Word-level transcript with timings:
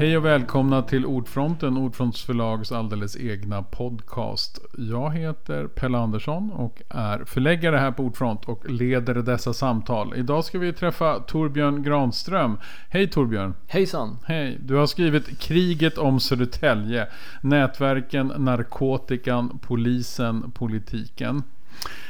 Hej 0.00 0.16
och 0.16 0.24
välkomna 0.24 0.82
till 0.82 1.06
Ordfronten, 1.06 1.76
Ordfronts 1.76 2.24
förlags 2.24 2.72
alldeles 2.72 3.16
egna 3.16 3.62
podcast. 3.62 4.58
Jag 4.78 5.14
heter 5.14 5.66
Pelle 5.66 5.98
Andersson 5.98 6.50
och 6.50 6.82
är 6.88 7.24
förläggare 7.24 7.76
här 7.76 7.92
på 7.92 8.02
Ordfront 8.02 8.44
och 8.44 8.70
leder 8.70 9.14
dessa 9.14 9.52
samtal. 9.52 10.12
Idag 10.16 10.44
ska 10.44 10.58
vi 10.58 10.72
träffa 10.72 11.18
Torbjörn 11.18 11.82
Granström. 11.82 12.58
Hej 12.88 13.10
Torbjörn! 13.10 13.54
Hejsan! 13.66 14.18
Hej! 14.24 14.58
Du 14.60 14.74
har 14.74 14.86
skrivit 14.86 15.38
Kriget 15.38 15.98
om 15.98 16.20
Södertälje. 16.20 17.06
Nätverken, 17.40 18.26
narkotikan, 18.26 19.58
polisen, 19.62 20.50
politiken. 20.50 21.42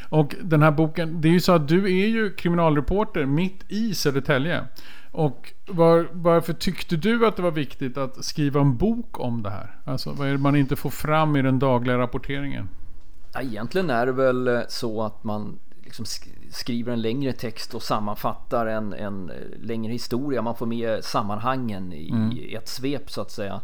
Och 0.09 0.35
den 0.43 0.63
här 0.63 0.71
boken, 0.71 1.21
det 1.21 1.29
är 1.29 1.33
ju 1.33 1.41
så 1.41 1.53
att 1.53 1.69
du 1.69 1.85
är 1.85 2.07
ju 2.07 2.31
kriminalreporter 2.31 3.27
mitt 3.27 3.65
i 3.69 3.95
Södertälje. 3.95 4.65
Och 5.13 5.53
var, 5.67 6.09
varför 6.13 6.53
tyckte 6.53 6.97
du 6.97 7.27
att 7.27 7.37
det 7.37 7.43
var 7.43 7.51
viktigt 7.51 7.97
att 7.97 8.25
skriva 8.25 8.61
en 8.61 8.77
bok 8.77 9.21
om 9.21 9.43
det 9.43 9.51
här? 9.51 9.77
Alltså 9.85 10.13
vad 10.13 10.29
är 10.29 10.33
det 10.33 10.39
man 10.39 10.57
inte 10.57 10.77
får 10.77 10.91
fram 10.91 11.37
i 11.37 11.43
den 11.43 11.59
dagliga 11.59 11.99
rapporteringen? 11.99 12.69
Ja, 13.33 13.43
egentligen 13.43 13.91
är 13.91 14.07
det 14.07 14.13
väl 14.13 14.65
så 14.69 15.03
att 15.03 15.25
man 15.25 15.59
liksom 15.85 16.05
skriver 16.51 16.93
en 16.93 17.03
längre 17.03 17.33
text 17.33 17.75
och 17.75 17.83
sammanfattar 17.83 18.67
en, 18.67 18.93
en 18.93 19.33
längre 19.61 19.93
historia. 19.93 20.43
Man 20.43 20.57
får 20.57 20.67
med 20.67 21.05
sammanhangen 21.05 21.93
i 21.93 22.11
mm. 22.11 22.57
ett 22.57 22.69
svep 22.69 23.11
så 23.11 23.21
att 23.21 23.31
säga. 23.31 23.61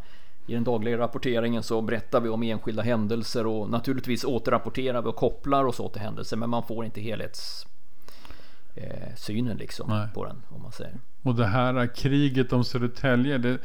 I 0.47 0.55
den 0.55 0.65
dagliga 0.65 0.99
rapporteringen 0.99 1.63
så 1.63 1.83
berättar 1.83 2.21
vi 2.21 2.29
om 2.29 2.43
enskilda 2.43 2.83
händelser 2.83 3.47
och 3.47 3.71
naturligtvis 3.71 4.25
återrapporterar 4.25 5.03
vi 5.03 5.09
och 5.09 5.17
kopplar 5.17 5.65
oss 5.65 5.81
åt 5.81 5.97
händelser 5.97 6.37
men 6.37 6.51
man 6.51 6.63
får 6.63 6.85
inte 6.85 7.01
helhetssynen 7.01 9.53
eh, 9.53 9.57
liksom 9.57 9.91
Nej. 9.91 10.09
på 10.15 10.25
den 10.25 10.43
om 10.49 10.63
man 10.63 10.73
säger. 10.73 10.99
Och 11.27 11.35
det 11.35 11.47
här 11.47 11.95
kriget 11.95 12.53
om 12.53 12.65
Södertälje. 12.65 13.39
Det, 13.39 13.59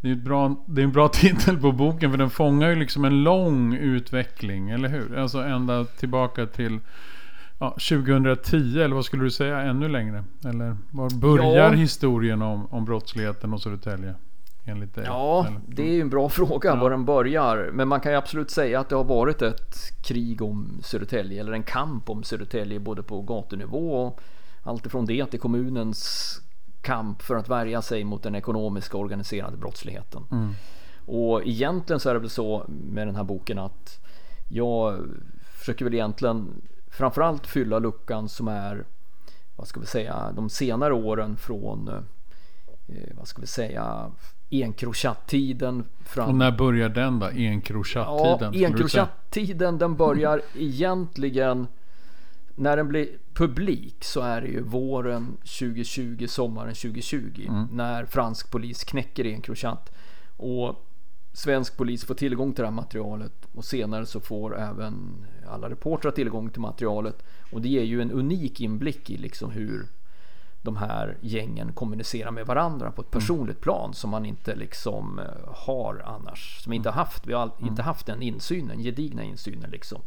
det, 0.00 0.10
är 0.10 0.14
bra, 0.14 0.56
det 0.66 0.80
är 0.80 0.84
en 0.84 0.92
bra 0.92 1.08
titel 1.12 1.58
på 1.58 1.72
boken 1.72 2.10
för 2.10 2.18
den 2.18 2.30
fångar 2.30 2.68
ju 2.68 2.74
liksom 2.74 3.04
en 3.04 3.22
lång 3.22 3.74
utveckling, 3.74 4.70
eller 4.70 4.88
hur? 4.88 5.18
Alltså 5.18 5.38
ända 5.38 5.84
tillbaka 5.84 6.46
till 6.46 6.78
ja, 7.58 7.70
2010, 7.70 8.56
eller 8.56 8.94
vad 8.94 9.04
skulle 9.04 9.24
du 9.24 9.30
säga, 9.30 9.60
ännu 9.60 9.88
längre? 9.88 10.24
Eller 10.44 10.76
var 10.90 11.10
börjar 11.20 11.56
ja. 11.56 11.70
historien 11.70 12.42
om, 12.42 12.66
om 12.66 12.84
brottsligheten 12.84 13.52
och 13.52 13.60
Södertälje? 13.60 14.14
Enligt 14.64 14.94
dig? 14.94 15.04
Ja, 15.06 15.46
eller? 15.46 15.60
det 15.66 15.82
är 15.82 15.94
ju 15.94 16.00
en 16.00 16.10
bra 16.10 16.28
fråga 16.28 16.70
ja. 16.70 16.76
var 16.76 16.90
den 16.90 17.04
börjar. 17.04 17.70
Men 17.72 17.88
man 17.88 18.00
kan 18.00 18.12
ju 18.12 18.18
absolut 18.18 18.50
säga 18.50 18.80
att 18.80 18.88
det 18.88 18.96
har 18.96 19.04
varit 19.04 19.42
ett 19.42 19.76
krig 20.02 20.42
om 20.42 20.80
Södertälje, 20.82 21.40
eller 21.40 21.52
en 21.52 21.62
kamp 21.62 22.10
om 22.10 22.22
Södertälje 22.22 22.80
både 22.80 23.02
på 23.02 23.22
gatunivå 23.22 24.06
och 24.06 24.20
allt 24.62 24.86
ifrån 24.86 25.06
det 25.06 25.26
till 25.26 25.40
kommunens 25.40 26.40
kamp 26.82 27.22
för 27.22 27.36
att 27.36 27.48
värja 27.48 27.82
sig 27.82 28.04
mot 28.04 28.22
den 28.22 28.34
ekonomiska 28.34 28.96
organiserade 28.96 29.56
brottsligheten. 29.56 30.22
Mm. 30.30 30.54
Och 31.06 31.42
egentligen 31.46 32.00
så 32.00 32.10
är 32.10 32.14
det 32.14 32.20
väl 32.20 32.30
så 32.30 32.64
med 32.68 33.08
den 33.08 33.16
här 33.16 33.24
boken 33.24 33.58
att 33.58 34.00
jag 34.48 34.98
försöker 35.42 35.84
väl 35.84 35.94
egentligen 35.94 36.62
framförallt 36.90 37.46
fylla 37.46 37.78
luckan 37.78 38.28
som 38.28 38.48
är 38.48 38.86
vad 39.56 39.68
ska 39.68 39.80
vi 39.80 39.86
säga 39.86 40.32
de 40.36 40.50
senare 40.50 40.94
åren 40.94 41.36
från 41.36 41.88
eh, 41.88 43.16
vad 43.16 43.28
ska 43.28 43.40
vi 43.40 43.46
säga 43.46 44.10
Encrochat-tiden 44.50 45.84
fram... 46.04 46.28
Och 46.28 46.34
när 46.34 46.52
börjar 46.52 46.88
den 46.88 47.18
då? 47.18 47.26
Encrochat-tiden? 47.26 48.54
Ja, 48.54 48.68
Encrochat-tiden 48.68 49.78
den 49.78 49.96
börjar 49.96 50.42
egentligen 50.54 51.66
när 52.60 52.76
den 52.76 52.88
blir 52.88 53.08
publik 53.34 54.04
så 54.04 54.20
är 54.20 54.40
det 54.40 54.48
ju 54.48 54.62
våren 54.62 55.36
2020, 55.36 56.26
sommaren 56.28 56.74
2020 56.74 57.46
mm. 57.48 57.68
när 57.72 58.04
fransk 58.04 58.50
polis 58.50 58.84
knäcker 58.84 59.24
Encrochat 59.26 59.92
och 60.36 60.86
svensk 61.32 61.76
polis 61.76 62.04
får 62.04 62.14
tillgång 62.14 62.52
till 62.52 62.62
det 62.62 62.68
här 62.68 62.74
materialet 62.74 63.32
och 63.54 63.64
senare 63.64 64.06
så 64.06 64.20
får 64.20 64.58
även 64.58 65.26
alla 65.48 65.70
reportrar 65.70 66.10
tillgång 66.10 66.50
till 66.50 66.60
materialet 66.60 67.24
och 67.52 67.60
det 67.60 67.68
ger 67.68 67.82
ju 67.82 68.02
en 68.02 68.10
unik 68.10 68.60
inblick 68.60 69.10
i 69.10 69.16
liksom 69.16 69.50
hur 69.50 69.86
de 70.62 70.76
här 70.76 71.16
gängen 71.20 71.72
kommunicerar 71.72 72.30
med 72.30 72.46
varandra 72.46 72.92
på 72.92 73.02
ett 73.02 73.14
mm. 73.14 73.20
personligt 73.20 73.60
plan 73.60 73.94
som 73.94 74.10
man 74.10 74.26
inte 74.26 74.54
liksom 74.54 75.18
eh, 75.18 75.54
har 75.54 76.02
annars. 76.06 76.62
Som 76.62 76.72
inte 76.72 76.88
mm. 76.88 76.96
haft, 76.96 77.26
vi 77.26 77.32
har 77.32 77.44
inte 77.44 77.82
mm. 77.82 77.84
haft 77.84 78.06
den 78.06 78.22
insynen, 78.22 78.82
gedigna 78.82 79.24
insynen 79.24 79.70
liksom 79.70 80.02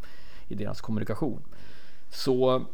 i 0.47 0.55
deras 0.55 0.81
kommunikation. 0.81 1.41
Så 2.13 2.65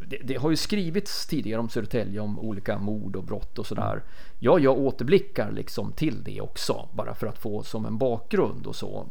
det, 0.00 0.18
det, 0.24 0.34
har 0.34 0.50
ju 0.50 0.56
skrivits 0.56 1.26
tidigare 1.26 1.60
om 1.60 1.68
Södertälje 1.68 2.20
om 2.20 2.38
olika 2.38 2.78
mord 2.78 3.16
och 3.16 3.24
brott 3.24 3.58
och 3.58 3.66
sådär. 3.66 4.02
Ja, 4.38 4.58
jag 4.58 4.78
återblickar 4.78 5.52
liksom 5.52 5.92
till 5.92 6.24
det 6.24 6.40
också 6.40 6.88
bara 6.92 7.14
för 7.14 7.26
att 7.26 7.38
få 7.38 7.62
som 7.62 7.86
en 7.86 7.98
bakgrund 7.98 8.66
och 8.66 8.76
så. 8.76 9.06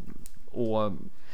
Och 0.52 0.92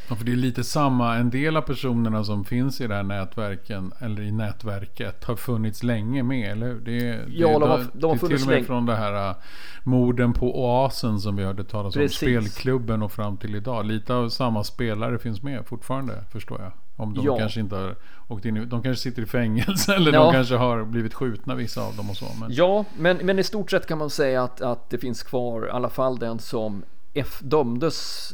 Ja, 0.09 0.15
för 0.15 0.25
det 0.25 0.31
är 0.31 0.35
lite 0.35 0.63
samma. 0.63 1.15
En 1.15 1.29
del 1.29 1.57
av 1.57 1.61
personerna 1.61 2.23
som 2.23 2.45
finns 2.45 2.81
i 2.81 2.87
det 2.87 2.95
här 2.95 3.03
nätverken, 3.03 3.93
eller 3.99 4.21
i 4.21 4.31
nätverket, 4.31 5.23
har 5.23 5.35
funnits 5.35 5.83
länge 5.83 6.23
med, 6.23 6.51
eller 6.51 6.67
hur? 6.67 6.79
Det, 6.79 6.99
det, 6.99 7.25
ja, 7.29 7.59
de 7.59 7.69
har, 7.69 7.85
de 7.93 8.09
har 8.09 8.17
funnits 8.17 8.21
länge. 8.21 8.37
Till 8.37 8.43
och 8.43 8.47
med 8.47 8.65
från 8.65 8.85
det 8.85 8.95
här 8.95 9.29
uh, 9.29 9.35
morden 9.83 10.33
på 10.33 10.63
Oasen 10.63 11.19
som 11.19 11.35
vi 11.35 11.43
hörde 11.43 11.63
talas 11.63 11.95
om. 11.95 12.09
Spelklubben 12.09 13.03
och 13.03 13.11
fram 13.11 13.37
till 13.37 13.55
idag. 13.55 13.85
Lite 13.85 14.13
av 14.13 14.29
samma 14.29 14.63
spelare 14.63 15.19
finns 15.19 15.43
med 15.43 15.65
fortfarande, 15.65 16.23
förstår 16.31 16.61
jag. 16.61 16.71
Om 16.99 17.13
de 17.13 17.25
ja. 17.25 17.37
kanske 17.37 17.59
inte 17.59 17.75
har 17.75 17.95
åkt 18.27 18.45
in 18.45 18.69
De 18.69 18.83
kanske 18.83 19.03
sitter 19.03 19.21
i 19.21 19.25
fängelse 19.25 19.93
eller 19.95 20.13
ja. 20.13 20.23
de 20.23 20.33
kanske 20.33 20.55
har 20.55 20.83
blivit 20.83 21.13
skjutna 21.13 21.55
vissa 21.55 21.81
av 21.81 21.95
dem 21.95 22.09
och 22.09 22.17
så. 22.17 22.25
Men... 22.39 22.53
Ja, 22.53 22.85
men, 22.97 23.17
men 23.17 23.39
i 23.39 23.43
stort 23.43 23.71
sett 23.71 23.87
kan 23.87 23.97
man 23.97 24.09
säga 24.09 24.43
att, 24.43 24.61
att 24.61 24.89
det 24.89 24.97
finns 24.97 25.23
kvar 25.23 25.67
i 25.67 25.69
alla 25.69 25.89
fall 25.89 26.19
den 26.19 26.39
som 26.39 26.83
F 27.13 27.39
dömdes 27.41 28.33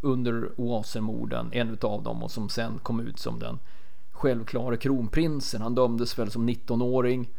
under 0.00 0.50
Oasenmorden, 0.56 1.50
en 1.52 1.78
av 1.82 2.02
dem 2.02 2.22
och 2.22 2.30
som 2.30 2.48
sen 2.48 2.78
kom 2.78 3.00
ut 3.00 3.18
som 3.18 3.38
den 3.38 3.58
självklara 4.10 4.76
kronprinsen. 4.76 5.62
Han 5.62 5.74
dömdes 5.74 6.18
väl 6.18 6.30
som 6.30 6.48
19-åring 6.48 7.30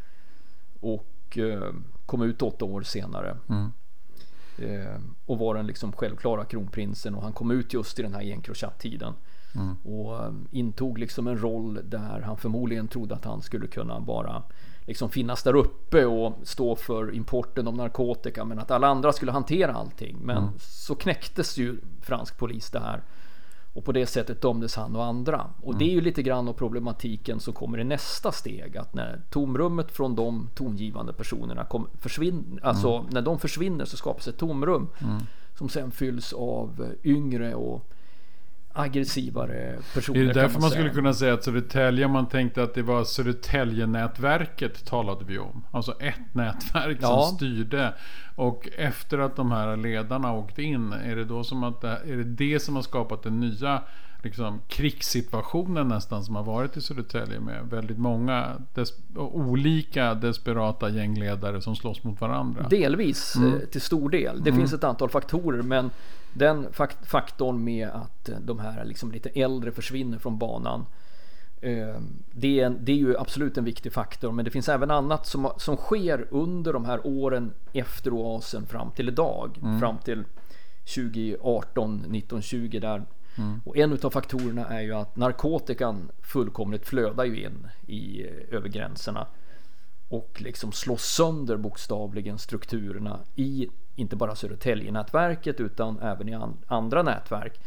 och 0.80 1.38
eh, 1.38 1.74
kom 2.06 2.22
ut 2.22 2.42
åtta 2.42 2.66
år 2.66 2.82
senare. 2.82 3.38
Mm. 3.50 3.72
Eh, 4.58 5.00
och 5.26 5.40
var 5.40 5.56
den 5.56 5.68
liksom 5.68 5.92
självklara 5.92 6.46
kronprinsen 6.46 7.16
och 7.16 7.24
han 7.24 7.34
kom 7.34 7.52
ut 7.52 7.74
just 7.74 8.00
i 8.00 8.02
den 8.02 8.14
här 8.14 8.22
Encrochat-tiden. 8.22 9.14
Mm. 9.56 9.76
Och 9.84 10.24
eh, 10.24 10.34
intog 10.52 10.98
liksom 10.98 11.28
en 11.28 11.38
roll 11.38 11.80
där 11.84 12.22
han 12.22 12.38
förmodligen 12.38 12.88
trodde 12.88 13.16
att 13.16 13.26
han 13.26 13.42
skulle 13.42 13.68
kunna 13.68 14.00
bara 14.00 14.44
liksom 14.86 15.10
finnas 15.10 15.44
där 15.44 15.56
uppe 15.56 16.06
och 16.06 16.34
stå 16.44 16.76
för 16.76 17.14
importen 17.16 17.68
av 17.68 17.76
narkotika 17.76 18.46
men 18.46 18.60
att 18.60 18.72
alla 18.72 18.88
andra 18.88 19.14
skulle 19.14 19.32
hantera 19.32 19.74
allting. 19.74 20.18
Men 20.22 20.38
mm. 20.38 20.50
så 20.60 20.96
knäcktes 20.96 21.58
ju 21.58 21.78
fransk 22.02 22.38
polis 22.38 22.70
det 22.70 22.80
här 22.80 23.04
och 23.74 23.86
på 23.86 23.92
det 23.92 24.06
sättet 24.06 24.42
dömdes 24.42 24.76
han 24.76 24.96
och 24.96 25.06
andra. 25.06 25.48
Och 25.62 25.74
mm. 25.74 25.80
det 25.80 25.86
är 25.86 25.94
ju 25.94 26.02
lite 26.02 26.24
grann 26.24 26.48
av 26.48 26.54
problematiken 26.54 27.40
som 27.40 27.54
kommer 27.54 27.80
i 27.80 27.84
nästa 27.84 28.32
steg. 28.32 28.78
Att 28.78 28.94
när 28.94 29.22
tomrummet 29.30 29.92
från 29.92 30.16
de 30.16 30.50
tongivande 30.56 31.14
personerna 31.14 31.66
kom, 31.66 31.88
försvinner, 32.00 32.66
alltså 32.66 32.96
mm. 32.96 33.08
när 33.12 33.22
de 33.22 33.40
försvinner 33.40 33.86
så 33.86 33.98
skapas 33.98 34.28
ett 34.28 34.38
tomrum 34.38 34.90
mm. 35.02 35.22
som 35.58 35.70
sen 35.70 35.92
fylls 35.92 36.34
av 36.34 36.94
yngre 37.04 37.56
och 37.56 37.90
aggressivare 38.74 39.76
personer. 39.94 40.20
Det 40.24 40.30
är 40.30 40.34
därför 40.34 40.54
man, 40.54 40.62
man 40.62 40.72
skulle 40.72 40.90
kunna 40.90 41.14
säga 41.14 41.34
att 41.34 41.44
Södertälje, 41.44 42.08
man 42.08 42.30
tänkte 42.30 42.64
att 42.64 42.74
det 42.74 42.82
var 42.82 43.04
Södertälje-nätverket 43.04 44.86
talade 44.86 45.26
vi 45.26 45.40
om. 45.40 45.66
Alltså 45.72 45.96
ett 46.00 46.34
nätverk 46.36 46.98
ja. 47.02 47.08
som 47.08 47.36
styrde. 47.36 47.94
Och 48.36 48.70
efter 48.78 49.18
att 49.18 49.36
de 49.36 49.52
här 49.52 49.78
ledarna 49.78 50.34
åkte 50.34 50.64
in, 50.64 50.94
är 50.94 51.16
det 51.16 51.26
då 51.26 51.44
som 51.44 51.64
att 51.64 51.82
det, 51.82 51.88
är 51.88 52.18
det, 52.18 52.24
det 52.24 52.60
som 52.60 52.76
har 52.76 52.84
skapat 52.84 53.24
den 53.24 53.40
nya 53.40 53.82
liksom, 54.24 54.62
krigssituationen 54.68 55.88
nästan 55.88 56.24
som 56.24 56.36
har 56.36 56.44
varit 56.44 56.78
i 56.78 56.82
Södertälje 56.82 57.40
med 57.40 57.66
väldigt 57.70 57.98
många 57.98 58.62
des 58.74 58.94
olika 59.16 60.14
desperata 60.14 60.90
gängledare 60.90 61.62
som 61.62 61.76
slåss 61.76 62.04
mot 62.04 62.22
varandra. 62.22 62.68
Delvis 62.70 63.36
mm. 63.36 63.54
Eh, 63.54 63.60
till 63.60 63.82
stor 63.82 64.10
del. 64.10 64.44
Det 64.44 64.50
mm. 64.50 64.62
finns 64.62 64.74
ett 64.74 64.84
antal 64.84 65.10
faktorer 65.10 65.62
men 65.62 65.92
den 66.34 66.68
faktorn 67.04 67.64
med 67.64 67.90
att 67.90 68.30
de 68.42 68.60
här 68.60 68.86
liksom 68.86 69.12
lite 69.12 69.30
äldre 69.30 69.72
försvinner 69.72 70.18
från 70.18 70.38
banan. 70.38 70.86
Eh, 71.62 71.96
det 72.32 72.60
är, 72.60 72.70
det 72.70 72.92
är 72.92 72.98
ju 72.98 73.18
absolut 73.18 73.58
en 73.58 73.64
viktig 73.64 73.94
faktor, 73.94 74.32
men 74.32 74.46
det 74.46 74.52
finns 74.52 74.70
även 74.70 74.92
annat 74.92 75.28
som, 75.28 75.52
som 75.58 75.78
sker 75.78 76.28
under 76.32 76.74
de 76.74 76.86
här 76.86 77.08
åren 77.08 77.54
efter 77.74 78.14
oasen 78.14 78.66
fram 78.66 78.92
till 78.92 79.08
idag. 79.08 79.60
Mm. 79.62 79.80
Fram 79.80 79.98
till 79.98 80.24
2018, 80.96 82.00
1920 82.00 82.80
där. 82.82 83.04
Mm. 83.36 83.62
Och 83.66 83.78
en 83.78 84.00
av 84.04 84.10
faktorerna 84.10 84.68
är 84.68 84.82
ju 84.82 84.94
att 84.94 85.16
narkotikan 85.16 86.12
fullkomligt 86.22 86.86
flödar 86.86 87.26
ju 87.26 87.44
in 87.44 87.68
i, 87.88 88.28
över 88.52 88.70
gränserna 88.70 89.28
och 90.10 90.42
liksom 90.42 90.72
slår 90.72 90.98
sönder 90.98 91.58
bokstavligen 91.58 92.38
strukturerna 92.38 93.20
i 93.36 93.68
inte 93.96 94.16
bara 94.16 94.36
Södertälje-nätverket 94.36 95.60
utan 95.60 96.00
även 96.00 96.30
i 96.30 96.38
andra 96.68 97.04
nätverk. 97.04 97.60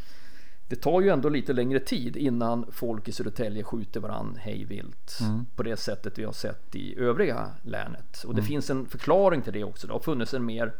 Det 0.69 0.77
tar 0.77 1.01
ju 1.01 1.09
ändå 1.09 1.29
lite 1.29 1.53
längre 1.53 1.81
tid 1.81 2.17
innan 2.17 2.67
folk 2.73 3.09
i 3.09 3.13
Södertälje 3.13 3.63
skjuter 3.63 4.01
varann 4.01 4.37
hejvilt 4.41 5.19
mm. 5.21 5.47
på 5.57 5.63
det 5.63 5.77
sättet 5.77 6.19
vi 6.19 6.25
har 6.25 6.33
sett 6.33 6.75
i 6.75 6.99
övriga 6.99 7.51
länet. 7.63 8.25
Och 8.25 8.35
det 8.35 8.41
mm. 8.41 8.49
finns 8.49 8.71
en 8.71 8.87
förklaring 8.87 9.43
till 9.43 9.53
det 9.53 9.65
också. 9.65 9.87
Det 9.87 9.93
har 9.93 10.01
funnits 10.01 10.35
en 10.35 10.45
mer 10.45 10.73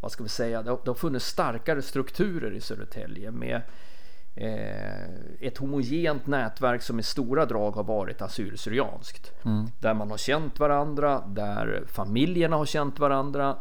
vad 0.00 0.12
ska 0.12 0.22
vi 0.22 0.28
säga, 0.28 0.62
det 0.62 0.70
har, 0.70 0.80
det 0.84 0.90
har 0.90 0.94
funnits 0.94 1.26
starkare 1.26 1.82
strukturer 1.82 2.52
i 2.52 2.60
Södertälje 2.60 3.30
med 3.30 3.54
eh, 3.56 3.62
ett 5.40 5.58
homogent 5.58 6.26
nätverk 6.26 6.82
som 6.82 6.98
i 6.98 7.02
stora 7.02 7.46
drag 7.46 7.70
har 7.70 7.84
varit 7.84 8.22
assyrisk-syrianskt. 8.22 9.32
Mm. 9.44 9.66
Där 9.78 9.94
man 9.94 10.10
har 10.10 10.18
känt 10.18 10.60
varandra, 10.60 11.22
där 11.26 11.84
familjerna 11.86 12.56
har 12.56 12.66
känt 12.66 12.98
varandra, 12.98 13.56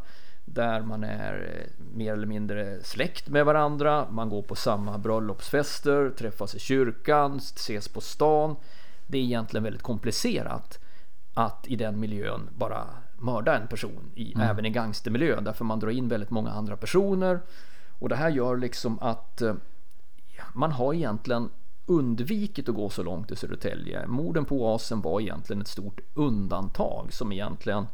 där 0.45 0.81
man 0.81 1.03
är 1.03 1.33
eh, 1.33 1.85
mer 1.95 2.13
eller 2.13 2.27
mindre 2.27 2.83
släkt 2.83 3.29
med 3.29 3.45
varandra. 3.45 4.07
Man 4.09 4.29
går 4.29 4.41
på 4.41 4.55
samma 4.55 4.97
bröllopsfester, 4.97 6.09
träffas 6.09 6.55
i 6.55 6.59
kyrkan, 6.59 7.37
ses 7.37 7.87
på 7.87 8.01
stan. 8.01 8.55
Det 9.07 9.17
är 9.17 9.21
egentligen 9.21 9.63
väldigt 9.63 9.81
komplicerat 9.81 10.79
att 11.33 11.67
i 11.67 11.75
den 11.75 11.99
miljön 11.99 12.49
bara 12.57 12.87
mörda 13.17 13.57
en 13.57 13.67
person, 13.67 14.11
i, 14.15 14.33
mm. 14.33 14.49
även 14.49 14.65
i 14.65 14.69
gangstermiljön, 14.69 15.43
därför 15.43 15.65
man 15.65 15.79
drar 15.79 15.89
in 15.89 16.07
väldigt 16.07 16.29
många 16.29 16.51
andra 16.51 16.77
personer. 16.77 17.39
Och 17.99 18.09
det 18.09 18.15
här 18.15 18.29
gör 18.29 18.57
liksom 18.57 18.99
att 18.99 19.41
eh, 19.41 19.53
man 20.53 20.71
har 20.71 20.93
egentligen 20.93 21.49
undvikit 21.85 22.69
att 22.69 22.75
gå 22.75 22.89
så 22.89 23.03
långt 23.03 23.31
i 23.31 23.35
Södertälje. 23.35 24.07
Morden 24.07 24.45
på 24.45 24.55
Oasen 24.55 25.01
var 25.01 25.21
egentligen 25.21 25.61
ett 25.61 25.67
stort 25.67 25.99
undantag 26.13 27.13
som 27.13 27.31
egentligen 27.31 27.87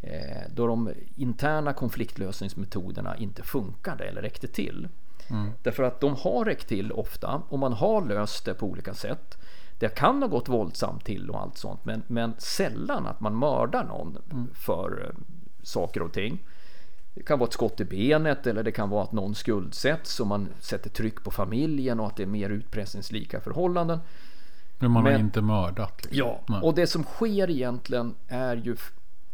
eh, 0.00 0.42
då 0.54 0.66
de 0.66 0.92
interna 1.16 1.72
konfliktlösningsmetoderna 1.72 3.16
inte 3.16 3.42
funkade 3.42 4.04
eller 4.04 4.22
räckte 4.22 4.46
till. 4.46 4.88
Mm. 5.30 5.50
Därför 5.62 5.82
att 5.82 6.00
de 6.00 6.14
har 6.14 6.44
räckt 6.44 6.68
till 6.68 6.92
ofta 6.92 7.42
och 7.48 7.58
man 7.58 7.72
har 7.72 8.04
löst 8.04 8.44
det 8.44 8.54
på 8.54 8.66
olika 8.66 8.94
sätt. 8.94 9.38
Det 9.78 9.88
kan 9.88 10.22
ha 10.22 10.28
gått 10.28 10.48
våldsamt 10.48 11.04
till 11.04 11.30
och 11.30 11.40
allt 11.40 11.58
sånt 11.58 11.84
men, 11.84 12.02
men 12.06 12.34
sällan 12.38 13.06
att 13.06 13.20
man 13.20 13.38
mördar 13.38 13.84
någon 13.84 14.18
mm. 14.32 14.48
för 14.54 15.04
eh, 15.04 15.22
saker 15.62 16.02
och 16.02 16.12
ting. 16.12 16.46
Det 17.16 17.22
kan 17.22 17.38
vara 17.38 17.46
ett 17.46 17.52
skott 17.52 17.80
i 17.80 17.84
benet 17.84 18.46
eller 18.46 18.62
det 18.62 18.72
kan 18.72 18.90
vara 18.90 19.02
att 19.02 19.12
någon 19.12 19.34
skuldsätts 19.34 20.20
och 20.20 20.26
man 20.26 20.48
sätter 20.60 20.90
tryck 20.90 21.24
på 21.24 21.30
familjen 21.30 22.00
och 22.00 22.06
att 22.06 22.16
det 22.16 22.22
är 22.22 22.26
mer 22.26 22.50
utpressningslika 22.50 23.40
förhållanden. 23.40 23.98
Men 24.78 24.90
man 24.90 25.02
Men, 25.02 25.12
har 25.12 25.20
inte 25.20 25.40
mördat? 25.40 25.96
Liksom. 25.96 26.18
Ja, 26.18 26.40
Nej. 26.48 26.60
och 26.62 26.74
det 26.74 26.86
som 26.86 27.04
sker 27.04 27.50
egentligen 27.50 28.14
är 28.28 28.56
ju 28.56 28.76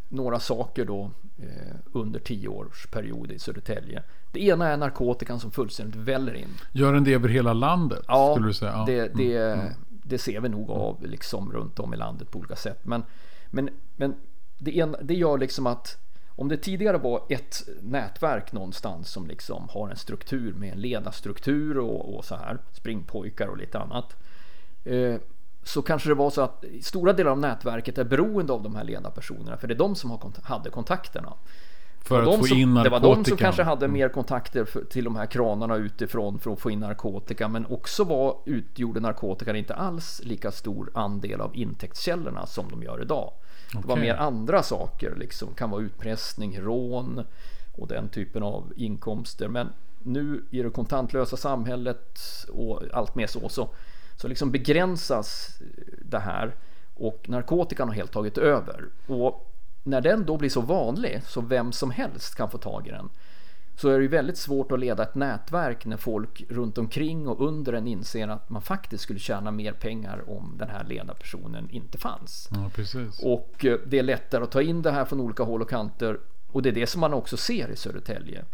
några 0.09 0.41
saker 0.41 0.85
då 0.85 1.11
eh, 1.39 1.77
under 1.93 2.21
tio 2.21 2.49
års 2.49 2.87
period 2.87 3.31
i 3.31 3.39
Södertälje. 3.39 4.03
Det 4.33 4.45
ena 4.45 4.69
är 4.69 4.77
narkotikan 4.77 5.41
som 5.41 5.51
fullständigt 5.51 5.97
väller 5.97 6.35
in. 6.35 6.49
Gör 6.73 6.93
den 6.93 7.05
det 7.05 7.15
över 7.15 7.29
hela 7.29 7.53
landet? 7.53 8.05
Ja, 8.09 8.33
skulle 8.35 8.49
du 8.49 8.55
säga? 8.55 8.73
ja. 8.73 8.85
Det, 8.87 9.15
det, 9.15 9.37
mm. 9.37 9.61
mm. 9.61 9.73
det 9.89 10.19
ser 10.19 10.41
vi 10.41 10.49
nog 10.49 10.71
av 10.71 11.07
liksom 11.07 11.53
runt 11.53 11.79
om 11.79 11.95
i 11.95 11.97
landet 11.97 12.31
på 12.31 12.39
olika 12.39 12.57
sätt. 12.57 12.81
Men, 12.83 13.03
men, 13.51 13.71
men 13.97 14.15
det, 14.59 14.81
en, 14.81 14.97
det 15.03 15.15
gör 15.15 15.39
liksom 15.39 15.67
att 15.67 16.02
om 16.37 16.49
det 16.49 16.57
tidigare 16.57 16.99
var 16.99 17.23
ett 17.29 17.63
nätverk 17.83 18.53
någonstans 18.53 19.11
som 19.11 19.27
liksom 19.27 19.69
har 19.69 19.89
en 19.89 19.97
struktur 19.97 20.55
med 20.55 20.73
en 20.73 20.81
ledarstruktur 20.81 21.79
och, 21.79 22.17
och 22.17 22.25
så 22.25 22.35
här, 22.35 22.59
springpojkar 22.73 23.47
och 23.47 23.57
lite 23.57 23.79
annat. 23.79 24.17
Eh, 24.85 25.17
så 25.65 25.83
kanske 25.83 26.09
det 26.09 26.15
var 26.15 26.31
så 26.31 26.41
att 26.41 26.65
stora 26.83 27.13
delar 27.13 27.31
av 27.31 27.39
nätverket 27.39 27.99
är 27.99 28.05
beroende 28.05 28.53
av 28.53 28.63
de 28.63 28.77
här 28.77 28.85
ledarpersonerna 28.85 29.57
för 29.57 29.69
det 29.69 29.75
är 29.75 29.79
de 29.79 29.95
som 29.95 30.11
har, 30.11 30.33
hade 30.43 30.71
kontakterna. 30.71 31.35
För 32.05 32.23
att 32.23 32.39
få 32.39 32.45
som, 32.45 32.59
in 32.59 32.75
narkotika. 32.75 32.99
Det 32.99 33.01
var 33.01 33.17
de 33.17 33.25
som 33.25 33.37
kanske 33.37 33.63
hade 33.63 33.89
mer 33.89 34.09
kontakter 34.09 34.65
för, 34.65 34.85
till 34.85 35.05
de 35.05 35.17
här 35.17 35.27
kranarna 35.27 35.77
utifrån 35.77 36.39
för 36.39 36.53
att 36.53 36.61
få 36.61 36.71
in 36.71 36.81
narkotika. 36.81 37.49
Men 37.49 37.67
också 37.67 38.05
var, 38.05 38.37
utgjorde 38.47 39.01
narkotikan 39.01 39.57
inte 39.57 39.75
alls 39.75 40.21
lika 40.25 40.51
stor 40.51 40.91
andel 40.95 41.41
av 41.41 41.57
intäktskällorna 41.57 42.47
som 42.47 42.69
de 42.71 42.83
gör 42.83 43.03
idag. 43.03 43.33
Okay. 43.69 43.83
Det 43.83 43.89
var 43.89 43.97
mer 43.97 44.15
andra 44.15 44.63
saker, 44.63 45.15
liksom 45.17 45.55
kan 45.55 45.71
vara 45.71 45.83
utpressning, 45.83 46.61
rån 46.61 47.25
och 47.73 47.89
den 47.89 48.09
typen 48.09 48.43
av 48.43 48.73
inkomster. 48.77 49.49
Men 49.49 49.69
nu 49.99 50.45
i 50.51 50.63
det 50.63 50.71
kontantlösa 50.71 51.37
samhället 51.37 52.19
och 52.49 52.83
allt 52.93 53.15
mer 53.15 53.27
så, 53.27 53.49
så, 53.49 53.69
så 54.17 54.29
liksom 54.29 54.51
begränsas 54.51 55.59
det 56.05 56.19
här 56.19 56.55
och 56.95 57.29
narkotikan 57.29 57.89
har 57.89 57.95
helt 57.95 58.13
tagit 58.13 58.39
över. 58.39 58.85
Och 59.07 59.52
när 59.83 60.01
den 60.01 60.27
då 60.27 60.37
blir 60.37 60.51
så 60.51 60.61
vanlig 60.61 61.23
så 61.27 61.41
vem 61.41 61.73
som 61.73 61.91
helst 61.91 62.35
kan 62.35 62.51
få 62.51 62.59
tag 62.59 62.87
i 62.87 62.91
den 62.91 63.09
så 63.77 63.89
är 63.89 63.97
det 63.97 64.03
ju 64.03 64.09
väldigt 64.09 64.39
svårt 64.39 64.73
att 64.73 64.81
leda 64.81 65.03
ett 65.03 65.15
nätverk 65.15 65.85
när 65.85 65.97
folk 65.97 66.45
runt 66.49 66.79
omkring 66.79 67.29
och 67.29 67.49
under 67.49 67.73
en 67.73 67.87
inser 67.87 68.29
att 68.29 68.51
man 68.51 68.63
faktiskt 68.63 69.03
skulle 69.03 69.19
tjäna 69.19 69.51
mer 69.51 69.73
pengar 69.73 70.31
om 70.31 70.55
den 70.59 70.69
här 70.69 70.85
ledarpersonen 70.85 71.71
inte 71.71 71.99
fanns. 71.99 72.49
Ja, 72.51 72.71
och 73.23 73.65
eh, 73.65 73.79
det 73.87 73.99
är 73.99 74.03
lättare 74.03 74.45
att 74.45 74.51
ta 74.51 74.63
in 74.63 74.83
det 74.83 74.91
här 74.91 75.05
från 75.05 75.21
olika 75.21 75.43
håll 75.43 75.63
och 75.63 75.71
kanter 75.71 76.19
och 76.53 76.63
det 76.63 76.69
är 76.69 76.73
det 76.73 76.87
som 76.87 77.01
man 77.01 77.15
också 77.15 77.37
ser 77.37 77.71
i 77.71 77.77
Södertälje. 77.77 78.45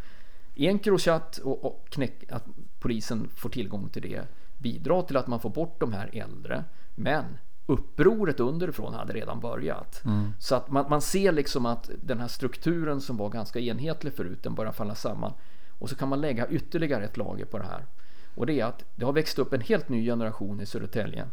Encrochat 0.57 1.39
och, 1.39 1.65
och 1.65 1.87
knäck, 1.91 2.33
att 2.33 2.45
polisen 2.79 3.29
får 3.35 3.49
tillgång 3.49 3.89
till 3.89 4.03
det 4.03 4.23
bidrar 4.59 5.03
till 5.03 5.17
att 5.17 5.27
man 5.27 5.41
får 5.41 5.51
bort 5.51 5.81
de 5.81 5.93
här 5.93 6.11
äldre. 6.13 6.65
Men 6.95 7.25
upproret 7.69 8.41
underifrån 8.41 8.95
hade 8.95 9.13
redan 9.13 9.41
börjat. 9.41 10.05
Mm. 10.05 10.33
Så 10.39 10.55
att 10.55 10.71
man, 10.71 10.91
man 10.91 11.01
ser 11.01 11.33
liksom 11.33 11.67
att 11.67 11.91
den 12.03 12.21
här 12.21 12.29
strukturen 12.29 13.01
som 13.01 13.17
var 13.17 13.29
ganska 13.29 13.61
enhetlig 13.61 14.13
förut, 14.13 14.43
den 14.43 14.55
börjar 14.55 14.73
falla 14.73 14.95
samman. 14.95 15.33
Och 15.79 15.91
så 15.91 15.97
kan 15.97 16.09
man 16.09 16.21
lägga 16.21 16.49
ytterligare 16.49 17.05
ett 17.05 17.17
lager 17.17 17.45
på 17.45 17.59
det 17.59 17.65
här. 17.65 17.87
Och 18.35 18.47
det 18.47 18.61
är 18.61 18.65
att 18.65 18.85
det 18.97 19.05
har 19.05 19.13
växt 19.13 19.39
upp 19.39 19.53
en 19.53 19.61
helt 19.61 19.89
ny 19.89 20.05
generation 20.05 20.61
i 20.61 20.67
Södertälje 20.67 21.27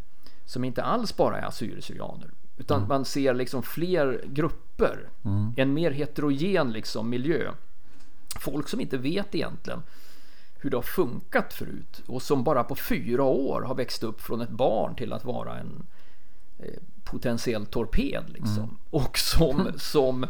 som 0.45 0.63
inte 0.63 0.83
alls 0.83 1.17
bara 1.17 1.37
är 1.37 1.45
assyrier-syrianer. 1.45 2.29
Utan 2.57 2.77
mm. 2.77 2.89
man 2.89 3.05
ser 3.05 3.33
liksom 3.33 3.63
fler 3.63 4.23
grupper. 4.25 5.09
Mm. 5.25 5.53
En 5.57 5.73
mer 5.73 5.91
heterogen 5.91 6.71
liksom 6.71 7.09
miljö. 7.09 7.51
Folk 8.39 8.69
som 8.69 8.79
inte 8.79 8.97
vet 8.97 9.35
egentligen 9.35 9.83
hur 10.59 10.69
det 10.69 10.77
har 10.77 10.81
funkat 10.81 11.53
förut 11.53 12.03
och 12.07 12.21
som 12.21 12.43
bara 12.43 12.63
på 12.63 12.75
fyra 12.75 13.23
år 13.23 13.61
har 13.61 13.75
växt 13.75 14.03
upp 14.03 14.21
från 14.21 14.41
ett 14.41 14.49
barn 14.49 14.95
till 14.95 15.13
att 15.13 15.25
vara 15.25 15.59
en 15.59 15.85
potentiell 17.15 17.65
torped 17.65 18.23
liksom. 18.27 18.63
Mm. 18.63 18.77
Och 18.89 19.17
som, 19.17 19.71
som 19.77 20.23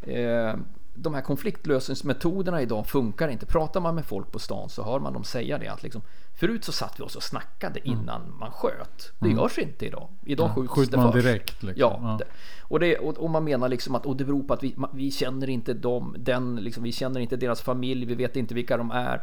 eh, 0.00 0.54
de 0.96 1.14
här 1.14 1.22
konfliktlösningsmetoderna 1.22 2.62
idag 2.62 2.86
funkar 2.86 3.28
inte. 3.28 3.46
Pratar 3.46 3.80
man 3.80 3.94
med 3.94 4.04
folk 4.04 4.32
på 4.32 4.38
stan 4.38 4.68
så 4.68 4.84
hör 4.84 4.98
man 4.98 5.12
dem 5.12 5.24
säga 5.24 5.58
det 5.58 5.68
att 5.68 5.82
liksom, 5.82 6.02
förut 6.34 6.64
så 6.64 6.72
satt 6.72 7.00
vi 7.00 7.04
oss 7.04 7.16
och 7.16 7.22
snackade 7.22 7.80
mm. 7.80 7.92
innan 7.92 8.22
mm. 8.22 8.38
man 8.38 8.50
sköt. 8.50 9.12
Det 9.18 9.26
mm. 9.26 9.38
görs 9.38 9.58
inte 9.58 9.86
idag. 9.86 10.08
Idag 10.24 10.50
ja, 10.50 10.54
skjuts 10.54 10.72
skjuter 10.72 10.90
det 10.90 10.96
man 10.96 11.12
först. 11.12 11.24
direkt. 11.24 11.62
Liksom. 11.62 11.80
Ja, 11.80 12.16
ja. 12.20 12.26
Och, 12.60 12.80
det, 12.80 12.98
och, 12.98 13.18
och, 13.18 13.30
man 13.30 13.44
menar 13.44 13.68
liksom 13.68 13.94
att 13.94 14.06
och 14.06 14.16
det 14.16 14.24
beror 14.24 14.42
på 14.42 14.54
att 14.54 14.62
vi, 14.62 14.74
vi 14.94 15.10
känner 15.10 15.48
inte 15.50 15.74
dem, 15.74 16.16
den, 16.18 16.56
liksom, 16.56 16.82
vi 16.82 16.92
känner 16.92 17.20
inte 17.20 17.36
deras 17.36 17.60
familj, 17.60 18.06
vi 18.06 18.14
vet 18.14 18.36
inte 18.36 18.54
vilka 18.54 18.76
de 18.76 18.90
är. 18.90 19.22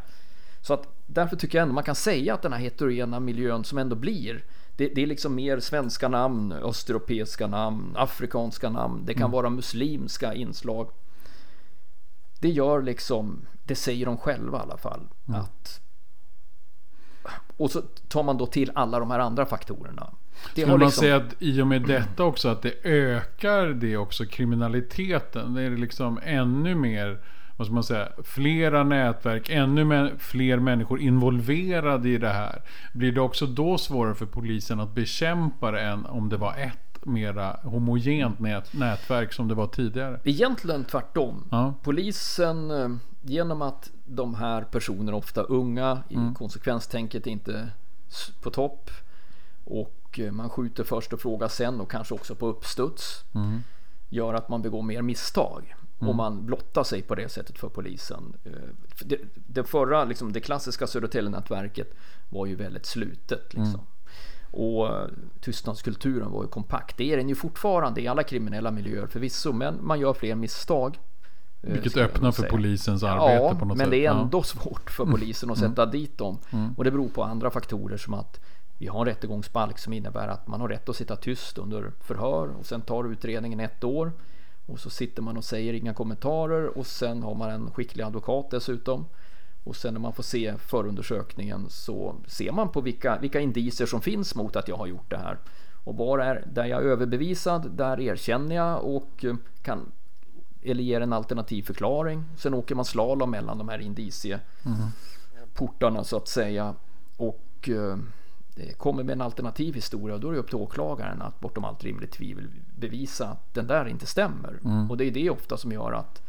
Så 0.62 0.74
att 0.74 0.88
därför 1.06 1.36
tycker 1.36 1.58
jag 1.58 1.64
ändå 1.64 1.76
man 1.76 1.84
kan 1.84 1.96
säga 1.96 2.34
att 2.34 2.42
den 2.42 2.54
här 2.54 2.60
heterogena 2.60 3.20
miljön 3.20 3.64
som 3.64 3.78
ändå 3.78 3.96
blir 3.96 4.44
det, 4.76 4.88
det, 4.88 5.04
är 5.04 5.08
liksom 5.08 5.36
mer 5.36 5.60
svenska 5.60 6.08
namn, 6.08 6.52
östeuropeiska 6.52 7.48
namn, 7.48 7.94
afrikanska 7.98 8.70
namn. 8.70 9.06
Det 9.06 9.14
kan 9.14 9.22
mm. 9.22 9.32
vara 9.32 9.50
muslimska 9.50 10.34
inslag. 10.34 10.90
Det 12.40 12.50
gör 12.50 12.82
liksom, 12.82 13.46
det 13.64 13.76
säger 13.76 14.06
de 14.06 14.18
själva 14.18 14.58
i 14.58 14.62
alla 14.62 14.78
fall. 14.78 15.08
Mm. 15.28 15.42
Att, 15.42 15.82
och 17.58 17.72
så 17.72 17.82
tar 18.08 18.24
man 18.24 18.38
då 18.38 18.46
till 18.46 18.72
alla 18.76 19.00
de 19.00 19.12
här 19.12 19.20
andra 19.20 19.46
faktorerna. 19.46 20.14
Det 20.56 20.62
Skulle 20.62 20.68
man 20.68 20.80
liksom... 20.80 21.02
säga 21.02 21.16
att 21.16 21.36
i 21.40 21.62
och 21.62 21.68
med 21.68 21.82
detta 21.82 22.24
också 22.24 22.50
att 22.50 22.62
det 22.62 22.74
ökar 22.84 23.68
det 23.68 23.98
också 23.98 24.26
kriminaliteten? 24.26 25.54
Det 25.54 25.62
är 25.62 25.70
liksom 25.70 26.20
ännu 26.24 26.76
mer 26.76 27.20
vad 27.58 27.68
ska 27.68 27.74
man 27.74 27.84
säga, 27.84 28.10
flera 28.24 28.84
nätverk, 28.84 29.50
ännu 29.50 30.16
fler 30.18 30.60
människor 30.60 31.00
involverade 31.00 32.10
i 32.10 32.18
det 32.18 32.30
här. 32.30 32.62
Blir 32.94 33.12
det 33.12 33.22
också 33.22 33.46
då 33.46 33.78
svårare 33.78 34.16
för 34.16 34.26
polisen 34.26 34.80
att 34.80 34.96
bekämpa 34.96 35.72
det 35.72 35.82
än 35.82 36.06
om 36.06 36.30
det 36.30 36.38
var 36.38 36.56
ett 36.58 37.06
mera 37.06 37.60
homogent 37.64 38.40
nät, 38.40 38.74
nätverk 38.74 39.34
som 39.34 39.48
det 39.48 39.56
var 39.56 39.68
tidigare? 39.68 40.20
Egentligen 40.24 40.86
tvärtom. 40.86 41.48
Ja. 41.52 41.74
Polisen, 41.84 42.72
eh, 42.72 42.90
genom 43.22 43.62
att 43.62 43.92
de 44.06 44.36
här 44.36 44.62
personerna, 44.62 45.18
ofta 45.18 45.42
unga, 45.42 46.04
i 46.10 46.16
mm. 46.16 46.36
konsekvenstänket 46.36 47.28
inte 47.28 47.70
på 48.42 48.50
topp 48.50 48.90
och 49.66 50.20
eh, 50.20 50.32
man 50.32 50.50
skjuter 50.50 50.84
först 50.84 51.14
och 51.14 51.20
frågar 51.20 51.48
sen 51.48 51.82
och 51.82 51.92
kanske 51.92 52.14
också 52.14 52.36
på 52.36 52.48
uppstuds 52.48 53.24
mm. 53.36 53.64
gör 54.10 54.34
att 54.34 54.50
man 54.50 54.62
begår 54.62 54.82
mer 54.82 55.02
misstag. 55.02 55.76
Mm. 56.04 56.10
Och 56.10 56.16
man 56.16 56.46
blottar 56.46 56.84
sig 56.84 57.02
på 57.02 57.16
det 57.16 57.30
sättet 57.30 57.60
för 57.60 57.70
polisen. 57.70 58.34
Eh, 58.44 58.52
det, 59.00 59.18
det 59.36 59.64
förra, 59.64 60.04
liksom, 60.04 60.34
det 60.34 60.40
klassiska 60.40 60.88
Södertälje-nätverket 60.88 61.94
var 62.30 62.46
ju 62.46 62.56
väldigt 62.56 62.86
slutet. 62.86 63.54
Liksom. 63.54 63.66
Mm. 63.66 63.86
Och 64.52 64.88
eh, 64.88 65.08
tystnadskulturen 65.42 66.32
var 66.32 66.44
ju 66.44 66.50
kompakt. 66.50 66.98
Det 66.98 67.14
är 67.14 67.18
den 67.18 67.30
ju 67.30 67.36
fortfarande 67.36 68.02
i 68.02 68.08
alla 68.08 68.24
kriminella 68.24 68.72
miljöer 68.72 69.08
förvisso, 69.08 69.54
men 69.54 69.86
man 69.86 70.00
gör 70.00 70.14
fler 70.14 70.36
misstag. 70.36 71.00
Eh, 71.62 71.74
Vilket 71.74 71.98
öppnar 71.98 72.32
för 72.32 72.44
polisens 72.44 73.04
arbete 73.04 73.34
ja, 73.34 73.56
på 73.56 73.66
något 73.66 73.78
men 73.78 73.86
sätt. 73.86 73.92
det 73.92 74.06
är 74.06 74.12
ändå 74.12 74.38
ja. 74.38 74.44
svårt 74.44 74.90
för 74.90 75.04
mm. 75.04 75.16
polisen 75.16 75.52
att 75.52 75.58
sätta 75.58 75.84
mm. 75.84 75.92
dit 75.92 76.18
dem. 76.18 76.38
Mm. 76.52 76.74
Och 76.78 76.84
det 76.84 76.92
beror 76.92 77.10
på 77.10 77.24
andra 77.24 77.52
faktorer 77.52 77.98
som 77.98 78.14
att 78.14 78.40
vi 78.78 78.88
har 78.88 79.00
en 79.00 79.06
rättegångsbalk 79.06 79.80
som 79.80 79.94
innebär 79.94 80.28
att 80.28 80.48
man 80.48 80.62
har 80.62 80.68
rätt 80.68 80.90
att 80.90 80.96
sitta 80.96 81.16
tyst 81.16 81.58
under 81.58 81.92
förhör 82.00 82.48
och 82.60 82.66
sen 82.66 82.82
tar 82.82 83.12
utredningen 83.12 83.60
ett 83.60 83.84
år. 83.84 84.12
Och 84.66 84.80
så 84.80 84.90
sitter 84.90 85.22
man 85.22 85.38
och 85.38 85.44
säger 85.44 85.74
inga 85.74 85.94
kommentarer 85.94 86.78
och 86.78 86.88
sen 86.88 87.24
har 87.24 87.36
man 87.36 87.50
en 87.50 87.72
skicklig 87.72 88.04
advokat 88.04 88.52
dessutom. 88.52 89.06
Och 89.64 89.76
sen 89.76 89.94
när 89.94 90.02
man 90.02 90.14
får 90.14 90.24
se 90.24 90.58
förundersökningen 90.58 91.70
så 91.70 92.16
ser 92.28 92.52
man 92.52 92.70
på 92.70 92.82
vilka, 92.82 93.20
vilka 93.20 93.40
indicier 93.40 93.88
som 93.88 94.02
finns 94.02 94.36
mot 94.36 94.56
att 94.56 94.68
jag 94.68 94.78
har 94.78 94.88
gjort 94.88 95.10
det 95.10 95.18
här. 95.18 95.38
Och 95.84 95.98
var 95.98 96.20
är 96.20 96.48
där 96.54 96.66
jag 96.66 96.82
är 96.82 96.86
överbevisad, 96.86 97.72
där 97.72 98.00
erkänner 98.00 98.56
jag 98.56 98.86
och 98.86 99.26
eh, 99.26 99.36
kan 99.62 99.92
eller 100.66 100.84
ger 100.84 101.02
en 101.02 101.14
alternativ 101.14 101.64
förklaring. 101.64 102.24
Sen 102.38 102.54
åker 102.54 102.76
man 102.76 102.86
slalom 102.86 103.32
mellan 103.32 103.58
de 103.58 103.70
här 103.70 103.80
indicieportarna 103.80 105.96
mm. 105.96 106.04
så 106.04 106.18
att 106.18 106.28
säga. 106.28 106.76
Och 107.18 107.70
eh, 107.70 107.98
kommer 108.78 109.04
med 109.04 109.14
en 109.14 109.22
alternativ 109.22 109.76
historia 109.76 110.16
och 110.16 110.22
då 110.22 110.30
är 110.30 110.34
det 110.34 110.40
upp 110.40 110.48
till 110.48 110.56
åklagaren 110.56 111.22
att 111.22 111.40
bortom 111.40 111.66
allt 111.66 111.84
rimligt 111.84 112.12
tvivel 112.12 112.48
bevisa 112.76 113.28
att 113.28 113.54
den 113.54 113.68
där 113.68 113.88
inte 113.88 114.06
stämmer. 114.06 114.60
Mm. 114.66 114.92
Och 114.92 114.98
det 114.98 115.06
är 115.06 115.12
det 115.12 115.30
ofta 115.30 115.58
som 115.58 115.72
gör 115.72 115.92
att 115.92 116.22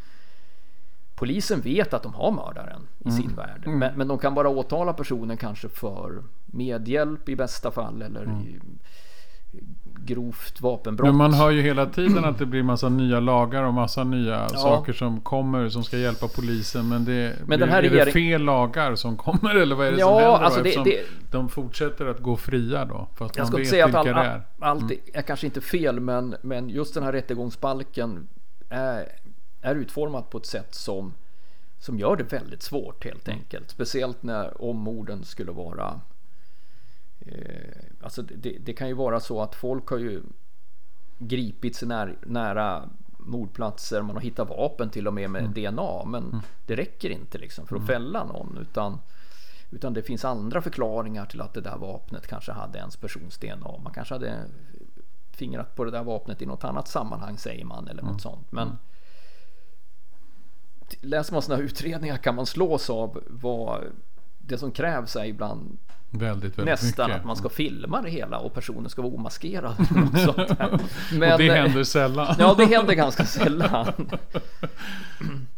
polisen 1.14 1.61
vet 1.61 1.95
att 1.95 2.02
de 2.02 2.14
har 2.14 2.31
mördaren 2.31 2.88
i 2.99 3.09
mm. 3.09 3.23
sin 3.23 3.35
värld. 3.35 3.62
Mm. 3.66 3.78
Men, 3.78 3.95
men, 3.95 4.09
de 4.09 4.19
kan 4.19 4.35
bara 4.35 4.49
åtala 4.49 4.93
personen 4.93 5.37
kanske 5.37 5.69
för 5.69 6.23
medhjälp 6.47 7.28
i 7.28 7.37
bästa 7.37 7.71
fall 7.71 8.02
eller 8.02 8.23
mm. 8.23 8.40
i, 8.40 8.61
grovt 10.04 10.61
vapenbrott. 10.61 11.08
Men 11.08 11.16
man 11.16 11.34
hör 11.34 11.50
ju 11.50 11.62
hela 11.62 11.87
tiden 11.87 12.25
att 12.25 12.38
det 12.38 12.46
blir 12.46 12.62
massa 12.62 12.88
nya 12.88 13.20
lagar 13.20 13.62
och 13.62 13.75
massa 13.75 14.04
nya 14.04 14.49
ja. 14.52 14.58
saker 14.58 14.92
som 14.92 15.20
kommer 15.20 15.68
som 15.68 15.84
ska 15.84 15.99
hjälpa 15.99 16.28
polisen. 16.28 16.88
Men, 16.88 17.04
det, 17.04 17.37
men 17.46 17.62
här 17.62 17.78
är 17.78 17.82
regering... 17.82 18.04
det 18.04 18.12
fel 18.12 18.42
lagar 18.42 18.94
som 18.94 19.16
kommer 19.16 19.54
eller 19.54 19.76
vad 19.76 19.87
är 19.87 19.92
det 19.92 19.99
ja, 19.99 20.06
som 20.06 20.18
händer 20.18 20.44
alltså 20.44 20.62
då? 20.62 20.84
Det, 20.84 20.90
det... 20.90 21.04
De 21.30 21.49
fortsätter 21.49 22.06
att 22.06 22.20
gå 22.20 22.37
fria 22.37 22.84
då? 22.84 23.08
Fast 23.14 23.37
jag 23.37 23.46
ska 23.46 23.58
inte 23.58 23.70
säga 23.70 23.87
att 23.87 23.94
all, 23.94 24.08
all, 24.08 24.40
allt 24.58 24.82
mm. 24.82 24.99
är 25.12 25.23
kanske 25.23 25.46
inte 25.46 25.61
fel 25.61 26.00
men, 26.00 26.37
men 26.42 26.68
just 26.68 26.94
den 26.94 27.02
här 27.02 27.12
rättegångsbalken 27.12 28.28
är, 28.68 29.08
är 29.62 29.75
utformat 29.75 30.30
på 30.30 30.38
ett 30.38 30.46
sätt 30.46 30.75
som 30.75 31.12
som 31.78 31.99
gör 31.99 32.16
det 32.16 32.32
väldigt 32.32 32.62
svårt 32.62 33.04
helt 33.04 33.28
enkelt. 33.28 33.70
Speciellt 33.70 34.23
när 34.23 34.62
om 34.62 34.76
morden 34.76 35.25
skulle 35.25 35.52
vara 35.52 36.00
alltså 38.02 38.23
det, 38.23 38.57
det, 38.61 38.73
kan 38.73 38.88
ju 38.88 38.95
vara 38.95 39.21
så 39.21 39.43
att 39.43 39.54
folk 39.54 39.88
har 39.88 39.99
ju 39.99 40.23
gripits 41.19 41.83
när, 41.83 42.16
nära 42.23 42.88
mordplatser, 43.19 44.02
man 44.02 44.16
har 44.16 44.23
hittat 44.23 44.49
vapen 44.49 44.90
till 44.90 45.07
och 45.07 45.14
med 45.14 45.31
med 45.31 45.45
mm. 45.45 45.52
DNA, 45.52 46.04
men 46.04 46.25
mm. 46.25 46.40
det 46.66 46.76
räcker 46.76 47.11
inte 47.11 47.38
liksom 47.38 47.66
för 47.66 47.76
att 47.76 47.83
mm. 47.83 47.87
fälla 47.87 48.25
någon 48.25 48.59
utan 48.61 48.99
utan 49.71 49.95
det 49.95 50.02
finns 50.02 50.25
andra 50.25 50.62
förklaringar 50.62 51.26
till 51.26 51.40
att 51.40 51.54
det 51.54 51.61
där 51.61 51.76
vapnet 51.76 52.26
kanske 52.26 52.52
hade 52.52 52.78
ens 52.78 52.97
persons 52.97 53.38
DNA. 53.38 53.78
Man 53.85 53.93
kanske 53.93 54.14
hade 54.14 54.45
fingrat 55.31 55.75
på 55.75 55.85
det 55.85 55.90
där 55.90 56.04
vapnet 56.04 56.43
i 56.43 56.47
något 56.47 56.64
annat 56.64 56.88
sammanhang 56.88 57.38
säger 57.38 57.64
man 57.64 57.88
eller 57.88 58.02
något 58.02 58.11
mm. 58.11 58.19
sånt. 58.19 58.52
Men 58.52 58.66
mm. 58.66 58.78
läser 61.00 61.33
man 61.33 61.43
sådana 61.43 61.62
utredningar 61.62 62.16
kan 62.16 62.35
man 62.35 62.47
slås 62.47 62.90
av 62.90 63.23
vad 63.26 63.85
det 64.38 64.59
som 64.59 64.73
krävs 64.73 65.16
är 65.16 65.25
ibland 65.25 65.78
Väldigt, 66.18 66.59
väldigt 66.59 66.83
Nästan 66.83 67.06
mycket. 67.06 67.21
att 67.21 67.26
man 67.26 67.37
ska 67.37 67.49
filma 67.49 68.02
det 68.02 68.11
hela 68.11 68.38
och 68.38 68.54
personen 68.54 68.90
ska 68.90 69.02
vara 69.02 69.12
omaskerad. 69.12 69.75
Men, 71.12 71.33
och 71.33 71.38
det 71.38 71.50
händer 71.50 71.85
sällan. 71.85 72.35
ja, 72.38 72.54
det 72.59 72.64
händer 72.64 72.94
ganska 72.94 73.25
sällan. 73.25 73.87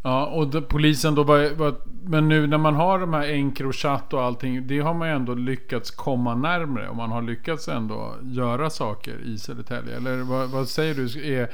ja, 0.02 0.26
och 0.26 0.48
det, 0.48 0.60
polisen 0.60 1.14
då 1.14 1.22
var, 1.22 1.54
var, 1.54 1.74
Men 2.02 2.28
nu 2.28 2.46
när 2.46 2.58
man 2.58 2.74
har 2.74 2.98
de 2.98 3.14
här 3.14 3.28
Encrochat 3.28 4.12
och 4.12 4.22
allting. 4.22 4.66
Det 4.66 4.80
har 4.80 4.94
man 4.94 5.08
ju 5.08 5.14
ändå 5.14 5.34
lyckats 5.34 5.90
komma 5.90 6.34
närmre. 6.34 6.88
Och 6.88 6.96
man 6.96 7.10
har 7.10 7.22
lyckats 7.22 7.68
ändå 7.68 8.14
göra 8.22 8.70
saker 8.70 9.20
i 9.24 9.38
Södertälje. 9.38 9.96
Eller 9.96 10.16
vad, 10.16 10.50
vad 10.50 10.68
säger 10.68 10.94
du? 10.94 11.34
Är, 11.34 11.50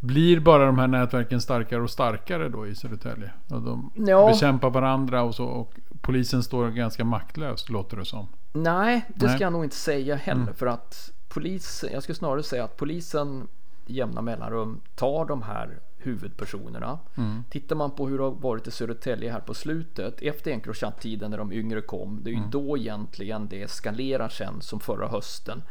blir 0.00 0.40
bara 0.40 0.66
de 0.66 0.78
här 0.78 0.86
nätverken 0.86 1.40
starkare 1.40 1.82
och 1.82 1.90
starkare 1.90 2.48
då 2.48 2.66
i 2.66 2.74
Södertälje? 2.74 3.30
Och 3.50 3.62
de 3.62 3.92
ja. 3.94 4.28
bekämpar 4.28 4.70
varandra 4.70 5.22
och 5.22 5.34
så. 5.34 5.44
Och 5.44 5.74
polisen 6.00 6.42
står 6.42 6.68
ganska 6.68 7.04
maktlös 7.04 7.68
låter 7.68 7.96
det 7.96 8.04
som. 8.04 8.28
Nej, 8.62 9.04
det 9.14 9.28
ska 9.28 9.38
jag 9.38 9.52
nog 9.52 9.64
inte 9.64 9.76
säga 9.76 10.16
heller. 10.16 10.42
Mm. 10.42 10.54
För 10.54 10.66
att 10.66 11.12
polisen, 11.28 11.90
jag 11.92 12.02
skulle 12.02 12.16
snarare 12.16 12.42
säga 12.42 12.64
att 12.64 12.76
polisen 12.76 13.48
i 13.86 13.94
jämna 13.94 14.22
mellanrum 14.22 14.80
tar 14.94 15.24
de 15.24 15.42
här 15.42 15.78
huvudpersonerna. 15.96 16.98
Mm. 17.16 17.44
Tittar 17.50 17.76
man 17.76 17.90
på 17.90 18.08
hur 18.08 18.18
det 18.18 18.24
har 18.24 18.30
varit 18.30 18.66
i 18.66 18.70
Södertälje 18.70 19.32
här 19.32 19.40
på 19.40 19.54
slutet 19.54 20.22
efter 20.22 20.50
Encrochat-tiden 20.50 21.30
när 21.30 21.38
de 21.38 21.52
yngre 21.52 21.80
kom. 21.80 22.20
Det 22.22 22.30
är 22.30 22.32
ju 22.32 22.38
mm. 22.38 22.50
då 22.50 22.78
egentligen 22.78 23.48
det 23.48 23.62
eskalerar 23.62 24.28
sen 24.28 24.60
som 24.60 24.80
förra 24.80 25.08
hösten. 25.08 25.62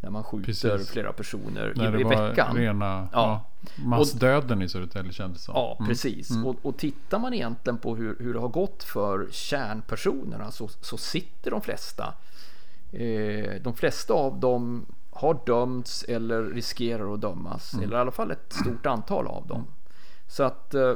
När 0.00 0.10
man 0.10 0.24
skjuter 0.24 0.46
Precis. 0.46 0.90
flera 0.90 1.12
personer 1.12 1.72
när 1.76 1.96
i, 1.96 2.00
i 2.00 2.04
veckan. 2.04 2.56
Rena, 2.56 3.08
ja. 3.12 3.46
Ja, 3.60 3.84
massdöden 3.84 4.62
i 4.62 4.68
Södertälje 4.68 5.12
kändes 5.12 5.44
som. 5.44 5.54
Ja, 5.54 5.76
mm. 5.78 5.88
precis. 5.88 6.30
Mm. 6.30 6.46
Och, 6.46 6.56
och 6.62 6.76
tittar 6.76 7.18
man 7.18 7.34
egentligen 7.34 7.78
på 7.78 7.96
hur, 7.96 8.16
hur 8.20 8.34
det 8.34 8.40
har 8.40 8.48
gått 8.48 8.84
för 8.84 9.28
kärnpersonerna 9.30 10.50
så, 10.50 10.68
så 10.68 10.96
sitter 10.96 11.50
de 11.50 11.60
flesta. 11.60 12.14
Eh, 12.92 13.62
de 13.62 13.74
flesta 13.74 14.14
av 14.14 14.40
dem 14.40 14.86
har 15.10 15.40
dömts 15.46 16.02
eller 16.08 16.42
riskerar 16.42 17.14
att 17.14 17.20
dömas. 17.20 17.72
Mm. 17.72 17.84
Eller 17.84 17.96
i 17.96 18.00
alla 18.00 18.10
fall 18.10 18.30
ett 18.30 18.52
stort 18.52 18.86
antal 18.86 19.26
av 19.26 19.46
dem. 19.46 19.66
Så 20.26 20.42
att 20.42 20.74
eh, 20.74 20.94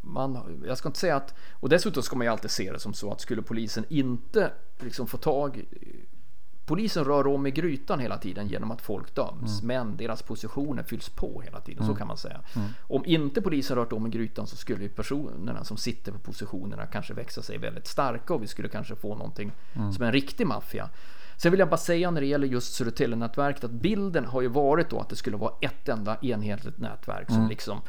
man, 0.00 0.62
jag 0.66 0.78
ska 0.78 0.88
inte 0.88 0.98
säga 0.98 1.16
att, 1.16 1.34
och 1.52 1.68
dessutom 1.68 2.02
ska 2.02 2.16
man 2.16 2.26
ju 2.26 2.32
alltid 2.32 2.50
se 2.50 2.72
det 2.72 2.78
som 2.78 2.94
så 2.94 3.12
att 3.12 3.20
skulle 3.20 3.42
polisen 3.42 3.84
inte 3.88 4.52
liksom 4.78 5.06
få 5.06 5.16
tag 5.16 5.64
Polisen 6.66 7.04
rör 7.04 7.26
om 7.26 7.46
i 7.46 7.50
grytan 7.50 8.00
hela 8.00 8.18
tiden 8.18 8.48
genom 8.48 8.70
att 8.70 8.82
folk 8.82 9.14
döms, 9.14 9.62
mm. 9.62 9.66
men 9.66 9.96
deras 9.96 10.22
positioner 10.22 10.82
fylls 10.82 11.08
på 11.08 11.40
hela 11.40 11.60
tiden, 11.60 11.82
mm. 11.82 11.94
så 11.94 11.98
kan 11.98 12.06
man 12.06 12.16
säga. 12.16 12.40
Mm. 12.56 12.68
Om 12.80 13.04
inte 13.04 13.42
polisen 13.42 13.76
rört 13.76 13.92
om 13.92 14.06
i 14.06 14.10
grytan 14.10 14.46
så 14.46 14.56
skulle 14.56 14.88
personerna 14.88 15.64
som 15.64 15.76
sitter 15.76 16.12
på 16.12 16.18
positionerna 16.18 16.86
kanske 16.86 17.14
växa 17.14 17.42
sig 17.42 17.58
väldigt 17.58 17.86
starka 17.86 18.34
och 18.34 18.42
vi 18.42 18.46
skulle 18.46 18.68
kanske 18.68 18.96
få 18.96 19.14
någonting 19.14 19.52
mm. 19.74 19.92
som 19.92 20.04
en 20.04 20.12
riktig 20.12 20.46
maffia. 20.46 20.90
Sen 21.36 21.50
vill 21.50 21.58
jag 21.58 21.68
bara 21.68 21.76
säga 21.76 22.10
när 22.10 22.20
det 22.20 22.26
gäller 22.26 22.46
just 22.46 22.74
Södertälje-nätverket 22.74 23.64
att 23.64 23.70
bilden 23.70 24.24
har 24.24 24.40
ju 24.40 24.48
varit 24.48 24.90
då 24.90 25.00
att 25.00 25.08
det 25.08 25.16
skulle 25.16 25.36
vara 25.36 25.52
ett 25.60 25.88
enda 25.88 26.16
enhetligt 26.22 26.78
nätverk 26.78 27.26
som 27.26 27.36
mm. 27.36 27.48
liksom 27.48 27.80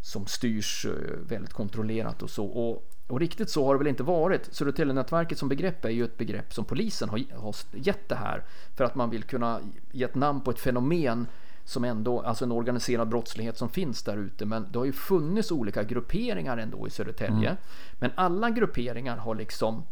som 0.00 0.26
styrs 0.26 0.86
eh, 0.86 0.92
väldigt 1.28 1.52
kontrollerat 1.52 2.22
och 2.22 2.30
så. 2.30 2.46
Och 2.46 2.89
och 3.10 3.20
riktigt 3.20 3.50
så 3.50 3.66
har 3.66 3.74
det 3.74 3.78
väl 3.78 3.86
inte 3.86 4.02
varit. 4.02 4.54
Södertäljenätverket 4.54 5.38
som 5.38 5.48
begrepp 5.48 5.84
är 5.84 5.90
ju 5.90 6.04
ett 6.04 6.18
begrepp 6.18 6.54
som 6.54 6.64
polisen 6.64 7.08
har, 7.08 7.24
gett 7.72 8.08
det 8.08 8.14
här 8.14 8.44
för 8.76 8.84
att 8.84 8.94
man 8.94 9.10
vill 9.10 9.22
kunna 9.22 9.60
ge 9.92 10.04
ett 10.04 10.14
namn 10.14 10.40
på 10.40 10.50
ett 10.50 10.60
fenomen 10.60 11.26
som 11.64 11.84
ändå, 11.84 12.20
alltså 12.20 12.44
en 12.44 12.52
organiserad 12.52 13.08
brottslighet 13.08 13.58
som 13.58 13.68
finns 13.68 14.02
där 14.02 14.16
ute. 14.16 14.46
Men 14.46 14.66
det 14.72 14.78
har 14.78 14.86
ju 14.86 14.92
funnits 14.92 15.52
olika 15.52 15.82
grupperingar 15.82 16.58
ändå 16.58 16.86
i 16.86 16.90
Södertälje. 16.90 17.48
Mm. 17.48 17.56
Men 17.92 18.10
alla 18.14 18.50
grupperingar 18.50 19.16
har 19.16 19.34
liksom 19.34 19.82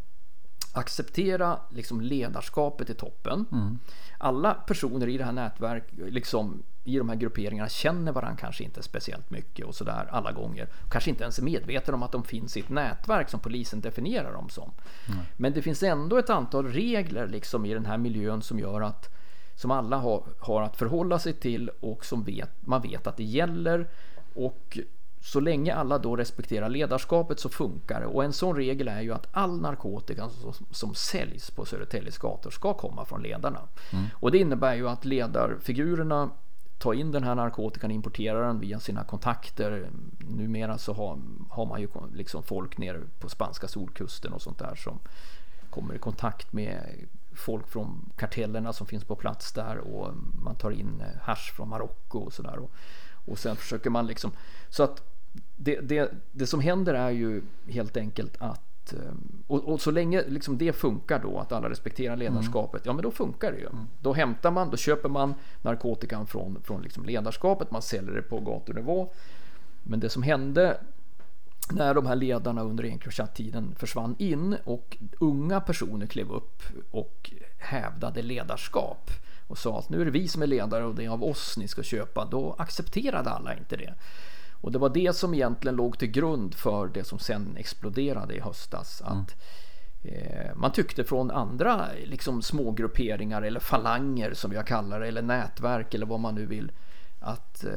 acceptera 0.73 1.59
liksom 1.71 2.01
ledarskapet 2.01 2.91
i 2.91 2.95
toppen. 2.95 3.47
Mm. 3.53 3.79
Alla 4.19 4.55
personer 4.55 5.09
i 5.09 5.19
det 5.19 5.25
här 5.25 5.33
nätverket, 5.33 5.99
liksom 6.13 6.63
i 6.85 6.99
de 6.99 7.09
här 7.09 7.17
grupperingarna 7.17 7.69
känner 7.69 8.13
varandra 8.13 8.37
kanske 8.41 8.65
inte 8.65 8.83
speciellt 8.83 9.31
mycket 9.31 9.67
och 9.67 9.75
sådär 9.75 10.09
alla 10.11 10.33
gånger. 10.33 10.69
Kanske 10.91 11.11
inte 11.11 11.23
ens 11.23 11.39
är 11.39 11.43
medvetna 11.43 11.95
om 11.95 12.03
att 12.03 12.13
de 12.13 12.25
finns 12.25 12.57
i 12.57 12.61
ett 12.61 12.69
nätverk 12.69 13.29
som 13.29 13.41
polisen 13.41 13.81
definierar 13.81 14.33
dem 14.33 14.49
som. 14.49 14.71
Mm. 15.07 15.21
Men 15.37 15.53
det 15.53 15.63
finns 15.63 15.83
ändå 15.83 16.19
ett 16.19 16.31
antal 16.31 16.67
regler 16.67 17.27
liksom 17.27 17.67
i 17.67 17.75
den 17.75 17.87
här 17.87 17.99
miljön 17.99 18.43
som 18.43 18.59
gör 18.59 18.81
att 18.81 19.15
som 19.55 19.71
alla 19.71 19.97
har, 19.97 20.23
har 20.39 20.63
att 20.63 20.77
förhålla 20.77 21.19
sig 21.19 21.33
till 21.33 21.71
och 21.81 22.05
som 22.05 22.25
vet, 22.25 22.51
man 22.67 22.83
vet 22.83 23.07
att 23.07 23.17
det 23.17 23.25
gäller. 23.25 23.89
Och 24.35 24.79
så 25.21 25.41
länge 25.41 25.75
alla 25.75 25.99
då 25.99 26.17
respekterar 26.17 26.69
ledarskapet 26.69 27.41
så 27.41 27.49
funkar 27.49 28.01
det. 28.01 28.07
Och 28.07 28.25
en 28.25 28.33
sån 28.33 28.57
regel 28.57 28.89
är 28.89 29.01
ju 29.01 29.13
att 29.13 29.27
all 29.33 29.61
narkotika 29.61 30.29
som, 30.29 30.53
som 30.71 30.95
säljs 30.95 31.51
på 31.51 31.65
Södertäljes 31.65 32.19
gator 32.19 32.51
ska 32.51 32.75
komma 32.75 33.05
från 33.05 33.23
ledarna. 33.23 33.61
Mm. 33.93 34.05
Och 34.13 34.31
det 34.31 34.39
innebär 34.39 34.75
ju 34.75 34.89
att 34.89 35.05
ledarfigurerna 35.05 36.31
tar 36.79 36.95
in 36.95 37.13
den 37.13 37.25
här 37.25 37.35
narkotikan, 37.35 37.91
importerar 37.91 38.47
den 38.47 38.61
via 38.61 38.81
sina 38.81 39.05
kontakter. 39.05 39.91
Numera 40.19 40.79
så 40.79 40.93
har, 40.93 41.19
har 41.51 41.67
man 41.67 41.81
ju 41.81 41.89
liksom 42.15 42.43
folk 42.43 42.79
nere 42.79 43.01
på 43.19 43.29
spanska 43.29 43.69
solkusten 43.69 44.33
och 44.33 44.43
sånt 44.43 44.59
där 44.59 44.75
som 44.75 44.99
kommer 45.71 45.95
i 45.95 45.99
kontakt 45.99 46.53
med 46.53 47.07
folk 47.33 47.69
från 47.69 48.13
kartellerna 48.17 48.73
som 48.73 48.87
finns 48.87 49.05
på 49.05 49.17
plats 49.17 49.53
där 49.53 49.79
och 49.79 50.15
man 50.43 50.57
tar 50.57 50.71
in 50.71 51.03
hash 51.23 51.53
från 51.53 51.69
Marocko 51.69 52.19
och 52.19 52.33
sådär. 52.33 52.59
Och, 53.31 53.39
sen 53.39 53.57
försöker 53.57 53.91
man 53.91 54.07
liksom 54.07 54.31
så 54.69 54.83
att 54.83 55.03
det, 55.57 55.81
det, 55.81 56.13
det 56.33 56.47
som 56.47 56.61
händer 56.61 56.95
är 56.95 57.11
ju 57.11 57.43
helt 57.69 57.97
enkelt 57.97 58.37
att 58.39 58.93
eh, 58.93 59.13
och, 59.47 59.65
och, 59.65 59.81
så 59.81 59.91
länge 59.91 60.25
liksom 60.29 60.59
det 60.59 60.73
funkar 60.73 61.19
då, 61.23 61.39
att 61.39 61.53
alla 61.53 61.71
respekterar 61.71 62.15
mm. 62.15 62.19
ledarskapet, 62.19 62.87
mm. 62.87 62.91
ja 62.91 62.93
men 62.93 63.03
då 63.03 63.11
funkar 63.11 63.53
det 63.53 63.59
ju. 63.59 63.67
Mm. 63.67 63.87
Då 64.01 64.13
hämtar 64.13 64.51
man, 64.51 64.71
då 64.71 64.77
köper 64.77 65.09
man 65.09 65.35
narkotikan 65.63 66.27
från, 66.27 66.63
från 66.63 66.83
liksom 66.83 67.05
ledarskapet, 67.05 67.71
man 67.71 67.83
säljer 67.83 68.15
det 68.15 68.23
på 68.23 68.41
gatunivå. 68.41 69.13
Men 69.83 70.01
det 70.01 70.09
som 70.09 70.23
hände 70.23 70.81
när 71.71 71.95
de 71.95 72.07
här 72.07 72.17
ledarna 72.17 72.63
under 72.63 72.85
Encrochat-tiden 72.85 73.75
försvann 73.79 74.15
in 74.19 74.57
och 74.65 74.97
unga 75.19 75.61
personer 75.61 76.07
klev 76.07 76.33
upp 76.33 76.63
och 76.91 77.33
hävdade 77.59 78.23
ledarskap 78.23 79.11
och 79.49 79.59
sa 79.59 79.79
att 79.79 79.89
nu 79.89 80.01
är 80.01 80.05
det 80.05 80.11
vi 80.11 80.29
som 80.29 80.43
är 80.43 80.47
ledare 80.47 80.85
och 80.85 80.95
det 80.95 81.05
är 81.05 81.09
av 81.09 81.25
oss 81.25 81.57
ni 81.57 81.69
ska 81.69 81.83
köpa, 81.83 82.25
då 82.25 82.55
accepterade 82.59 83.31
alla 83.31 83.57
inte 83.57 83.77
det. 83.77 83.95
Och 84.61 84.73
det 84.73 84.79
var 84.79 84.89
det 84.89 85.17
som 85.17 85.35
egentligen 85.35 85.77
låg 85.77 85.99
till 85.99 86.11
grund 86.11 86.55
för 86.55 86.87
det 86.87 87.05
som 87.05 87.19
sen 87.19 87.57
exploderade 87.57 88.35
i 88.35 88.41
höstas. 88.41 89.03
Att 89.05 89.37
mm. 90.05 90.59
man 90.59 90.73
tyckte 90.73 91.05
från 91.05 91.31
andra 91.31 91.87
liksom, 92.05 92.43
smågrupperingar 92.43 93.43
eller 93.43 93.61
falanger 93.61 94.35
som 94.35 94.53
jag 94.53 94.67
kallar 94.67 95.01
det, 95.01 95.09
eller 95.09 95.23
nätverk 95.23 95.95
eller 95.95 96.07
vad 96.07 96.21
man 96.21 96.35
nu 96.35 96.47
vill 96.47 96.73
att 97.21 97.65
eh, 97.65 97.71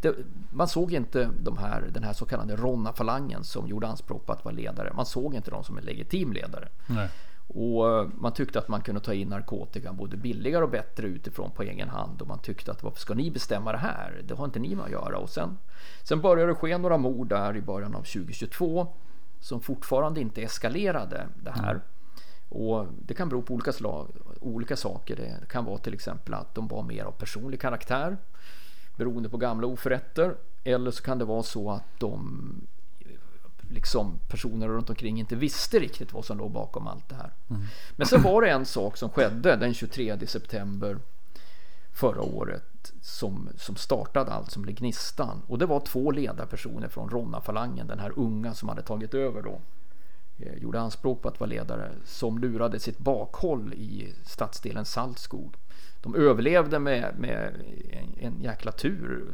det, 0.00 0.14
man 0.50 0.68
såg 0.68 0.92
inte 0.92 1.30
de 1.40 1.58
här, 1.58 1.90
den 1.92 2.04
här 2.04 2.12
så 2.12 2.26
kallade 2.26 2.56
Ronna-falangen 2.56 3.44
som 3.44 3.68
gjorde 3.68 3.86
anspråk 3.86 4.26
på 4.26 4.32
att 4.32 4.44
vara 4.44 4.54
ledare. 4.54 4.92
Man 4.94 5.06
såg 5.06 5.34
inte 5.34 5.50
dem 5.50 5.64
som 5.64 5.78
en 5.78 5.84
legitim 5.84 6.32
ledare. 6.32 6.68
Nej. 6.86 7.08
Och 7.48 7.88
eh, 7.88 8.08
man 8.14 8.32
tyckte 8.32 8.58
att 8.58 8.68
man 8.68 8.80
kunde 8.80 9.00
ta 9.00 9.14
in 9.14 9.28
narkotikan 9.28 9.96
både 9.96 10.16
billigare 10.16 10.64
och 10.64 10.70
bättre 10.70 11.06
utifrån 11.06 11.50
på 11.50 11.62
egen 11.62 11.88
hand. 11.88 12.22
Och 12.22 12.28
man 12.28 12.38
tyckte 12.38 12.70
att 12.70 12.82
varför 12.82 13.00
ska 13.00 13.14
ni 13.14 13.30
bestämma 13.30 13.72
det 13.72 13.78
här? 13.78 14.22
Det 14.24 14.34
har 14.34 14.44
inte 14.44 14.58
ni 14.58 14.74
med 14.74 14.84
att 14.84 14.90
göra. 14.90 15.18
Och 15.18 15.30
sen, 15.30 15.58
sen 16.02 16.20
började 16.20 16.50
det 16.50 16.54
ske 16.54 16.78
några 16.78 16.96
mord 16.96 17.28
där 17.28 17.56
i 17.56 17.62
början 17.62 17.94
av 17.94 18.02
2022 18.02 18.94
som 19.40 19.60
fortfarande 19.60 20.20
inte 20.20 20.42
eskalerade 20.42 21.28
det 21.42 21.50
här. 21.50 21.70
Mm. 21.70 21.82
Och 22.48 22.86
det 23.06 23.14
kan 23.14 23.28
bero 23.28 23.42
på 23.42 23.54
olika, 23.54 23.72
slag, 23.72 24.08
olika 24.40 24.76
saker. 24.76 25.16
Det 25.16 25.48
kan 25.48 25.64
vara 25.64 25.78
till 25.78 25.94
exempel 25.94 26.34
att 26.34 26.54
de 26.54 26.68
var 26.68 26.82
mer 26.82 27.04
av 27.04 27.12
personlig 27.12 27.60
karaktär 27.60 28.16
beroende 28.96 29.28
på 29.28 29.36
gamla 29.36 29.66
oförrätter. 29.66 30.36
Eller 30.64 30.90
så 30.90 31.02
kan 31.02 31.18
det 31.18 31.24
vara 31.24 31.42
så 31.42 31.70
att 31.70 32.00
de 32.00 32.42
liksom 33.70 34.18
personer 34.28 34.68
runt 34.68 34.90
omkring 34.90 35.20
inte 35.20 35.36
visste 35.36 35.78
riktigt 35.78 36.12
vad 36.12 36.24
som 36.24 36.38
låg 36.38 36.50
bakom 36.50 36.86
allt 36.86 37.08
det 37.08 37.14
här. 37.14 37.32
Mm. 37.50 37.62
Men 37.96 38.06
sen 38.06 38.22
var 38.22 38.42
det 38.42 38.50
en 38.50 38.66
sak 38.66 38.96
som 38.96 39.10
skedde 39.10 39.56
den 39.56 39.74
23 39.74 40.26
september 40.26 40.98
förra 41.92 42.22
året 42.22 42.92
som, 43.02 43.48
som 43.56 43.76
startade 43.76 44.30
allt 44.30 44.50
som 44.50 44.62
blev 44.62 44.76
gnistan. 44.76 45.42
Och 45.46 45.58
det 45.58 45.66
var 45.66 45.80
två 45.80 46.10
ledarpersoner 46.10 46.88
från 46.88 47.10
Ronna-falangen, 47.10 47.86
den 47.86 47.98
här 47.98 48.12
unga 48.16 48.54
som 48.54 48.68
hade 48.68 48.82
tagit 48.82 49.14
över 49.14 49.42
då. 49.42 49.60
Eh, 50.38 50.54
gjorde 50.54 50.80
anspråk 50.80 51.22
på 51.22 51.28
att 51.28 51.40
vara 51.40 51.50
ledare, 51.50 51.90
som 52.04 52.38
lurade 52.38 52.80
sitt 52.80 52.98
bakhåll 52.98 53.74
i 53.74 54.14
stadsdelen 54.24 54.84
Saltskog. 54.84 55.54
De 56.02 56.14
överlevde 56.14 56.78
med, 56.78 57.14
med 57.18 57.54
en, 57.90 58.14
en 58.18 58.40
jäkla 58.40 58.72
tur. 58.72 59.32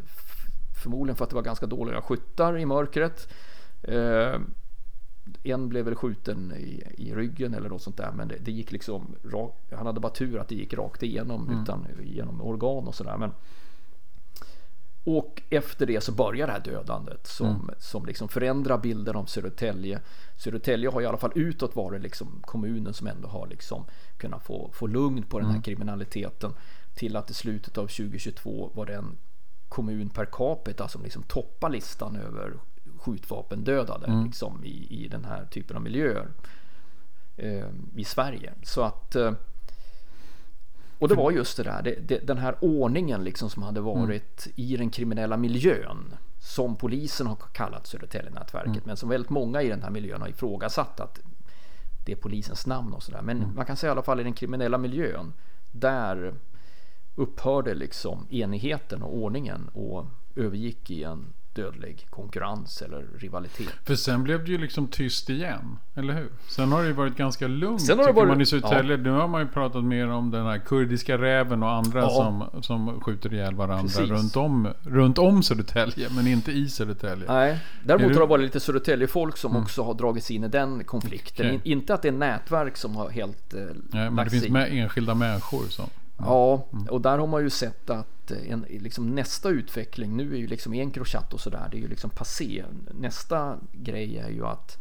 Förmodligen 0.82 1.16
för 1.16 1.24
att 1.24 1.30
det 1.30 1.36
var 1.36 1.42
ganska 1.42 1.66
dåliga 1.66 2.02
skyttar 2.02 2.58
i 2.58 2.66
mörkret. 2.66 3.28
Eh, 3.84 4.40
en 5.42 5.68
blev 5.68 5.84
väl 5.84 5.94
skjuten 5.94 6.52
i, 6.52 6.82
i 6.96 7.14
ryggen 7.14 7.54
eller 7.54 7.68
något 7.68 7.82
sånt 7.82 7.96
där. 7.96 8.12
Men 8.12 8.28
det, 8.28 8.36
det 8.40 8.52
gick 8.52 8.72
liksom 8.72 9.14
rakt. 9.24 9.72
Han 9.72 9.86
hade 9.86 10.00
bara 10.00 10.12
tur 10.12 10.38
att 10.38 10.48
det 10.48 10.54
gick 10.54 10.74
rakt 10.74 11.02
igenom 11.02 11.48
mm. 11.48 11.62
utan 11.62 11.86
genom 12.02 12.42
organ 12.42 12.88
och 12.88 12.94
sådär. 12.94 13.30
och 15.04 15.42
efter 15.50 15.86
det 15.86 16.00
så 16.00 16.12
börjar 16.12 16.46
det 16.46 16.52
här 16.52 16.60
dödandet 16.60 17.26
som, 17.26 17.46
mm. 17.46 17.70
som 17.78 18.06
liksom 18.06 18.28
förändrar 18.28 18.78
bilden 18.78 19.16
av 19.16 19.24
Södertälje. 19.24 20.00
Södertälje 20.36 20.90
har 20.90 21.02
i 21.02 21.06
alla 21.06 21.18
fall 21.18 21.32
utåt 21.34 21.76
varit 21.76 22.02
liksom 22.02 22.42
kommunen 22.42 22.94
som 22.94 23.06
ändå 23.06 23.28
har 23.28 23.46
liksom 23.46 23.84
kunnat 24.16 24.42
få, 24.42 24.70
få 24.72 24.86
lugn 24.86 25.22
på 25.22 25.38
den 25.38 25.46
här 25.46 25.54
mm. 25.54 25.62
kriminaliteten. 25.62 26.52
Till 26.94 27.16
att 27.16 27.30
i 27.30 27.34
slutet 27.34 27.78
av 27.78 27.86
2022 27.86 28.70
var 28.74 28.86
det 28.86 28.94
en 28.94 29.18
kommun 29.68 30.08
per 30.08 30.24
capita 30.24 30.88
som 30.88 31.02
liksom 31.02 31.22
toppar 31.22 31.70
listan 31.70 32.16
över 32.16 32.54
skjutvapendödade 33.04 34.06
mm. 34.06 34.24
liksom, 34.24 34.64
i, 34.64 35.04
i 35.04 35.08
den 35.08 35.24
här 35.24 35.44
typen 35.44 35.76
av 35.76 35.82
miljöer 35.82 36.28
eh, 37.36 37.68
i 37.96 38.04
Sverige. 38.04 38.52
Så 38.62 38.82
att 38.82 39.14
eh, 39.16 39.32
och 40.98 41.08
det 41.08 41.14
var 41.14 41.30
just 41.30 41.56
det 41.56 41.62
där, 41.62 41.82
det, 41.82 41.94
det, 42.08 42.18
den 42.18 42.38
här 42.38 42.56
ordningen 42.60 43.24
liksom 43.24 43.50
som 43.50 43.62
hade 43.62 43.80
mm. 43.80 43.92
varit 43.92 44.46
mm. 44.46 44.54
i 44.56 44.76
den 44.76 44.90
kriminella 44.90 45.36
miljön 45.36 46.14
som 46.38 46.76
polisen 46.76 47.26
har 47.26 47.36
kallat 47.36 47.86
Södertäljenätverket 47.86 48.72
mm. 48.72 48.82
men 48.84 48.96
som 48.96 49.08
väldigt 49.08 49.30
många 49.30 49.62
i 49.62 49.68
den 49.68 49.82
här 49.82 49.90
miljön 49.90 50.20
har 50.20 50.28
ifrågasatt 50.28 51.00
att 51.00 51.20
det 52.04 52.12
är 52.12 52.16
polisens 52.16 52.66
namn 52.66 52.92
och 52.92 53.02
sådär. 53.02 53.22
Men 53.22 53.36
mm. 53.36 53.54
man 53.54 53.66
kan 53.66 53.76
säga 53.76 53.90
i 53.90 53.92
alla 53.92 54.02
fall 54.02 54.20
i 54.20 54.22
den 54.22 54.32
kriminella 54.32 54.78
miljön 54.78 55.32
där 55.72 56.34
upphörde 57.14 57.74
liksom 57.74 58.26
enigheten 58.30 59.02
och 59.02 59.16
ordningen 59.16 59.68
och 59.68 60.06
övergick 60.36 60.90
i 60.90 61.04
en 61.04 61.32
dödlig 61.54 62.06
konkurrens 62.10 62.82
eller 62.82 63.06
rivalitet. 63.18 63.74
För 63.84 63.94
sen 63.94 64.22
blev 64.22 64.44
det 64.44 64.50
ju 64.50 64.58
liksom 64.58 64.88
tyst 64.88 65.30
igen, 65.30 65.78
eller 65.94 66.14
hur? 66.14 66.28
Sen 66.48 66.72
har 66.72 66.82
det 66.82 66.88
ju 66.88 66.94
varit 66.94 67.16
ganska 67.16 67.46
lugnt 67.46 67.82
sen 67.82 67.98
har 67.98 68.06
det 68.06 68.12
varit, 68.12 68.28
man 68.28 68.40
i 68.40 68.46
Södertälje. 68.46 68.96
Ja. 68.96 69.02
Nu 69.02 69.10
har 69.10 69.28
man 69.28 69.40
ju 69.40 69.48
pratat 69.48 69.84
mer 69.84 70.08
om 70.08 70.30
den 70.30 70.46
här 70.46 70.58
kurdiska 70.58 71.18
räven 71.18 71.62
och 71.62 71.70
andra 71.70 72.00
ja. 72.00 72.08
som, 72.10 72.62
som 72.62 73.00
skjuter 73.00 73.34
ihjäl 73.34 73.54
varandra 73.54 74.02
runt 74.02 74.36
om, 74.36 74.68
runt 74.82 75.18
om 75.18 75.42
Södertälje, 75.42 76.08
men 76.16 76.26
inte 76.26 76.52
i 76.52 76.68
Södertälje. 76.68 77.24
Nej, 77.28 77.58
däremot 77.84 78.12
har 78.12 78.20
det 78.20 78.26
varit 78.26 78.44
lite 78.44 78.60
Södertälje-folk 78.60 79.36
som 79.36 79.50
mm. 79.50 79.62
också 79.62 79.82
har 79.82 79.94
dragits 79.94 80.30
in 80.30 80.44
i 80.44 80.48
den 80.48 80.84
konflikten. 80.84 81.46
Okay. 81.46 81.60
Inte 81.64 81.94
att 81.94 82.02
det 82.02 82.08
är 82.08 82.12
nätverk 82.12 82.76
som 82.76 82.96
har 82.96 83.10
helt 83.10 83.54
eh, 83.54 83.60
Nej, 83.90 84.10
men 84.10 84.24
det 84.24 84.30
finns 84.30 84.48
med 84.48 84.72
enskilda 84.72 85.14
människor 85.14 85.64
som... 85.68 85.86
Ja, 86.18 86.66
mm. 86.72 86.86
och 86.86 87.00
där 87.00 87.18
har 87.18 87.26
man 87.26 87.42
ju 87.42 87.50
sett 87.50 87.90
att 87.90 88.13
en, 88.30 88.66
liksom 88.68 89.14
nästa 89.14 89.48
utveckling, 89.48 90.16
nu 90.16 90.34
är 90.34 90.38
ju 90.38 90.46
liksom 90.46 90.72
Encrochat 90.74 91.34
och 91.34 91.40
sådär, 91.40 91.68
det 91.70 91.76
är 91.76 91.80
ju 91.80 91.88
liksom 91.88 92.10
passé. 92.10 92.64
Nästa 92.90 93.58
grej 93.72 94.18
är 94.18 94.28
ju 94.28 94.46
att 94.46 94.78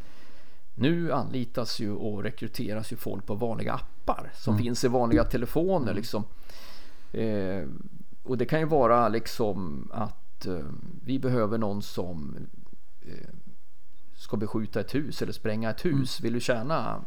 nu 0.75 1.11
anlitas 1.11 1.79
ju 1.79 1.91
och 1.91 2.23
rekryteras 2.23 2.91
ju 2.91 2.95
folk 2.95 3.25
på 3.25 3.35
vanliga 3.35 3.73
appar 3.73 4.31
som 4.35 4.53
mm. 4.53 4.63
finns 4.63 4.83
i 4.83 4.87
vanliga 4.87 5.23
telefoner. 5.23 5.93
Liksom. 5.93 6.23
Eh, 7.11 7.67
och 8.23 8.37
det 8.37 8.45
kan 8.45 8.59
ju 8.59 8.65
vara 8.65 9.09
liksom 9.09 9.89
att 9.93 10.45
eh, 10.45 10.65
vi 11.05 11.19
behöver 11.19 11.57
någon 11.57 11.81
som 11.81 12.37
eh, 13.01 13.29
ska 14.15 14.37
beskjuta 14.37 14.79
ett 14.79 14.95
hus 14.95 15.21
eller 15.21 15.33
spränga 15.33 15.69
ett 15.69 15.85
hus. 15.85 16.19
Mm. 16.19 16.23
Vill 16.23 16.33
du 16.33 16.39
tjäna 16.39 17.01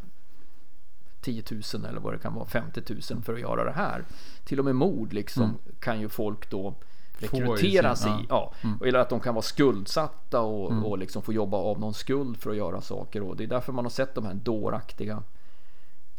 10 1.27 1.43
000 1.75 1.85
eller 1.85 2.01
vad 2.01 2.13
det 2.15 2.19
kan 2.19 2.35
vara, 2.35 2.47
50 2.47 2.83
000 3.13 3.23
för 3.23 3.35
att 3.35 3.41
göra 3.41 3.65
det 3.65 3.73
här. 3.73 4.05
Till 4.45 4.59
och 4.59 4.65
med 4.65 4.75
mord 4.75 5.13
liksom 5.13 5.43
mm. 5.43 5.57
kan 5.81 6.01
ju 6.01 6.09
folk 6.09 6.51
då 6.51 6.75
rekryteras 7.19 8.07
i. 8.07 8.27
Ja. 8.29 8.53
Mm. 8.63 8.79
Eller 8.85 8.99
att 8.99 9.09
de 9.09 9.21
kan 9.21 9.35
vara 9.35 9.43
skuldsatta 9.43 10.41
och, 10.41 10.71
mm. 10.71 10.85
och 10.85 10.99
liksom 10.99 11.23
få 11.23 11.33
jobba 11.33 11.57
av 11.57 11.81
någon 11.81 11.95
skuld 11.95 12.37
för 12.37 12.51
att 12.51 12.57
göra 12.57 12.81
saker. 12.81 13.23
Och 13.23 13.37
det 13.37 13.45
är 13.45 13.49
därför 13.49 13.73
man 13.73 13.85
har 13.85 13.91
sett 13.91 14.15
de 14.15 14.27
här 14.27 14.35
dåraktiga 14.35 15.23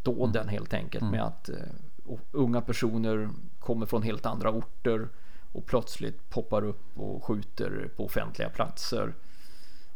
dåden 0.03 0.41
mm. 0.41 0.47
helt 0.47 0.73
enkelt 0.73 1.03
med 1.03 1.13
mm. 1.13 1.27
att 1.27 1.49
uh, 1.49 2.17
unga 2.31 2.61
personer 2.61 3.29
kommer 3.59 3.85
från 3.85 4.01
helt 4.01 4.25
andra 4.25 4.51
orter 4.51 5.09
och 5.51 5.65
plötsligt 5.65 6.29
poppar 6.29 6.63
upp 6.63 6.99
och 6.99 7.23
skjuter 7.23 7.89
på 7.95 8.05
offentliga 8.05 8.49
platser. 8.49 9.13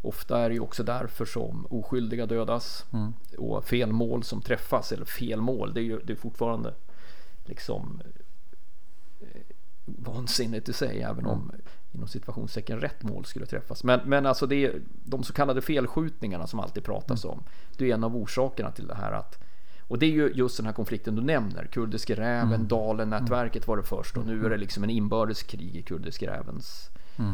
Ofta 0.02 0.40
är 0.40 0.50
det 0.50 0.56
ju 0.56 0.62
också 0.62 0.84
därför 0.84 1.26
som 1.26 1.66
oskyldiga 1.70 2.26
dödas 2.26 2.86
mm. 2.94 3.14
och 3.38 3.66
felmål 3.66 4.24
som 4.24 4.42
träffas 4.42 4.92
eller 4.92 5.06
felmål. 5.06 5.74
Det 5.74 5.82
är 5.82 5.84
ju 5.84 6.00
det 6.00 6.14
är 6.14 6.18
fortfarande 6.18 6.74
liksom 7.46 8.02
eh, 9.22 9.42
vansinnigt 9.86 10.70
i 10.70 10.74
sig, 10.74 11.02
även 11.02 11.26
om 11.26 11.42
mm. 11.42 11.62
inom 11.92 12.08
situationstecken 12.08 12.80
rätt 12.80 13.04
mål 13.04 13.26
skulle 13.26 13.46
träffas. 13.46 13.84
Men, 13.84 14.00
men 14.06 14.26
alltså 14.26 14.48
det 14.48 14.66
är 14.66 14.82
de 15.04 15.24
så 15.24 15.34
kallade 15.34 15.62
felskjutningarna 15.62 16.48
som 16.48 16.60
alltid 16.60 16.84
pratas 16.84 17.24
mm. 17.26 17.38
om. 17.38 17.44
Det 17.78 17.92
är 17.92 17.94
en 17.94 18.04
av 18.04 18.16
orsakerna 18.16 18.72
till 18.72 18.88
det 18.88 18.96
här 18.96 19.12
att 19.12 19.44
och 19.92 20.00
det 20.00 20.06
är 20.06 20.12
ju 20.12 20.32
just 20.36 20.58
den 20.58 20.66
här 20.66 20.74
konflikten 20.74 21.16
du 21.16 21.22
nämner. 21.22 21.66
Kurdiska 21.66 22.16
räven, 22.16 22.54
mm. 22.54 22.68
Dalen-nätverket 22.68 23.68
var 23.68 23.78
det 23.78 23.84
först 23.84 24.18
och 24.18 24.26
nu 24.26 24.34
är 24.34 24.40
det 24.40 24.46
mm. 24.46 24.60
liksom 24.60 24.84
en 24.84 24.90
inbördeskrig 24.90 25.76
i 25.76 25.82
Kurdiska 25.82 26.32
rävens 26.32 26.90
mm. 27.18 27.34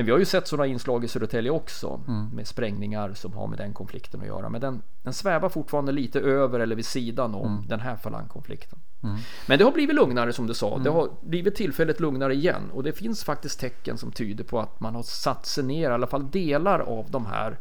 Men 0.00 0.06
vi 0.06 0.12
har 0.12 0.18
ju 0.18 0.24
sett 0.24 0.48
sådana 0.48 0.66
inslag 0.66 1.04
i 1.04 1.08
Södertälje 1.08 1.50
också 1.50 2.00
mm. 2.08 2.28
med 2.28 2.46
sprängningar 2.46 3.14
som 3.14 3.32
har 3.32 3.46
med 3.46 3.58
den 3.58 3.72
konflikten 3.72 4.20
att 4.20 4.26
göra. 4.26 4.48
Men 4.48 4.60
den, 4.60 4.82
den 5.02 5.12
svävar 5.12 5.48
fortfarande 5.48 5.92
lite 5.92 6.20
över 6.20 6.60
eller 6.60 6.76
vid 6.76 6.86
sidan 6.86 7.34
om 7.34 7.52
mm. 7.52 7.68
den 7.68 7.80
här 7.80 7.96
falangkonflikten. 7.96 8.78
Mm. 9.02 9.16
Men 9.46 9.58
det 9.58 9.64
har 9.64 9.72
blivit 9.72 9.96
lugnare 9.96 10.32
som 10.32 10.46
du 10.46 10.54
sa. 10.54 10.68
Det 10.78 10.80
mm. 10.80 10.94
har 10.94 11.10
blivit 11.20 11.54
tillfälligt 11.54 12.00
lugnare 12.00 12.34
igen 12.34 12.70
och 12.72 12.82
det 12.82 12.92
finns 12.92 13.24
faktiskt 13.24 13.60
tecken 13.60 13.98
som 13.98 14.12
tyder 14.12 14.44
på 14.44 14.60
att 14.60 14.80
man 14.80 14.94
har 14.94 15.02
satt 15.02 15.46
sig 15.46 15.64
ner, 15.64 15.90
i 15.90 15.92
alla 15.92 16.06
fall 16.06 16.30
delar 16.30 16.80
av 16.80 17.10
de 17.10 17.26
här 17.26 17.58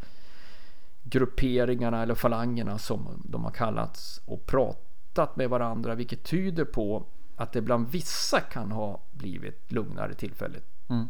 grupperingarna 1.03 2.03
eller 2.03 2.15
falangerna 2.15 2.77
som 2.77 3.21
de 3.25 3.43
har 3.43 3.51
kallats 3.51 4.21
och 4.25 4.45
pratat 4.45 5.35
med 5.35 5.49
varandra, 5.49 5.95
vilket 5.95 6.23
tyder 6.23 6.65
på 6.65 7.05
att 7.35 7.53
det 7.53 7.61
bland 7.61 7.89
vissa 7.91 8.39
kan 8.39 8.71
ha 8.71 9.01
blivit 9.11 9.71
lugnare 9.71 10.13
tillfälligt 10.13 10.78
Mm. 10.89 11.07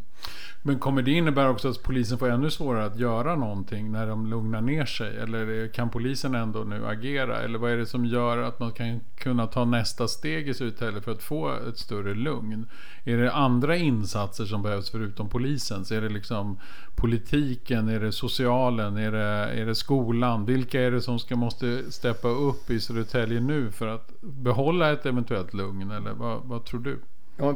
Men 0.62 0.80
kommer 0.80 1.02
det 1.02 1.12
innebära 1.12 1.50
också 1.50 1.70
att 1.70 1.84
polisen 1.84 2.18
får 2.18 2.30
ännu 2.30 2.50
svårare 2.50 2.86
att 2.86 3.00
göra 3.00 3.36
någonting 3.36 3.92
när 3.92 4.08
de 4.08 4.28
lugnar 4.28 4.62
ner 4.62 4.86
sig? 4.86 5.18
Eller 5.18 5.68
kan 5.74 5.90
polisen 5.90 6.36
ändå 6.36 6.60
nu 6.60 6.86
agera? 6.88 7.42
Eller 7.42 7.60
vad 7.60 7.72
är 7.72 7.78
det 7.78 7.86
som 7.86 8.06
gör 8.06 8.38
att 8.38 8.60
man 8.60 8.72
kan 8.72 9.00
kunna 9.18 9.48
ta 9.48 9.66
nästa 9.66 10.08
steg 10.08 10.50
i 10.50 10.54
Södertälje 10.54 11.02
för 11.02 11.12
att 11.12 11.24
få 11.24 11.54
ett 11.70 11.78
större 11.78 12.14
lugn? 12.14 12.66
Är 13.04 13.18
det 13.18 13.34
andra 13.34 13.78
insatser 13.78 14.46
som 14.46 14.64
behövs 14.64 14.90
förutom 14.90 15.30
polisens? 15.30 15.92
Är 15.92 16.02
det 16.02 16.10
liksom 16.10 16.60
politiken? 16.96 17.90
Är 17.90 18.00
det 18.00 18.12
socialen? 18.12 18.98
Är 18.98 19.12
det, 19.12 19.62
är 19.62 19.66
det 19.66 19.76
skolan? 19.76 20.46
Vilka 20.46 20.82
är 20.82 20.92
det 20.92 21.02
som 21.02 21.20
ska, 21.20 21.36
måste 21.36 21.92
steppa 21.92 22.28
upp 22.28 22.70
i 22.70 22.80
Södertälje 22.80 23.40
nu 23.40 23.72
för 23.72 23.88
att 23.88 24.22
behålla 24.22 24.92
ett 24.92 25.06
eventuellt 25.06 25.54
lugn? 25.54 25.92
Eller 25.92 26.12
vad, 26.12 26.42
vad 26.44 26.66
tror 26.66 26.80
du? 26.80 27.00
Ja, 27.38 27.56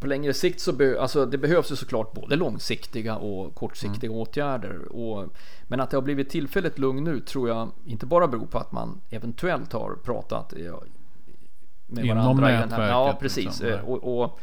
på, 0.00 0.06
längre 0.06 0.34
sikt 0.34 0.60
så 0.60 0.72
be, 0.72 1.00
alltså 1.00 1.26
det 1.26 1.38
behövs 1.38 1.72
ju 1.72 1.76
såklart 1.76 2.12
både 2.12 2.36
långsiktiga 2.36 3.16
och 3.16 3.54
kortsiktiga 3.54 4.10
mm. 4.10 4.20
åtgärder. 4.20 4.92
Och, 4.92 5.28
men 5.66 5.80
att 5.80 5.90
det 5.90 5.96
har 5.96 6.02
blivit 6.02 6.30
tillfälligt 6.30 6.78
lugn 6.78 7.04
nu 7.04 7.20
tror 7.20 7.48
jag 7.48 7.70
inte 7.86 8.06
bara 8.06 8.28
beror 8.28 8.46
på 8.46 8.58
att 8.58 8.72
man 8.72 9.00
eventuellt 9.10 9.72
har 9.72 9.96
pratat 10.04 10.52
med 11.86 12.04
Inom 12.04 12.16
varandra. 12.16 12.50
Inom 12.50 12.60
nätverket. 12.60 12.88
Ja, 12.88 13.16
precis. 13.20 13.60
Liksom. 13.60 13.84
Och, 13.84 14.20
och 14.22 14.40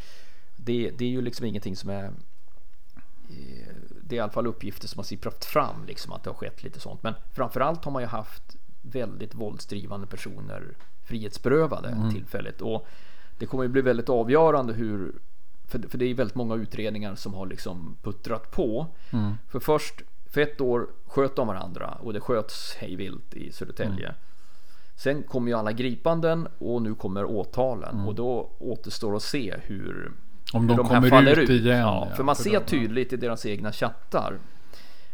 det, 0.55 0.91
det, 0.97 1.05
är 1.05 1.09
ju 1.09 1.21
liksom 1.21 1.45
ingenting 1.45 1.75
som 1.75 1.89
är 1.89 2.03
eh, 2.03 2.11
det 4.03 4.15
är 4.15 4.17
i 4.17 4.19
alla 4.19 4.31
fall 4.31 4.47
uppgifter 4.47 4.87
som 4.87 4.99
har 4.99 5.03
sipprat 5.03 5.45
fram, 5.45 5.85
liksom 5.87 6.13
att 6.13 6.23
det 6.23 6.29
har 6.29 6.35
skett 6.35 6.63
lite 6.63 6.79
sånt. 6.79 7.03
Men 7.03 7.13
framförallt 7.33 7.85
har 7.85 7.91
man 7.91 8.01
ju 8.01 8.07
haft 8.07 8.55
väldigt 8.81 9.35
våldsdrivande 9.35 10.07
personer 10.07 10.77
frihetsberövade 11.03 11.89
mm. 11.89 12.11
tillfälligt. 12.11 12.61
Och 12.61 12.87
det 13.37 13.45
kommer 13.45 13.63
ju 13.63 13.69
bli 13.69 13.81
väldigt 13.81 14.09
avgörande 14.09 14.73
hur 14.73 15.15
för, 15.67 15.79
för 15.89 15.97
det 15.97 16.05
är 16.05 16.13
väldigt 16.13 16.35
många 16.35 16.55
utredningar 16.55 17.15
som 17.15 17.33
har 17.33 17.45
liksom 17.45 17.97
puttrat 18.01 18.51
på. 18.51 18.87
Mm. 19.11 19.33
För 19.49 19.59
först, 19.59 20.01
för 20.29 20.41
ett 20.41 20.61
år 20.61 20.87
sköt 21.07 21.35
de 21.35 21.47
varandra 21.47 21.97
och 22.01 22.13
det 22.13 22.19
sköts 22.19 22.75
hejvilt 22.75 23.33
i 23.33 23.51
Södertälje. 23.51 24.05
Mm. 24.05 24.15
Sen 24.95 25.23
kommer 25.23 25.51
ju 25.51 25.57
alla 25.57 25.71
gripanden 25.71 26.47
och 26.57 26.81
nu 26.81 26.95
kommer 26.95 27.25
åtalen 27.25 27.95
mm. 27.95 28.07
och 28.07 28.15
då 28.15 28.51
återstår 28.59 29.15
att 29.15 29.23
se 29.23 29.55
hur 29.63 30.11
om 30.53 30.67
de, 30.67 30.77
de 30.77 30.87
kommer 30.87 31.39
ut, 31.39 31.49
ut 31.49 31.49
igen. 31.49 31.79
Ja, 31.79 32.09
för 32.15 32.23
man 32.23 32.35
för 32.35 32.43
ser 32.43 32.59
tydligt 32.59 33.13
i 33.13 33.17
deras 33.17 33.45
egna 33.45 33.71
chattar 33.71 34.39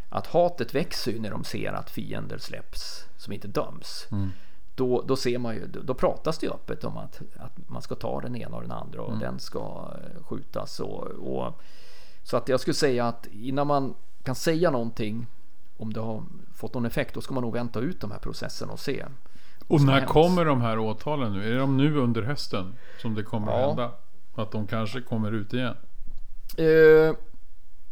att 0.08 0.26
hatet 0.26 0.74
växer 0.74 1.12
ju 1.12 1.18
när 1.18 1.30
de 1.30 1.44
ser 1.44 1.72
att 1.72 1.90
fiender 1.90 2.38
släpps 2.38 3.04
som 3.16 3.32
inte 3.32 3.48
döms. 3.48 4.06
Mm 4.10 4.30
då, 4.74 5.02
då 5.06 5.16
ser 5.16 5.38
man 5.38 5.54
ju, 5.54 5.66
då 5.66 5.94
pratas 5.94 6.38
det 6.38 6.46
ju 6.46 6.52
öppet 6.52 6.84
om 6.84 6.96
att, 6.96 7.20
att 7.36 7.68
man 7.68 7.82
ska 7.82 7.94
ta 7.94 8.20
den 8.20 8.36
ena 8.36 8.56
och 8.56 8.62
den 8.62 8.72
andra 8.72 9.02
och 9.02 9.08
mm. 9.08 9.20
den 9.20 9.40
ska 9.40 9.92
eh, 9.94 10.24
skjutas. 10.24 10.80
Och, 10.80 11.04
och, 11.06 11.60
så 12.22 12.36
att 12.36 12.48
jag 12.48 12.60
skulle 12.60 12.74
säga 12.74 13.06
att 13.06 13.26
innan 13.26 13.66
man 13.66 13.94
kan 14.22 14.34
säga 14.34 14.70
någonting 14.70 15.26
om 15.76 15.92
det 15.92 16.00
har 16.00 16.22
fått 16.54 16.74
någon 16.74 16.86
effekt, 16.86 17.14
då 17.14 17.20
ska 17.20 17.34
man 17.34 17.42
nog 17.42 17.52
vänta 17.52 17.80
ut 17.80 18.00
de 18.00 18.10
här 18.10 18.18
processerna 18.18 18.72
och 18.72 18.80
se. 18.80 19.04
Och 19.68 19.80
när 19.80 20.06
kommer 20.06 20.44
de 20.44 20.60
här 20.60 20.78
åtalen 20.78 21.32
nu? 21.32 21.54
Är 21.54 21.58
de 21.58 21.76
nu 21.76 21.96
under 21.96 22.22
hösten 22.22 22.74
som 23.02 23.14
det 23.14 23.22
kommer 23.22 23.52
ja. 23.52 23.58
att 23.58 23.66
hända? 23.66 23.90
Att 24.34 24.52
de 24.52 24.66
kanske 24.66 25.00
kommer 25.00 25.32
ut 25.32 25.52
igen? 25.52 25.76
Uh, 26.58 27.14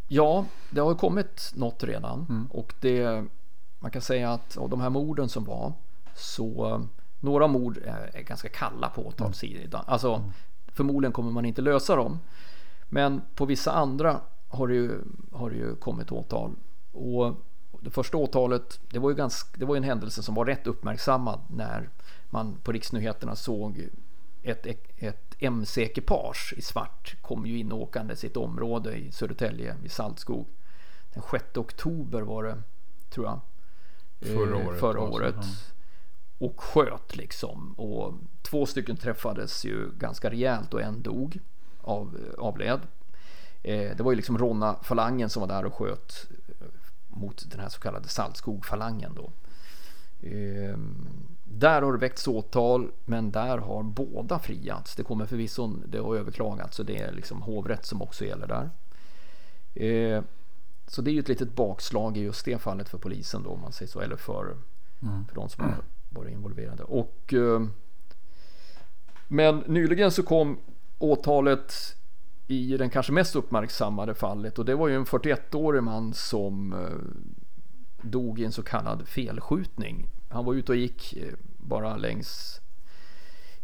ja, 0.07 0.45
det 0.69 0.81
har 0.81 0.95
kommit 0.95 1.51
något 1.55 1.83
redan 1.83 2.25
mm. 2.29 2.47
och 2.51 2.73
det 2.79 3.25
man 3.79 3.91
kan 3.91 4.01
säga 4.01 4.31
att 4.31 4.57
av 4.57 4.69
de 4.69 4.81
här 4.81 4.89
morden 4.89 5.29
som 5.29 5.45
var 5.45 5.73
så 6.15 6.81
några 7.19 7.47
mord 7.47 7.77
är 8.13 8.21
ganska 8.21 8.49
kalla 8.49 8.89
på 8.89 9.07
åtalssidan. 9.07 9.83
Alltså 9.87 10.13
mm. 10.13 10.31
förmodligen 10.67 11.13
kommer 11.13 11.31
man 11.31 11.45
inte 11.45 11.61
lösa 11.61 11.95
dem. 11.95 12.19
Men 12.89 13.21
på 13.35 13.45
vissa 13.45 13.71
andra 13.71 14.21
har 14.47 14.67
det 14.67 14.73
ju, 14.73 15.01
har 15.31 15.49
det 15.49 15.55
ju 15.55 15.75
kommit 15.75 16.11
åtal. 16.11 16.55
Och 16.91 17.35
det 17.79 17.89
första 17.89 18.17
åtalet, 18.17 18.79
det 18.89 18.99
var 18.99 19.09
ju 19.09 19.15
ganska, 19.15 19.49
det 19.59 19.65
var 19.65 19.75
en 19.75 19.83
händelse 19.83 20.23
som 20.23 20.35
var 20.35 20.45
rätt 20.45 20.67
uppmärksammad 20.67 21.39
när 21.47 21.89
man 22.29 22.57
på 22.63 22.71
riksnyheterna 22.71 23.35
såg 23.35 23.87
ett, 24.43 24.65
ett 24.97 25.35
MC-ekipage 25.39 26.53
i 26.57 26.61
svart 26.61 27.15
kom 27.21 27.45
ju 27.45 27.57
in 27.57 27.71
åkandes 27.71 28.23
i 28.23 28.27
ett 28.27 28.37
område 28.37 28.93
i 28.93 29.11
Södertälje 29.11 29.75
vid 29.81 29.91
Saltskog. 29.91 30.47
Den 31.13 31.23
6 31.31 31.57
oktober 31.57 32.21
var 32.21 32.43
det, 32.43 32.57
tror 33.09 33.25
jag. 33.25 33.39
Förra 34.19 34.67
året. 34.67 34.79
Förra 34.79 35.01
året 35.01 35.35
och 36.41 36.61
sköt 36.61 37.15
liksom. 37.15 37.73
Och 37.73 38.13
två 38.41 38.65
stycken 38.65 38.97
träffades 38.97 39.65
ju 39.65 39.89
ganska 39.97 40.29
rejält 40.29 40.73
och 40.73 40.81
en 40.81 41.01
dog 41.01 41.39
av 41.81 42.17
avled. 42.37 42.79
Eh, 43.63 43.95
det 43.97 44.03
var 44.03 44.11
ju 44.11 44.15
liksom 44.15 44.37
Ronna-falangen 44.37 45.29
som 45.29 45.41
var 45.41 45.47
där 45.47 45.65
och 45.65 45.73
sköt 45.73 46.29
eh, 46.59 46.67
mot 47.07 47.51
den 47.51 47.59
här 47.59 47.69
så 47.69 47.79
kallade 47.79 48.07
Saltskog-falangen 48.07 49.15
då. 49.15 49.31
Eh, 50.27 50.77
där 51.43 51.81
har 51.81 51.91
det 51.91 51.99
väckts 51.99 52.27
åtal, 52.27 52.91
men 53.05 53.31
där 53.31 53.57
har 53.57 53.83
båda 53.83 54.39
friats. 54.39 54.95
Det 54.95 55.03
kommer 55.03 55.25
förvisso, 55.25 55.67
det 55.67 55.97
har 55.97 56.15
överklagats, 56.15 56.77
så 56.77 56.83
det 56.83 57.01
är 57.01 57.11
liksom 57.11 57.41
hovrätt 57.41 57.85
som 57.85 58.01
också 58.01 58.25
gäller 58.25 58.47
där. 58.47 58.69
Så 60.87 61.01
det 61.01 61.11
är 61.11 61.13
ju 61.13 61.19
ett 61.19 61.27
litet 61.27 61.55
bakslag 61.55 62.17
i 62.17 62.21
just 62.21 62.45
det 62.45 62.57
fallet 62.57 62.89
för 62.89 62.97
polisen 62.97 63.43
då, 63.43 63.49
om 63.49 63.61
man 63.61 63.71
säger 63.71 63.91
så, 63.91 63.99
eller 63.99 64.15
för, 64.15 64.57
mm. 65.01 65.25
för 65.25 65.35
de 65.35 65.49
som 65.49 65.63
har 65.63 65.75
varit 66.11 66.31
involverade. 66.31 66.83
Och, 66.83 67.33
eh, 67.33 67.61
men 69.27 69.57
nyligen 69.59 70.11
så 70.11 70.23
kom 70.23 70.59
åtalet 70.97 71.73
i 72.47 72.77
den 72.77 72.89
kanske 72.89 73.11
mest 73.11 73.35
uppmärksammade 73.35 74.13
fallet 74.13 74.59
och 74.59 74.65
det 74.65 74.75
var 74.75 74.87
ju 74.87 74.95
en 74.95 75.05
41-årig 75.05 75.83
man 75.83 76.13
som 76.13 76.73
eh, 76.73 77.29
dog 78.01 78.39
i 78.39 78.45
en 78.45 78.51
så 78.51 78.63
kallad 78.63 79.07
felskjutning. 79.07 80.07
Han 80.29 80.45
var 80.45 80.53
ute 80.53 80.71
och 80.71 80.77
gick 80.77 81.13
eh, 81.13 81.33
bara 81.57 81.97
längs 81.97 82.61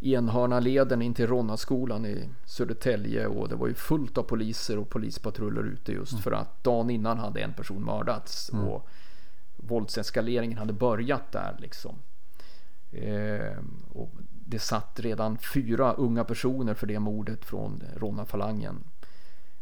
Enhörnaleden 0.00 1.02
in 1.02 1.14
till 1.14 1.26
Ronnaskolan 1.26 2.06
i 2.06 2.28
Södertälje 2.44 3.26
och 3.26 3.48
det 3.48 3.54
var 3.54 3.66
ju 3.66 3.74
fullt 3.74 4.18
av 4.18 4.22
poliser 4.22 4.78
och 4.78 4.88
polispatruller 4.88 5.62
ute 5.62 5.92
just 5.92 6.12
mm. 6.12 6.22
för 6.22 6.32
att 6.32 6.64
dagen 6.64 6.90
innan 6.90 7.18
hade 7.18 7.40
en 7.40 7.52
person 7.52 7.84
mördats 7.84 8.52
mm. 8.52 8.64
och 8.64 8.88
våldseskaleringen 9.56 10.58
hade 10.58 10.72
börjat 10.72 11.32
där 11.32 11.56
liksom. 11.58 11.98
Eh, 12.90 13.56
och 13.88 14.10
det 14.30 14.58
satt 14.58 15.00
redan 15.00 15.38
fyra 15.38 15.92
unga 15.92 16.24
personer 16.24 16.74
för 16.74 16.86
det 16.86 16.98
mordet 16.98 17.44
från 17.44 17.82
Ronna-falangen. 17.96 18.84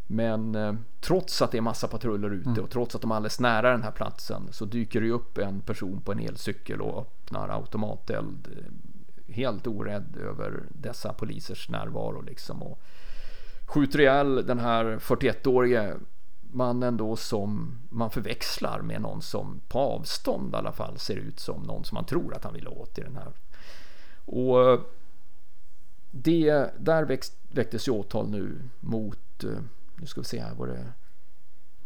Men 0.06 0.54
eh, 0.54 0.74
trots 1.00 1.42
att 1.42 1.50
det 1.52 1.58
är 1.58 1.62
massa 1.62 1.88
patruller 1.88 2.30
ute 2.30 2.48
mm. 2.48 2.64
och 2.64 2.70
trots 2.70 2.94
att 2.94 3.02
de 3.02 3.10
är 3.10 3.14
alldeles 3.14 3.40
nära 3.40 3.70
den 3.70 3.82
här 3.82 3.90
platsen 3.90 4.48
så 4.50 4.64
dyker 4.64 5.00
det 5.00 5.10
upp 5.10 5.38
en 5.38 5.60
person 5.60 6.00
på 6.00 6.12
en 6.12 6.20
elcykel 6.20 6.80
och 6.80 7.00
öppnar 7.00 7.48
automateld 7.48 8.48
eh, 8.56 9.34
helt 9.34 9.66
orädd 9.66 10.16
över 10.16 10.62
dessa 10.68 11.12
polisers 11.12 11.68
närvaro 11.68 12.20
liksom 12.20 12.62
och 12.62 12.82
skjuter 13.66 14.00
ihjäl 14.00 14.46
den 14.46 14.58
här 14.58 14.84
41-årige 14.84 15.94
mannen 16.52 16.96
då 16.96 17.16
som 17.16 17.78
man 17.90 18.10
förväxlar 18.10 18.80
med 18.80 19.00
någon 19.00 19.22
som 19.22 19.60
på 19.68 19.78
avstånd 19.78 20.54
i 20.54 20.56
alla 20.56 20.72
fall 20.72 20.98
ser 20.98 21.16
ut 21.16 21.40
som 21.40 21.62
någon 21.62 21.84
som 21.84 21.94
man 21.94 22.04
tror 22.04 22.34
att 22.34 22.44
han 22.44 22.54
vill 22.54 22.68
åt 22.68 22.98
i 22.98 23.02
den 23.02 23.16
här. 23.16 23.32
Och 24.24 24.80
det, 26.10 26.70
där 26.78 27.04
växt, 27.04 27.36
väcktes 27.48 27.88
ju 27.88 27.92
åtal 27.92 28.30
nu 28.30 28.58
mot, 28.80 29.44
eh, 29.44 29.50
nu 29.96 30.06
ska 30.06 30.20
vi 30.20 30.24
se 30.24 30.40
här, 30.40 30.54
var 30.54 30.66
det 30.66 30.92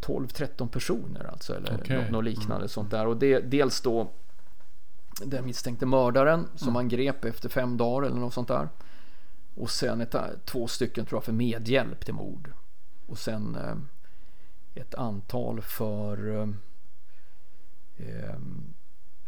12-13 0.00 0.68
personer 0.68 1.24
alltså 1.24 1.56
eller 1.56 1.74
okay. 1.74 2.02
något, 2.02 2.10
något, 2.10 2.24
liknande 2.24 2.56
mm. 2.56 2.68
sånt 2.68 2.90
där. 2.90 3.06
Och 3.06 3.16
det, 3.16 3.40
dels 3.40 3.80
då 3.80 4.10
den 5.24 5.44
misstänkte 5.44 5.86
mördaren 5.86 6.48
som 6.54 6.68
mm. 6.68 6.74
man 6.74 6.88
grep 6.88 7.24
efter 7.24 7.48
fem 7.48 7.76
dagar 7.76 8.06
eller 8.06 8.20
något 8.20 8.34
sånt 8.34 8.48
där. 8.48 8.68
Och 9.54 9.70
sen 9.70 10.00
ett, 10.00 10.16
två 10.44 10.66
stycken 10.66 11.06
tror 11.06 11.16
jag 11.16 11.24
för 11.24 11.32
medhjälp 11.32 12.04
till 12.04 12.14
mord. 12.14 12.52
Och 13.06 13.18
sen 13.18 13.54
eh, 13.54 13.74
ett 14.74 14.94
antal 14.94 15.60
för 15.60 16.36
eh, 16.36 16.48
eh 17.96 18.36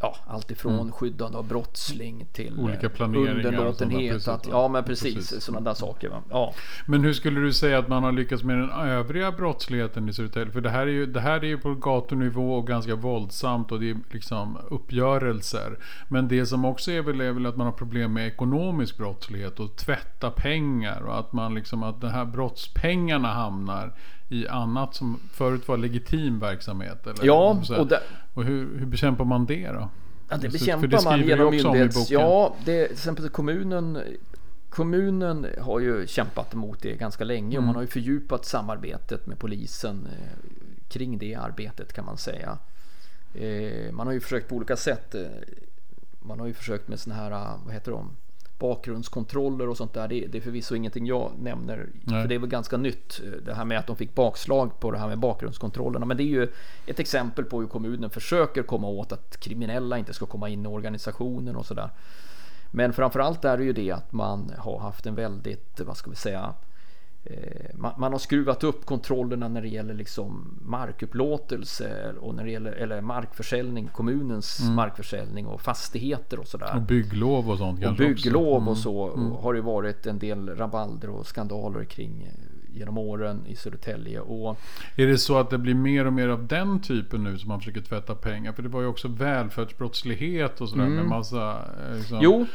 ja, 0.02 0.16
alltifrån 0.26 0.74
mm. 0.74 0.92
skyddande 0.92 1.38
av 1.38 1.48
brottsling 1.48 2.26
till 2.32 2.60
Olika 2.60 2.86
eh, 2.86 3.02
underlåtenhet. 3.02 4.28
Att, 4.28 4.46
ja, 4.50 4.68
men 4.68 4.84
precis, 4.84 5.14
precis. 5.14 5.44
sådana 5.44 5.70
där 5.70 5.74
saker. 5.74 6.08
Va? 6.08 6.22
Ja. 6.30 6.54
Men 6.86 7.04
hur 7.04 7.12
skulle 7.12 7.40
du 7.40 7.52
säga 7.52 7.78
att 7.78 7.88
man 7.88 8.02
har 8.02 8.12
lyckats 8.12 8.42
med 8.42 8.58
den 8.58 8.70
övriga 8.70 9.32
brottsligheten 9.32 10.08
i 10.08 10.12
Södertälje? 10.12 10.52
För 10.52 10.60
det 10.60 10.70
här, 10.70 10.86
är 10.86 10.90
ju, 10.90 11.06
det 11.06 11.20
här 11.20 11.44
är 11.44 11.48
ju 11.48 11.58
på 11.58 11.74
gatunivå 11.74 12.54
och 12.54 12.66
ganska 12.66 12.94
våldsamt 12.94 13.72
och 13.72 13.80
det 13.80 13.90
är 13.90 13.96
liksom 14.10 14.58
uppgörelser. 14.70 15.78
Men 16.08 16.28
det 16.28 16.46
som 16.46 16.64
också 16.64 16.90
är 16.90 17.02
väl, 17.02 17.20
är 17.20 17.32
väl 17.32 17.46
att 17.46 17.56
man 17.56 17.66
har 17.66 17.74
problem 17.74 18.12
med 18.12 18.26
ekonomisk 18.26 18.96
brottslighet 18.96 19.60
och 19.60 19.76
tvätta 19.76 20.30
pengar 20.30 21.00
och 21.00 21.18
att 21.18 21.32
man 21.32 21.54
liksom 21.54 21.82
att 21.82 22.00
de 22.00 22.08
här 22.10 22.24
brottspengarna 22.24 23.28
hamnar 23.28 23.94
i 24.32 24.48
annat 24.48 24.94
som 24.94 25.20
förut 25.32 25.68
var 25.68 25.76
legitim 25.76 26.40
verksamhet? 26.40 27.06
Eller? 27.06 27.24
Ja, 27.24 27.62
och, 27.78 27.86
där... 27.86 28.00
och 28.34 28.44
hur, 28.44 28.78
hur 28.78 28.86
bekämpar 28.86 29.24
man 29.24 29.46
det 29.46 29.68
då? 29.68 29.88
Ja, 30.28 30.36
det 30.36 30.48
bekämpar 30.48 30.86
det 30.86 31.04
man 31.04 31.22
genom 31.22 31.50
myndighets... 31.50 32.10
Ja, 32.10 32.54
det, 32.64 32.86
till 32.86 32.92
exempel 32.92 33.28
kommunen 33.28 33.98
kommunen 34.72 35.46
har 35.60 35.80
ju 35.80 36.06
kämpat 36.06 36.54
emot 36.54 36.82
det 36.82 36.96
ganska 36.96 37.24
länge 37.24 37.58
och 37.58 37.64
man 37.64 37.74
har 37.74 37.82
ju 37.82 37.88
fördjupat 37.88 38.44
samarbetet 38.44 39.26
med 39.26 39.38
polisen 39.38 40.06
eh, 40.06 40.50
kring 40.88 41.18
det 41.18 41.34
arbetet 41.34 41.92
kan 41.92 42.04
man 42.04 42.18
säga. 42.18 42.58
Eh, 43.34 43.92
man 43.92 44.06
har 44.06 44.14
ju 44.14 44.20
försökt 44.20 44.48
på 44.48 44.54
olika 44.54 44.76
sätt. 44.76 45.14
Eh, 45.14 45.22
man 46.20 46.40
har 46.40 46.46
ju 46.46 46.52
försökt 46.52 46.88
med 46.88 47.00
sådana 47.00 47.22
här, 47.22 47.58
vad 47.64 47.74
heter 47.74 47.92
de? 47.92 48.16
Bakgrundskontroller 48.58 49.68
och 49.68 49.76
sånt 49.76 49.94
där. 49.94 50.08
Det, 50.08 50.26
det 50.26 50.38
är 50.38 50.42
förvisso 50.42 50.74
ingenting 50.74 51.06
jag 51.06 51.32
nämner. 51.38 51.88
Nej. 52.04 52.22
För 52.22 52.28
det 52.28 52.34
är 52.34 52.38
väl 52.38 52.48
ganska 52.48 52.76
nytt 52.76 53.20
det 53.44 53.54
här 53.54 53.64
med 53.64 53.78
att 53.78 53.86
de 53.86 53.96
fick 53.96 54.14
bakslag 54.14 54.80
på 54.80 54.90
det 54.90 54.98
här 54.98 55.08
med 55.08 55.18
bakgrundskontrollerna. 55.18 56.06
Men 56.06 56.16
det 56.16 56.22
är 56.22 56.24
ju 56.24 56.48
ett 56.86 57.00
exempel 57.00 57.44
på 57.44 57.60
hur 57.60 57.68
kommunen 57.68 58.10
försöker 58.10 58.62
komma 58.62 58.88
åt 58.88 59.12
att 59.12 59.40
kriminella 59.40 59.98
inte 59.98 60.14
ska 60.14 60.26
komma 60.26 60.48
in 60.48 60.64
i 60.64 60.68
organisationen 60.68 61.56
och 61.56 61.66
sådär. 61.66 61.90
Men 62.70 62.92
framförallt 62.92 63.44
är 63.44 63.56
det 63.56 63.64
ju 63.64 63.72
det 63.72 63.90
att 63.90 64.12
man 64.12 64.52
har 64.58 64.78
haft 64.78 65.06
en 65.06 65.14
väldigt, 65.14 65.80
vad 65.80 65.96
ska 65.96 66.10
vi 66.10 66.16
säga, 66.16 66.54
Eh, 66.64 66.71
man, 67.74 68.12
har 68.12 68.18
skruvat 68.18 68.64
upp 68.64 68.86
kontrollerna 68.86 69.48
när 69.48 69.62
det 69.62 69.68
gäller 69.68 69.94
liksom 69.94 70.58
markupplåtelse 70.62 72.14
och 72.20 72.34
när 72.34 72.44
det 72.44 72.50
gäller 72.50 72.72
eller 72.72 73.00
markförsäljning, 73.00 73.88
kommunens 73.92 74.60
mm. 74.60 74.74
markförsäljning 74.74 75.46
och 75.46 75.60
fastigheter 75.60 76.38
och 76.38 76.46
sådär. 76.46 76.76
Och 76.76 76.82
bygglov 76.82 77.50
och 77.50 77.58
sånt 77.58 77.86
Och 77.86 77.96
bygglov 77.96 78.56
mm. 78.56 78.68
och 78.68 78.76
så 78.76 79.12
mm. 79.12 79.32
har 79.32 79.54
det 79.54 79.60
varit 79.60 80.06
en 80.06 80.18
del 80.18 80.56
rabalder 80.56 81.10
och 81.10 81.26
skandaler 81.26 81.84
kring 81.84 82.22
eh, 82.22 82.78
genom 82.78 82.98
åren 82.98 83.46
i 83.46 83.56
Södertälje. 83.56 84.20
Och... 84.20 84.58
Är 84.96 85.06
det 85.06 85.18
så 85.18 85.38
att 85.38 85.50
det 85.50 85.58
blir 85.58 85.74
mer 85.74 86.06
och 86.06 86.12
mer 86.12 86.28
av 86.28 86.46
den 86.46 86.80
typen 86.80 87.24
nu 87.24 87.38
som 87.38 87.48
man 87.48 87.60
försöker 87.60 87.80
tvätta 87.80 88.14
pengar? 88.14 88.52
För 88.52 88.62
det 88.62 88.68
var 88.68 88.80
ju 88.80 88.86
också 88.86 89.08
välfärdsbrottslighet 89.08 90.60
och 90.60 90.68
sådär 90.68 90.84
mm. 90.84 90.96
med 90.96 91.06
massa... 91.06 91.50
Eh, 91.52 91.96
liksom, 91.96 92.18
jo. 92.22 92.46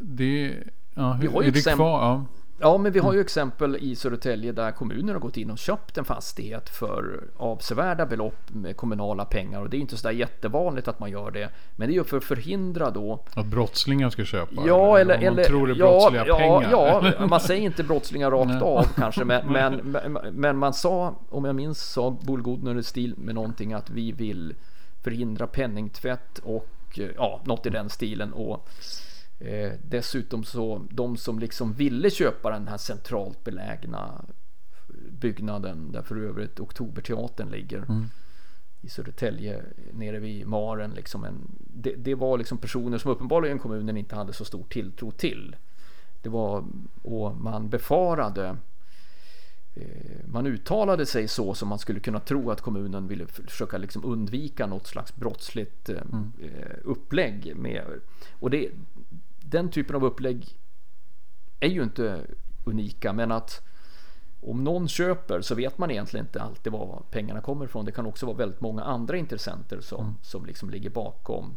Det, 0.00 0.54
ja, 0.94 1.12
hur, 1.12 1.22
Vi 1.22 1.34
har 1.34 1.42
ju 1.42 1.48
är 1.48 1.52
det 1.52 1.74
kvar? 1.74 2.02
Ja. 2.02 2.26
Ja, 2.62 2.78
men 2.78 2.92
vi 2.92 2.98
har 2.98 3.12
ju 3.12 3.16
mm. 3.16 3.24
exempel 3.24 3.76
i 3.76 3.96
Södertälje 3.96 4.52
där 4.52 4.72
kommunen 4.72 5.08
har 5.08 5.20
gått 5.20 5.36
in 5.36 5.50
och 5.50 5.58
köpt 5.58 5.98
en 5.98 6.04
fastighet 6.04 6.68
för 6.68 7.24
avsevärda 7.36 8.06
belopp 8.06 8.50
med 8.50 8.76
kommunala 8.76 9.24
pengar 9.24 9.60
och 9.60 9.70
det 9.70 9.76
är 9.76 9.78
inte 9.78 9.96
så 9.96 10.08
där 10.08 10.14
jättevanligt 10.14 10.88
att 10.88 11.00
man 11.00 11.10
gör 11.10 11.30
det. 11.30 11.48
Men 11.76 11.88
det 11.88 11.94
är 11.94 11.96
ju 11.96 12.04
för 12.04 12.16
att 12.16 12.24
förhindra 12.24 12.90
då 12.90 13.24
att 13.34 13.46
brottslingar 13.46 14.10
ska 14.10 14.24
köpa. 14.24 14.62
Ja, 14.66 14.98
eller, 14.98 15.14
eller, 15.14 15.26
eller 15.26 15.44
tror 15.44 15.66
det 15.66 15.72
är 15.72 15.76
brottsliga 15.76 16.26
ja, 16.26 16.38
pengar. 16.38 16.68
Ja, 16.70 17.12
ja, 17.18 17.26
man 17.30 17.40
säger 17.40 17.62
inte 17.62 17.84
brottslingar 17.84 18.30
rakt 18.30 18.62
av 18.62 18.84
kanske, 18.96 19.24
men, 19.46 19.76
men, 19.76 20.18
men, 20.32 20.56
man 20.56 20.72
sa, 20.72 21.14
om 21.28 21.44
jag 21.44 21.54
minns, 21.54 21.82
sa 21.92 22.10
Bullgodner 22.10 22.78
i 22.78 22.82
stil 22.82 23.14
med 23.16 23.34
någonting 23.34 23.72
att 23.72 23.90
vi 23.90 24.12
vill 24.12 24.54
förhindra 25.02 25.46
penningtvätt 25.46 26.38
och 26.38 26.98
ja, 27.16 27.40
något 27.44 27.66
i 27.66 27.70
den 27.70 27.90
stilen. 27.90 28.32
Och 28.32 28.68
Eh, 29.44 29.72
dessutom 29.82 30.44
så 30.44 30.86
de 30.90 31.16
som 31.16 31.38
liksom 31.38 31.72
ville 31.72 32.10
köpa 32.10 32.50
den 32.50 32.68
här 32.68 32.76
centralt 32.76 33.44
belägna 33.44 34.24
byggnaden 35.10 35.92
där 35.92 36.02
för 36.02 36.16
övrigt 36.16 36.60
Oktoberteatern 36.60 37.50
ligger 37.50 37.78
mm. 37.78 38.04
i 38.80 38.88
Södertälje 38.88 39.62
nere 39.92 40.18
vid 40.18 40.46
Maren. 40.46 40.90
Liksom 40.90 41.24
en, 41.24 41.34
det, 41.58 41.94
det, 41.96 42.14
var 42.14 42.38
liksom 42.38 42.58
personer 42.58 42.98
som 42.98 43.10
uppenbarligen 43.10 43.58
kommunen 43.58 43.96
inte 43.96 44.16
hade 44.16 44.32
så 44.32 44.44
stor 44.44 44.64
tilltro 44.68 45.10
till. 45.10 45.56
Det 46.22 46.28
var, 46.28 46.64
och 47.02 47.36
man 47.36 47.68
befarade 47.68 48.56
eh, 49.74 50.26
man 50.26 50.46
uttalade 50.46 51.06
sig 51.06 51.28
så 51.28 51.54
som 51.54 51.68
man 51.68 51.78
skulle 51.78 52.00
kunna 52.00 52.20
tro 52.20 52.50
att 52.50 52.60
kommunen 52.60 53.08
ville 53.08 53.26
försöka 53.26 53.78
liksom 53.78 54.04
undvika 54.04 54.66
något 54.66 54.86
slags 54.86 55.16
brottsligt 55.16 55.88
eh, 55.88 56.02
mm. 56.12 56.32
upplägg. 56.84 57.56
Med, 57.56 57.84
och 58.40 58.50
det, 58.50 58.70
den 59.44 59.70
typen 59.70 59.96
av 59.96 60.04
upplägg 60.04 60.48
är 61.60 61.68
ju 61.68 61.82
inte 61.82 62.20
unika, 62.64 63.12
men 63.12 63.32
att 63.32 63.62
om 64.40 64.64
någon 64.64 64.88
köper 64.88 65.40
så 65.40 65.54
vet 65.54 65.78
man 65.78 65.90
egentligen 65.90 66.26
inte 66.26 66.42
alltid 66.42 66.72
var 66.72 67.02
pengarna 67.10 67.40
kommer 67.40 67.64
ifrån. 67.64 67.84
Det 67.84 67.92
kan 67.92 68.06
också 68.06 68.26
vara 68.26 68.36
väldigt 68.36 68.60
många 68.60 68.82
andra 68.82 69.16
intressenter 69.16 69.80
som, 69.80 70.00
mm. 70.00 70.14
som 70.22 70.46
liksom 70.46 70.70
ligger 70.70 70.90
bakom. 70.90 71.54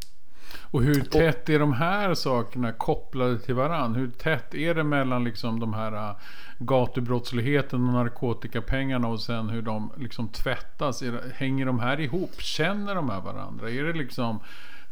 Och 0.72 0.84
hur 0.84 1.02
tätt 1.02 1.50
är 1.50 1.60
de 1.60 1.74
här 1.74 2.14
sakerna 2.14 2.72
kopplade 2.72 3.40
till 3.40 3.56
varandra? 3.56 4.00
Hur 4.00 4.12
tätt 4.12 4.56
är 4.56 4.76
det 4.76 4.84
mellan 4.84 5.24
liksom 5.24 5.60
de 5.60 5.74
här 5.74 6.10
äh, 6.10 6.16
gatubrottsligheten 6.60 7.88
och 7.88 7.94
narkotikapengarna 7.94 9.08
och 9.08 9.22
sen 9.22 9.50
hur 9.50 9.62
de 9.62 9.92
liksom 9.98 10.28
tvättas? 10.28 11.04
Hänger 11.34 11.66
de 11.66 11.80
här 11.80 12.00
ihop? 12.00 12.42
Känner 12.42 12.96
de 12.96 13.10
här 13.10 13.22
varandra? 13.22 13.70
Är 13.70 13.84
det 13.84 13.94
liksom 13.94 14.40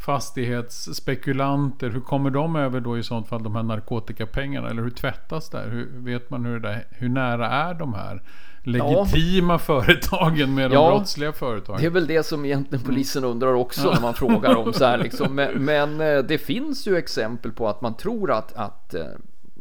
fastighetsspekulanter, 0.06 1.90
hur 1.90 2.02
kommer 2.02 2.30
de 2.30 2.56
över 2.56 2.80
då 2.80 2.98
i 2.98 3.04
sånt 3.04 3.28
fall 3.28 3.44
de 3.44 3.56
här 3.56 3.64
narkotikapengarna? 3.64 4.70
Eller 4.70 4.82
hur 4.84 4.90
tvättas 4.90 5.50
det? 5.50 5.62
Hur 5.62 5.90
vet 5.94 6.30
man 6.30 6.46
hur, 6.46 6.60
det, 6.60 6.86
hur 6.90 7.10
nära 7.10 7.50
är 7.50 7.74
de 7.74 7.94
här 7.94 8.22
legitima 8.64 9.54
ja. 9.54 9.60
företagen 9.60 10.56
med 10.56 10.72
de 10.72 10.74
ja, 10.74 10.90
brottsliga 10.90 11.34
företagen? 11.34 11.80
Det 11.80 11.86
är 11.86 11.90
väl 11.90 12.08
det 12.08 12.24
som 12.24 12.46
egentligen 12.46 12.86
polisen 12.86 13.24
undrar 13.24 13.54
också 13.54 13.92
när 13.94 14.02
man 14.02 14.14
frågar 14.14 14.56
om 14.56 14.74
så 14.74 14.86
här 14.86 14.98
liksom. 15.04 15.36
Men, 15.36 15.66
men, 15.66 16.02
eh, 16.02 16.18
det 16.18 16.38
finns 16.38 16.88
ju 16.88 16.98
exempel 16.98 17.52
på 17.52 17.70
att 17.70 17.82
man 17.82 17.98
tror 17.98 18.32
att, 18.32 18.54
att 18.54 18.94
eh, 18.94 19.06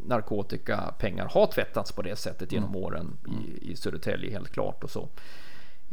narkotikapengar 0.07 1.29
har 1.35 1.47
tvättats 1.47 1.93
på 1.93 2.03
det 2.03 2.17
sättet 2.17 2.53
genom 2.53 2.71
mm. 2.71 2.83
åren 2.83 3.17
i, 3.29 3.73
i 3.73 3.77
Södertälje 3.77 4.31
helt 4.31 4.51
klart 4.51 4.85
och 4.85 4.91
så. 4.91 5.09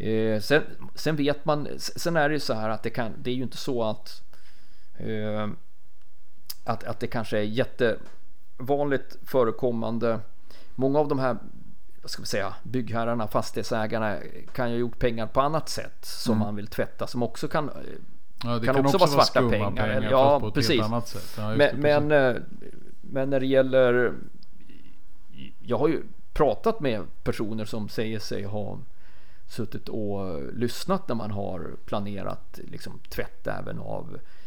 Eh, 0.04 0.40
sen, 0.40 0.62
sen, 0.96 1.16
vet 1.16 1.46
man, 1.46 1.68
sen 1.78 2.18
är 2.18 2.30
det 2.30 2.34
ju 2.34 2.40
så 2.40 2.54
här 2.54 2.70
att 2.70 2.84
det, 2.84 2.90
kan, 2.90 3.12
det 3.18 3.30
är 3.30 3.36
ju 3.36 3.44
inte 3.44 3.58
så 3.58 3.84
att 3.84 4.29
att, 6.64 6.84
att 6.84 7.00
det 7.00 7.08
kanske 7.08 7.38
är 7.38 7.44
jättevanligt 7.44 9.18
förekommande. 9.26 10.20
Många 10.76 11.00
av 11.00 11.08
de 11.08 11.20
här 11.20 11.38
vad 12.02 12.12
ska 12.12 12.22
vi 12.22 12.28
säga, 12.28 12.54
byggherrarna, 12.64 13.28
fastighetsägarna 13.28 14.18
kan 14.54 14.70
ju 14.70 14.76
ha 14.76 14.80
gjort 14.80 15.00
pengar 15.00 15.28
på 15.28 15.42
annat 15.42 15.70
sätt 15.70 16.06
som 16.06 16.36
mm. 16.36 16.46
man 16.46 16.56
vill 16.56 16.68
tvätta 16.68 17.08
som 17.08 17.24
också 17.24 17.48
kan 17.48 17.72
Ja, 18.44 18.50
det 18.60 18.66
kan, 18.66 18.76
kan 18.76 18.86
också, 18.86 18.98
också 18.98 19.16
vara 19.16 19.26
svarta 19.26 19.50
pengar. 19.50 19.72
pengar 19.72 20.12
ja, 20.12 20.52
precis. 20.54 20.82
Ja, 21.38 21.56
men, 21.56 21.82
men, 21.82 22.12
eh, 22.12 22.36
men, 23.02 23.30
när 23.30 23.40
det 23.40 23.46
gäller... 23.46 24.14
Jag 25.60 25.78
har 25.78 25.88
ju 25.88 26.04
pratat 26.34 26.80
med 26.80 27.06
personer 27.24 27.66
som 27.66 27.90
säger 27.90 28.20
sig 28.20 28.44
ha 28.44 28.80
suttit 29.48 29.90
och 29.90 30.42
lyssnat 30.54 31.08
när 31.08 31.16
man 31.16 31.32
har 31.32 31.76
planerat 31.86 32.60
liksom, 32.64 33.00
tvätt 33.10 33.48
även 33.48 33.80
av 33.80 34.18
Eh, 34.18 34.39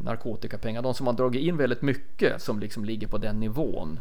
narkotikapengar. 0.00 0.82
De 0.82 0.94
som 0.94 1.06
har 1.06 1.14
dragit 1.14 1.42
in 1.42 1.56
väldigt 1.56 1.82
mycket 1.82 2.42
som 2.42 2.60
liksom 2.60 2.84
ligger 2.84 3.06
på 3.06 3.18
den 3.18 3.40
nivån. 3.40 4.00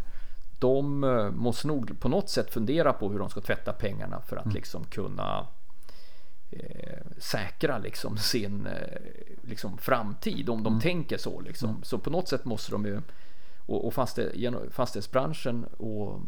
De 0.59 1.03
eh, 1.03 1.31
måste 1.31 1.67
nog 1.67 1.99
på 1.99 2.09
något 2.09 2.29
sätt 2.29 2.53
fundera 2.53 2.93
på 2.93 3.09
hur 3.09 3.19
de 3.19 3.29
ska 3.29 3.41
tvätta 3.41 3.73
pengarna 3.73 4.21
för 4.21 4.37
att 4.37 4.45
mm. 4.45 4.55
liksom 4.55 4.83
kunna 4.83 5.47
eh, 6.51 6.99
säkra 7.17 7.77
liksom 7.77 8.17
sin 8.31 8.67
eh, 8.67 9.01
liksom 9.41 9.77
framtid 9.77 10.49
om 10.49 10.63
de 10.63 10.73
mm. 10.73 10.81
tänker 10.81 11.17
så. 11.17 11.41
Liksom. 11.41 11.69
Mm. 11.69 11.83
Så 11.83 11.97
på 11.97 12.09
något 12.09 12.27
sätt 12.27 12.45
måste 12.45 12.71
de 12.71 12.85
ju 12.85 13.01
och, 13.65 13.87
och 13.87 13.93
fastighetsbranschen 13.93 15.65
och, 15.77 16.19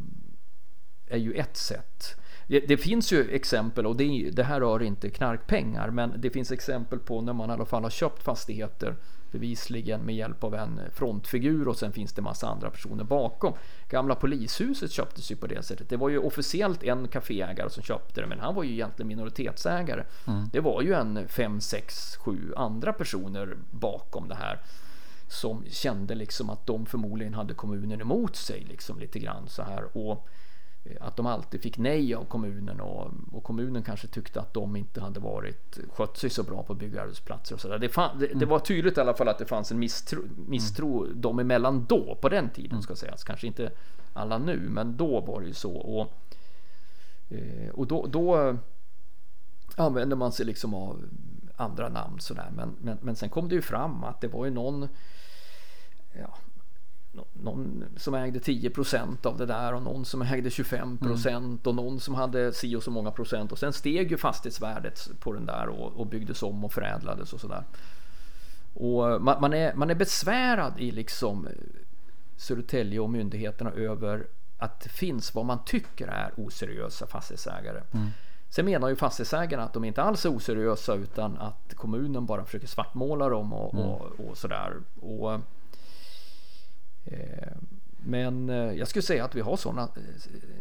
är 1.08 1.18
ju 1.18 1.34
ett 1.34 1.58
sätt. 1.58 2.16
Det, 2.48 2.60
det, 2.60 2.78
finns 2.78 3.14
ju 3.14 3.30
exempel 3.30 3.86
och 3.86 3.96
det, 3.96 4.30
det 4.34 4.44
här 4.44 4.60
rör 4.60 4.84
inte 4.84 5.10
knarkpengar 5.10 5.90
men 5.90 6.14
det 6.18 6.30
finns 6.30 6.52
exempel 6.52 7.00
på 7.00 7.22
när 7.22 7.34
man 7.34 7.50
i 7.50 7.54
alla 7.54 7.66
fall 7.66 7.84
har 7.84 7.90
köpt 7.90 8.24
fastigheter 8.24 8.96
bevisligen 9.34 10.02
med 10.02 10.16
hjälp 10.16 10.44
av 10.44 10.56
en 10.56 10.80
frontfigur 10.94 11.68
och 11.68 11.78
sen 11.78 11.92
finns 11.92 12.14
det 12.14 12.22
massa 12.22 12.48
andra 12.48 12.70
personer 12.70 13.04
bakom. 13.04 13.54
Gamla 13.90 14.16
polishuset 14.16 14.92
köptes 14.92 15.32
ju 15.32 15.36
på 15.36 15.48
det 15.48 15.64
sättet. 15.64 15.90
Det 15.90 15.98
var 15.98 16.10
ju 16.10 16.18
officiellt 16.18 16.84
en 16.84 17.08
kaféägare 17.08 17.70
som 17.70 17.84
köpte 17.84 18.22
det, 18.22 18.28
men 18.28 18.40
han 18.40 18.56
var 18.56 18.64
ju 18.64 18.72
egentligen 18.72 19.08
minoritetsägare. 19.08 20.04
Mm. 20.28 20.50
Det 20.54 20.60
var 20.60 20.82
ju 20.82 20.94
en 20.94 21.28
fem, 21.28 21.62
sex, 21.62 22.16
sju 22.16 22.54
andra 22.58 22.94
personer 22.94 23.58
bakom 23.72 24.28
det 24.28 24.36
här 24.36 24.60
som 25.28 25.66
kände 25.70 26.16
liksom 26.16 26.50
att 26.50 26.68
de 26.68 26.86
förmodligen 26.86 27.34
hade 27.34 27.54
kommunen 27.54 28.02
emot 28.02 28.36
sig 28.36 28.66
liksom 28.70 29.00
lite 29.00 29.20
grann 29.20 29.48
så 29.48 29.64
här 29.64 29.98
och 29.98 30.28
att 31.00 31.16
de 31.16 31.26
alltid 31.26 31.62
fick 31.62 31.78
nej 31.78 32.16
av 32.16 32.26
kommunen 32.26 32.82
och, 32.82 33.12
och, 33.32 33.44
kommunen 33.44 33.84
kanske 33.84 34.08
tyckte 34.08 34.42
att 34.42 34.54
de 34.54 34.76
inte 34.76 35.02
hade 35.02 35.20
varit 35.20 35.80
skött 35.94 36.18
sig 36.18 36.30
så 36.30 36.44
bra 36.44 36.64
på 36.64 36.74
byggarbetsplatser 36.74 37.56
och 37.56 37.62
så 37.62 37.68
där. 37.68 37.80
Det, 37.80 37.90
fan, 37.90 38.20
det, 38.20 38.26
mm. 38.26 38.40
det, 38.40 38.46
var 38.46 38.60
tydligt 38.60 38.98
i 38.98 39.02
alla 39.02 39.14
fall 39.14 39.28
att 39.28 39.38
det 39.38 39.46
fanns 39.46 39.72
en 39.72 39.80
misstro, 39.80 40.22
misstro 40.48 41.06
mm. 41.06 41.22
dem 41.22 41.40
emellan 41.40 41.86
då, 41.90 42.18
på 42.22 42.30
den 42.30 42.50
tiden 42.50 42.72
mm. 42.72 42.82
ska 42.82 42.96
sägas. 42.96 43.24
Kanske 43.24 43.48
inte 43.48 43.72
alla 44.14 44.38
nu, 44.38 44.60
men 44.70 44.98
då 44.98 45.22
var 45.22 45.42
det 45.42 45.48
ju 45.48 45.54
så. 45.54 45.74
Och, 45.74 46.14
eh, 47.30 47.70
och 47.74 47.88
då, 47.88 48.08
då 48.08 48.58
använde 49.76 50.16
man 50.16 50.32
sig 50.32 50.46
liksom 50.46 50.74
av 50.74 51.06
andra 51.56 51.90
namn 51.90 52.20
sådär. 52.20 52.52
Men, 52.56 52.76
men, 52.82 52.98
men 53.02 53.16
sen 53.16 53.30
kom 53.30 53.50
det 53.50 53.56
ju 53.56 53.62
fram 53.62 54.04
att 54.04 54.22
det 54.22 54.28
var 54.28 54.46
ju 54.46 54.52
någon 54.52 54.88
ja, 56.14 56.38
någon 57.34 57.86
som 57.98 58.14
ägde 58.14 58.40
10% 58.40 59.26
av 59.28 59.38
det 59.38 59.46
där 59.46 59.74
och 59.74 59.82
någon 59.82 60.06
som 60.06 60.22
ägde 60.22 60.50
25 60.50 60.98
mm. 61.02 61.60
och 61.64 61.76
någon 61.76 62.00
som 62.00 62.16
hade 62.16 62.54
si 62.54 62.76
och 62.76 62.84
så 62.84 62.92
många 62.92 63.12
procent 63.12 63.52
och 63.52 63.60
sen 63.60 63.74
steg 63.74 64.12
ju 64.12 64.18
fastighetsvärdet 64.18 65.10
på 65.20 65.34
den 65.34 65.46
där 65.46 65.68
och, 65.68 65.94
och 65.94 66.08
byggdes 66.08 66.44
om 66.44 66.66
och 66.66 66.74
förädlades 66.74 67.34
och 67.34 67.42
sådär. 67.42 67.64
Och 68.74 69.22
man, 69.22 69.42
man, 69.42 69.54
är, 69.54 69.74
man 69.74 69.90
är 69.90 69.96
besvärad 69.96 70.74
i 70.78 70.92
liksom 70.92 71.48
Södertälje 72.38 73.00
och 73.00 73.10
myndigheterna 73.10 73.72
över 73.72 74.28
att 74.58 74.80
det 74.80 74.90
finns 74.90 75.36
vad 75.36 75.46
man 75.46 75.60
tycker 75.66 76.08
är 76.08 76.32
oseriösa 76.38 77.08
fastighetsägare. 77.08 77.82
Mm. 77.92 78.10
Sen 78.50 78.66
menar 78.66 78.90
ju 78.90 78.96
fastighetsägarna 78.96 79.64
att 79.64 79.74
de 79.74 79.84
inte 79.84 80.02
alls 80.02 80.26
är 80.26 80.36
oseriösa 80.36 80.94
utan 80.96 81.38
att 81.38 81.74
kommunen 81.76 82.26
bara 82.26 82.46
försöker 82.46 82.68
svartmåla 82.68 83.30
dem 83.30 83.54
och, 83.54 83.74
mm. 83.74 83.86
och, 83.86 84.20
och 84.20 84.38
sådär. 84.38 84.74
Och, 85.02 85.34
eh, 85.34 85.40
men 88.06 88.50
eh, 88.50 88.56
jag 88.56 88.88
skulle 88.88 89.04
säga 89.04 89.26
att 89.26 89.36
vi 89.36 89.42
har 89.42 89.58
såna, 89.58 89.90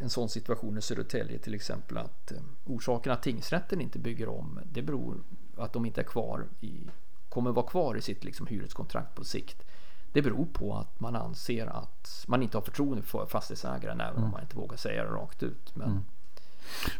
en 0.02 0.10
sån 0.10 0.28
situation 0.28 0.78
i 0.78 0.82
Södertälje 0.82 1.38
till 1.38 1.54
exempel 1.54 1.98
att 1.98 2.32
eh, 2.32 2.38
orsaken 2.66 3.12
att 3.12 3.22
tingsrätten 3.22 3.80
inte 3.80 3.98
bygger 3.98 4.28
om 4.28 4.60
det 4.72 4.82
beror 4.82 5.14
att 5.56 5.72
de 5.72 5.86
inte 5.86 6.00
är 6.00 6.04
kvar 6.04 6.44
i, 6.60 6.90
kommer 7.28 7.52
vara 7.52 7.66
kvar 7.66 7.96
i 7.96 8.00
sitt 8.00 8.24
liksom 8.24 8.46
hyreskontrakt 8.46 9.14
på 9.14 9.24
sikt. 9.24 9.62
Det 10.12 10.22
beror 10.22 10.46
på 10.46 10.76
att 10.76 11.00
man 11.00 11.16
anser 11.16 11.66
att 11.66 12.24
man 12.28 12.42
inte 12.42 12.56
har 12.56 12.62
förtroende 12.62 13.02
för 13.02 13.26
fastighetsägaren 13.26 14.00
även 14.00 14.16
mm. 14.16 14.24
om 14.24 14.30
man 14.30 14.42
inte 14.42 14.56
vågar 14.56 14.76
säga 14.76 15.04
det 15.04 15.10
rakt 15.10 15.42
ut. 15.42 15.76
Men, 15.76 15.90
mm. 15.90 16.02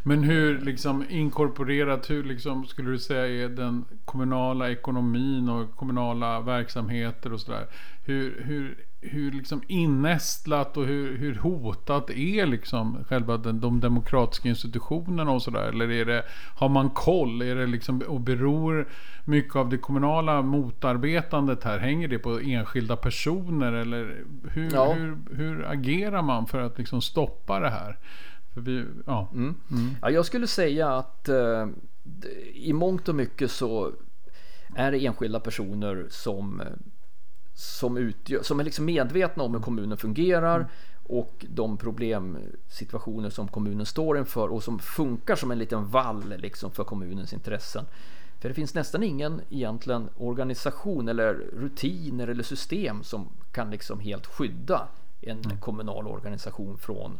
Men 0.03 0.23
hur 0.23 0.59
liksom 0.59 1.05
inkorporerat, 1.09 2.09
hur 2.09 2.23
liksom 2.23 2.65
skulle 2.65 2.91
du 2.91 2.99
säga 2.99 3.45
är 3.45 3.49
den 3.49 3.85
kommunala 4.05 4.71
ekonomin 4.71 5.49
och 5.49 5.75
kommunala 5.75 6.39
verksamheter 6.39 7.33
och 7.33 7.41
sådär? 7.41 7.67
Hur, 8.05 8.43
hur 8.45 8.85
hur 9.05 9.31
liksom 9.31 9.61
innästlat 9.67 10.77
och 10.77 10.85
hur, 10.85 11.17
hur 11.17 11.35
hotat 11.35 12.09
är 12.09 12.45
liksom 12.45 13.03
själva 13.03 13.37
den, 13.37 13.59
de 13.59 13.79
demokratiska 13.79 14.49
institutionerna 14.49 15.31
och 15.31 15.41
sådär? 15.41 15.63
Eller 15.63 15.91
är 15.91 16.05
det, 16.05 16.23
har 16.55 16.69
man 16.69 16.89
koll? 16.89 17.41
Är 17.41 17.55
det 17.55 17.67
liksom, 17.67 18.01
och 18.07 18.21
beror 18.21 18.87
mycket 19.25 19.55
av 19.55 19.69
det 19.69 19.77
kommunala 19.77 20.41
motarbetandet 20.41 21.63
här, 21.63 21.79
hänger 21.79 22.07
det 22.07 22.19
på 22.19 22.39
enskilda 22.39 22.95
personer? 22.95 23.73
Eller 23.73 24.23
hur, 24.51 24.73
ja. 24.73 24.93
hur, 24.93 25.17
hur 25.35 25.65
agerar 25.65 26.21
man 26.21 26.47
för 26.47 26.59
att 26.61 26.77
liksom 26.77 27.01
stoppa 27.01 27.59
det 27.59 27.69
här? 27.69 27.97
För 28.53 28.61
vi, 28.61 28.85
ja. 29.05 29.29
Mm. 29.33 29.55
Mm. 29.71 29.95
ja, 30.01 30.09
jag 30.09 30.25
skulle 30.25 30.47
säga 30.47 30.95
att 30.95 31.29
eh, 31.29 31.67
i 32.53 32.73
mångt 32.73 33.09
och 33.09 33.15
mycket 33.15 33.51
så 33.51 33.91
är 34.75 34.91
det 34.91 35.05
enskilda 35.05 35.39
personer 35.39 36.05
som 36.09 36.61
som, 37.53 37.97
utgör, 37.97 38.43
som 38.43 38.59
är 38.59 38.63
liksom 38.63 38.85
medvetna 38.85 39.43
om 39.43 39.53
hur 39.53 39.61
kommunen 39.61 39.97
fungerar 39.97 40.55
mm. 40.55 40.67
och 41.03 41.45
de 41.49 41.77
problemsituationer 41.77 43.29
som 43.29 43.47
kommunen 43.47 43.85
står 43.85 44.17
inför 44.17 44.47
och 44.47 44.63
som 44.63 44.79
funkar 44.79 45.35
som 45.35 45.51
en 45.51 45.59
liten 45.59 45.87
vall 45.87 46.33
liksom 46.37 46.71
för 46.71 46.83
kommunens 46.83 47.33
intressen. 47.33 47.85
För 48.39 48.49
det 48.49 48.55
finns 48.55 48.73
nästan 48.73 49.03
ingen 49.03 49.41
egentligen 49.49 50.09
organisation 50.17 51.07
eller 51.07 51.33
rutiner 51.33 52.27
eller 52.27 52.43
system 52.43 53.03
som 53.03 53.29
kan 53.51 53.71
liksom 53.71 53.99
helt 53.99 54.25
skydda 54.25 54.87
en 55.21 55.41
mm. 55.41 55.57
kommunal 55.57 56.07
organisation 56.07 56.77
från 56.77 57.19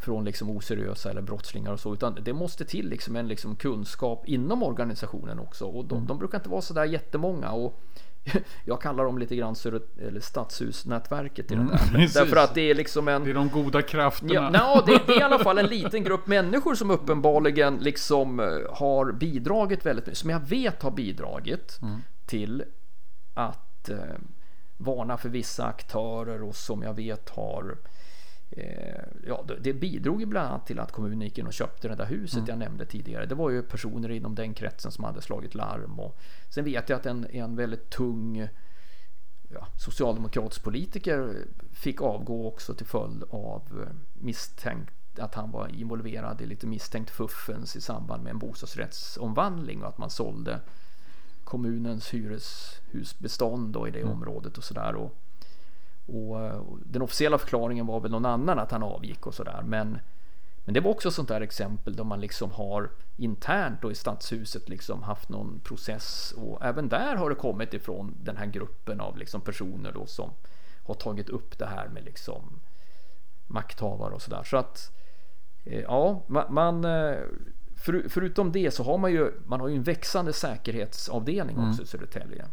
från 0.00 0.24
liksom 0.24 0.50
oseriösa 0.50 1.10
eller 1.10 1.22
brottslingar 1.22 1.72
och 1.72 1.80
så 1.80 1.94
utan 1.94 2.18
det 2.22 2.32
måste 2.32 2.64
till 2.64 2.88
liksom 2.88 3.16
en 3.16 3.28
liksom 3.28 3.56
kunskap 3.56 4.28
inom 4.28 4.62
organisationen 4.62 5.38
också 5.38 5.64
och 5.64 5.84
de, 5.84 5.94
mm. 5.94 6.06
de 6.06 6.18
brukar 6.18 6.38
inte 6.38 6.48
vara 6.48 6.62
så 6.62 6.74
där 6.74 6.84
jättemånga 6.84 7.50
och 7.50 7.80
jag 8.64 8.80
kallar 8.80 9.04
dem 9.04 9.18
lite 9.18 9.36
grann 9.36 9.54
eller 10.00 10.20
stadshusnätverket 10.20 11.50
i 11.50 11.54
mm, 11.54 11.66
den 11.66 11.76
där. 11.76 12.00
Därför 12.14 12.36
att 12.36 12.54
det 12.54 12.70
är 12.70 12.74
liksom 12.74 13.08
en... 13.08 13.24
Det 13.24 13.30
är 13.30 13.34
de 13.34 13.48
goda 13.48 13.82
krafterna. 13.82 14.34
Ja, 14.34 14.50
no, 14.50 14.86
det, 14.86 15.00
det, 15.06 15.12
är 15.12 15.20
i 15.20 15.22
alla 15.22 15.38
fall 15.38 15.58
en 15.58 15.66
liten 15.66 16.04
grupp 16.04 16.26
människor 16.26 16.74
som 16.74 16.90
uppenbarligen 16.90 17.76
liksom 17.76 18.40
eh, 18.40 18.46
har 18.70 19.12
bidragit 19.12 19.86
väldigt 19.86 20.06
mycket. 20.06 20.18
Som 20.18 20.30
jag 20.30 20.40
vet 20.40 20.82
har 20.82 20.90
bidragit 20.90 21.78
mm. 21.82 22.00
till 22.26 22.64
att 23.34 23.88
eh, 23.88 23.96
varna 24.76 25.16
för 25.16 25.28
vissa 25.28 25.66
aktörer 25.66 26.42
och 26.42 26.56
som 26.56 26.82
jag 26.82 26.94
vet 26.94 27.28
har 27.28 27.78
ja, 29.26 29.44
det 29.60 29.72
bidrog 29.72 30.20
ju 30.20 30.26
bland 30.26 30.48
annat 30.48 30.66
till 30.66 30.78
att 30.78 30.92
kommunen 30.92 31.20
gick 31.20 31.38
in 31.38 31.46
och 31.46 31.52
köpte 31.52 31.88
det 31.88 31.94
där 31.94 32.06
huset 32.06 32.38
mm. 32.38 32.48
jag 32.48 32.58
nämnde 32.58 32.86
tidigare. 32.86 33.26
Det 33.26 33.34
var 33.34 33.50
ju 33.50 33.62
personer 33.62 34.10
inom 34.10 34.34
den 34.34 34.54
kretsen 34.54 34.92
som 34.92 35.04
hade 35.04 35.20
slagit 35.20 35.54
larm. 35.54 36.00
Och 36.00 36.18
sen 36.48 36.64
vet 36.64 36.88
jag 36.88 36.96
att 36.96 37.06
en, 37.06 37.26
en 37.30 37.56
väldigt 37.56 37.90
tung 37.90 38.48
ja, 39.48 39.66
socialdemokratisk 39.76 40.62
politiker 40.62 41.46
fick 41.72 42.02
avgå 42.02 42.48
också 42.48 42.74
till 42.74 42.86
följd 42.86 43.24
av 43.30 43.62
eh, 43.82 43.94
misstänkt 44.12 44.94
att 45.18 45.34
han 45.34 45.50
var 45.50 45.68
involverad 45.68 46.40
i 46.40 46.46
lite 46.46 46.66
misstänkt 46.66 47.10
fuffens 47.10 47.76
i 47.76 47.80
samband 47.80 48.22
med 48.22 48.30
en 48.30 48.38
bostadsrättsomvandling 48.38 49.82
och 49.82 49.88
att 49.88 49.98
man 49.98 50.10
sålde 50.10 50.60
kommunens 51.44 52.14
hyreshusbestånd 52.14 53.72
då 53.72 53.88
i 53.88 53.90
det 53.90 54.00
mm. 54.00 54.12
området 54.12 54.58
och 54.58 54.64
sådär. 54.64 55.10
Och, 56.08 56.78
den 56.86 57.02
officiella 57.02 57.38
förklaringen 57.38 57.86
var 57.86 58.00
väl 58.00 58.10
någon 58.10 58.26
annan 58.26 58.58
att 58.58 58.70
han 58.70 58.82
avgick 58.82 59.26
och 59.26 59.34
sådär. 59.34 59.62
Men, 59.64 59.98
men 60.64 60.74
det 60.74 60.80
var 60.80 60.90
också 60.90 61.10
sånt 61.10 61.28
där 61.28 61.40
exempel 61.40 61.96
då 61.96 62.04
man 62.04 62.20
liksom 62.20 62.50
har 62.50 62.90
internt 63.16 63.82
då 63.82 63.90
i 63.90 63.94
stadshuset 63.94 64.68
liksom 64.68 65.02
haft 65.02 65.28
någon 65.28 65.60
process 65.60 66.34
och 66.36 66.64
även 66.64 66.88
där 66.88 67.16
har 67.16 67.30
det 67.30 67.36
kommit 67.36 67.74
ifrån 67.74 68.14
den 68.22 68.36
här 68.36 68.46
gruppen 68.46 69.00
av 69.00 69.18
liksom 69.18 69.40
personer 69.40 69.92
då 69.92 70.06
som 70.06 70.30
har 70.84 70.94
tagit 70.94 71.28
upp 71.28 71.58
det 71.58 71.66
här 71.66 71.88
med 71.88 72.04
liksom 72.04 72.60
makthavare 73.46 74.14
och 74.14 74.22
sådär. 74.22 74.42
Så 74.42 74.56
att 74.56 74.92
eh, 75.64 75.80
ja, 75.80 76.22
man, 76.48 76.84
eh, 76.84 77.18
för, 77.76 78.08
förutom 78.08 78.52
det 78.52 78.70
så 78.70 78.82
har 78.82 78.98
man 78.98 79.12
ju, 79.12 79.32
man 79.46 79.60
har 79.60 79.68
ju 79.68 79.76
en 79.76 79.82
växande 79.82 80.32
säkerhetsavdelning 80.32 81.56
också 81.56 81.68
mm. 81.72 81.82
i 81.82 81.86
Södertälje. 81.86 82.46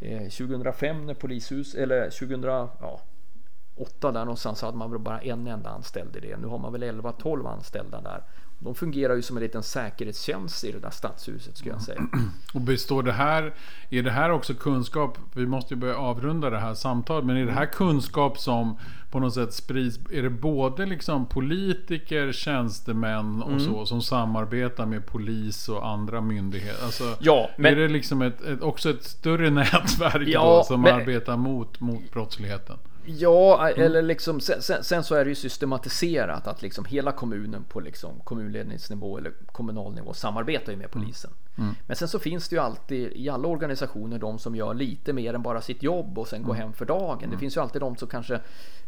Eh, 0.00 0.28
2005 0.28 1.06
när 1.06 1.14
polishus, 1.14 1.74
eller 1.74 2.10
2008 2.10 4.12
där 4.12 4.24
någonstans 4.24 4.58
så 4.58 4.66
hade 4.66 4.78
man 4.78 4.90
väl 4.90 5.00
bara 5.00 5.20
en 5.20 5.46
enda 5.46 5.70
anställd 5.70 6.16
i 6.16 6.20
det. 6.20 6.36
Nu 6.36 6.46
har 6.46 6.58
man 6.58 6.72
väl 6.72 6.82
11-12 6.82 7.48
anställda 7.48 8.00
där. 8.00 8.24
De 8.60 8.74
fungerar 8.74 9.14
ju 9.14 9.22
som 9.22 9.36
en 9.36 9.42
liten 9.42 9.62
säkerhetstjänst 9.62 10.64
i 10.64 10.72
det 10.72 10.78
där 10.78 10.90
stadshuset 10.90 11.56
skulle 11.56 11.74
jag 11.74 11.82
säga. 11.82 12.00
Och 12.54 12.60
består 12.60 13.02
det 13.02 13.12
här, 13.12 13.54
är 13.90 14.02
det 14.02 14.10
här 14.10 14.30
också 14.30 14.54
kunskap, 14.54 15.18
vi 15.34 15.46
måste 15.46 15.74
ju 15.74 15.80
börja 15.80 15.96
avrunda 15.96 16.50
det 16.50 16.58
här 16.58 16.74
samtalet, 16.74 17.24
men 17.24 17.36
är 17.36 17.46
det 17.46 17.52
här 17.52 17.66
kunskap 17.66 18.38
som 18.38 18.78
på 19.10 19.20
något 19.20 19.34
sätt 19.34 19.52
sprids, 19.52 19.98
är 20.12 20.22
det 20.22 20.30
både 20.30 20.86
liksom 20.86 21.26
politiker, 21.26 22.32
tjänstemän 22.32 23.42
och 23.42 23.52
mm. 23.52 23.64
så 23.64 23.86
som 23.86 24.02
samarbetar 24.02 24.86
med 24.86 25.06
polis 25.06 25.68
och 25.68 25.86
andra 25.86 26.20
myndigheter? 26.20 26.84
Alltså, 26.84 27.16
ja, 27.20 27.50
men, 27.58 27.72
är 27.72 27.76
det 27.76 27.88
liksom 27.88 28.22
ett, 28.22 28.40
ett, 28.40 28.62
också 28.62 28.90
ett 28.90 29.04
större 29.04 29.50
nätverk 29.60 30.28
ja, 30.28 30.56
då, 30.56 30.64
som 30.64 30.80
men, 30.80 30.94
arbetar 30.94 31.36
mot, 31.36 31.80
mot 31.80 32.12
brottsligheten? 32.12 32.76
Ja, 33.10 33.68
mm. 33.68 33.82
eller 33.82 34.02
liksom 34.02 34.40
sen, 34.40 34.62
sen, 34.62 34.84
sen, 34.84 35.04
så 35.04 35.14
är 35.14 35.24
det 35.24 35.28
ju 35.28 35.34
systematiserat 35.34 36.46
att 36.46 36.62
liksom 36.62 36.84
hela 36.84 37.12
kommunen 37.12 37.64
på 37.64 37.80
liksom 37.80 38.20
kommunledningsnivå 38.24 39.18
eller 39.18 39.32
kommunal 39.46 39.94
nivå 39.94 40.14
samarbetar 40.14 40.72
ju 40.72 40.78
med 40.78 40.88
mm. 40.92 41.04
polisen. 41.04 41.30
Mm. 41.58 41.74
Men 41.86 41.96
sen 41.96 42.08
så 42.08 42.18
finns 42.18 42.48
det 42.48 42.56
ju 42.56 42.62
alltid 42.62 43.12
i 43.12 43.28
alla 43.28 43.48
organisationer 43.48 44.18
de 44.18 44.38
som 44.38 44.56
gör 44.56 44.74
lite 44.74 45.12
mer 45.12 45.34
än 45.34 45.42
bara 45.42 45.60
sitt 45.60 45.82
jobb 45.82 46.18
och 46.18 46.28
sen 46.28 46.36
mm. 46.36 46.48
går 46.48 46.54
hem 46.54 46.72
för 46.72 46.84
dagen. 46.84 47.18
Det 47.18 47.26
mm. 47.26 47.38
finns 47.38 47.56
ju 47.56 47.60
alltid 47.60 47.82
de 47.82 47.96
som 47.96 48.08
kanske 48.08 48.40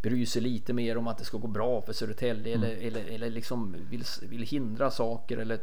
bryr 0.02 0.26
sig 0.26 0.42
lite 0.42 0.72
mer 0.72 0.96
om 0.96 1.06
att 1.06 1.18
det 1.18 1.24
ska 1.24 1.38
gå 1.38 1.48
bra 1.48 1.83
för 1.83 1.92
Södertälje 1.92 2.54
eller, 2.54 2.74
mm. 2.74 2.87
eller, 2.87 3.04
eller 3.04 3.30
liksom 3.30 3.76
vill, 3.90 4.04
vill 4.22 4.42
hindra 4.42 4.90
saker 4.90 5.38
eller 5.38 5.61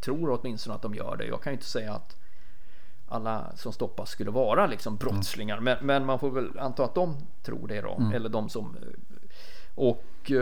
tror 0.00 0.40
åtminstone 0.40 0.74
att 0.74 0.82
de 0.82 0.94
gör 0.94 1.16
det. 1.16 1.24
Jag 1.24 1.42
kan 1.42 1.52
ju 1.52 1.54
inte 1.54 1.66
säga 1.66 1.92
att 1.92 2.16
alla 3.10 3.52
som 3.56 3.72
stoppas 3.72 4.10
skulle 4.10 4.30
vara 4.30 4.66
liksom 4.66 4.96
brottslingar. 4.96 5.56
Mm. 5.56 5.64
Men, 5.64 5.86
men, 5.86 6.06
man 6.06 6.18
får 6.18 6.30
väl 6.30 6.58
anta 6.58 6.84
att 6.84 6.94
de 6.94 7.16
tror 7.42 7.68
det 7.68 7.80
då. 7.80 7.94
Mm. 7.94 8.12
Eller 8.12 8.28
de 8.28 8.48
som... 8.48 8.76
Och, 9.74 10.32